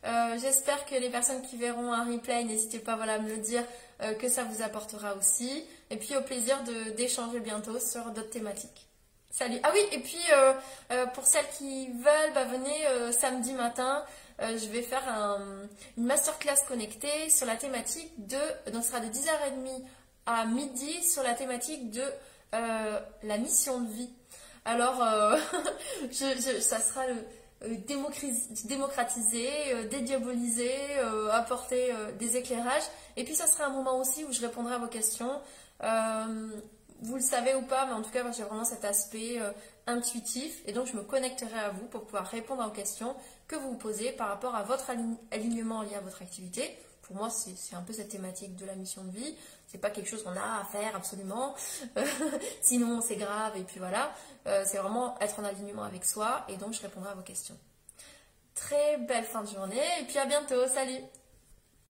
Euh, 0.05 0.39
j'espère 0.41 0.85
que 0.87 0.95
les 0.95 1.11
personnes 1.11 1.43
qui 1.43 1.57
verront 1.57 1.93
un 1.93 2.05
replay, 2.05 2.45
n'hésitez 2.45 2.79
pas 2.79 2.95
voilà, 2.95 3.15
à 3.15 3.19
me 3.19 3.29
le 3.29 3.39
dire, 3.39 3.65
euh, 4.03 4.15
que 4.15 4.29
ça 4.29 4.45
vous 4.45 4.63
apportera 4.63 5.15
aussi. 5.15 5.65
Et 5.91 5.97
puis 5.97 6.17
au 6.17 6.23
plaisir 6.23 6.63
d'échanger 6.97 7.41
bientôt 7.41 7.79
sur 7.79 8.05
d'autres 8.11 8.31
thématiques. 8.31 8.87
Salut. 9.31 9.59
Ah 9.63 9.71
oui, 9.75 9.81
et 9.93 9.99
puis 9.99 10.19
euh, 10.33 11.07
pour 11.15 11.27
celles 11.27 11.49
qui 11.59 11.89
veulent, 11.89 12.33
bah, 12.35 12.45
venez 12.45 13.13
samedi 13.13 13.53
matin. 13.53 14.05
je 14.41 14.67
vais 14.69 14.83
faire 14.83 15.05
une 15.97 16.05
masterclass 16.05 16.65
connectée 16.67 17.29
sur 17.29 17.47
la 17.47 17.57
thématique 17.57 18.13
de, 18.27 18.71
donc 18.73 18.83
ce 18.83 18.91
sera 18.91 19.01
de 19.01 19.09
10h30 19.09 19.83
à 20.25 20.47
midi 20.47 21.03
sur 21.03 21.23
la 21.23 21.35
thématique 21.35 21.91
de 21.91 22.05
la 22.53 23.39
mission 23.39 23.81
de 23.81 23.93
vie. 23.93 24.11
Alors, 24.65 24.97
ça 26.11 26.81
sera 26.81 27.07
le, 27.07 27.13
euh, 27.13 27.23
démocratiser, 28.64 29.49
euh, 29.73 29.88
dédiaboliser, 29.88 30.71
euh, 30.99 31.31
apporter 31.31 31.92
des 32.19 32.37
éclairages. 32.37 32.85
Et 33.16 33.25
puis 33.25 33.35
ça 33.35 33.47
sera 33.47 33.66
un 33.66 33.71
moment 33.71 33.99
aussi 33.99 34.25
où 34.25 34.33
je 34.33 34.40
répondrai 34.40 34.75
à 34.75 34.79
vos 34.79 34.88
questions. 34.88 35.40
vous 37.03 37.16
le 37.16 37.23
savez 37.23 37.55
ou 37.55 37.62
pas, 37.62 37.85
mais 37.87 37.92
en 37.92 38.01
tout 38.01 38.11
cas, 38.11 38.25
j'ai 38.33 38.42
vraiment 38.42 38.64
cet 38.64 38.85
aspect 38.85 39.38
intuitif. 39.87 40.62
Et 40.66 40.73
donc, 40.73 40.87
je 40.87 40.97
me 40.97 41.03
connecterai 41.03 41.59
à 41.59 41.69
vous 41.71 41.87
pour 41.87 42.05
pouvoir 42.05 42.27
répondre 42.27 42.66
aux 42.66 42.71
questions 42.71 43.14
que 43.49 43.57
vous 43.57 43.73
vous 43.73 43.77
posez 43.77 44.12
par 44.12 44.29
rapport 44.29 44.55
à 44.55 44.62
votre 44.62 44.90
alignement 45.31 45.83
lié 45.83 45.95
à 45.95 46.01
votre 46.01 46.23
activité. 46.23 46.75
Pour 47.07 47.14
moi, 47.14 47.31
c'est 47.31 47.77
un 47.77 47.83
peu 47.83 47.92
cette 47.92 48.09
thématique 48.09 48.57
de 48.57 48.66
la 48.66 48.75
mission 48.75 49.05
de 49.05 49.11
vie. 49.11 49.37
C'est 49.69 49.79
pas 49.79 49.90
quelque 49.90 50.09
chose 50.09 50.25
qu'on 50.25 50.37
a 50.37 50.61
à 50.61 50.64
faire 50.64 50.97
absolument. 50.97 51.55
Sinon, 52.61 53.01
c'est 53.01 53.14
grave 53.14 53.57
et 53.57 53.62
puis 53.62 53.79
voilà. 53.79 54.12
Euh, 54.47 54.64
c'est 54.66 54.79
vraiment 54.79 55.16
être 55.21 55.38
en 55.38 55.45
alignement 55.45 55.85
avec 55.85 56.05
soi 56.05 56.45
et 56.49 56.57
donc 56.57 56.73
je 56.73 56.83
répondrai 56.83 57.11
à 57.11 57.14
vos 57.14 57.23
questions. 57.23 57.57
Très 58.57 58.99
belle 58.99 59.25
fin 59.25 59.42
de 59.42 59.49
journée 59.49 59.83
et 60.01 60.05
puis 60.05 60.19
à 60.19 60.27
bientôt. 60.27 60.66
Salut 60.66 61.01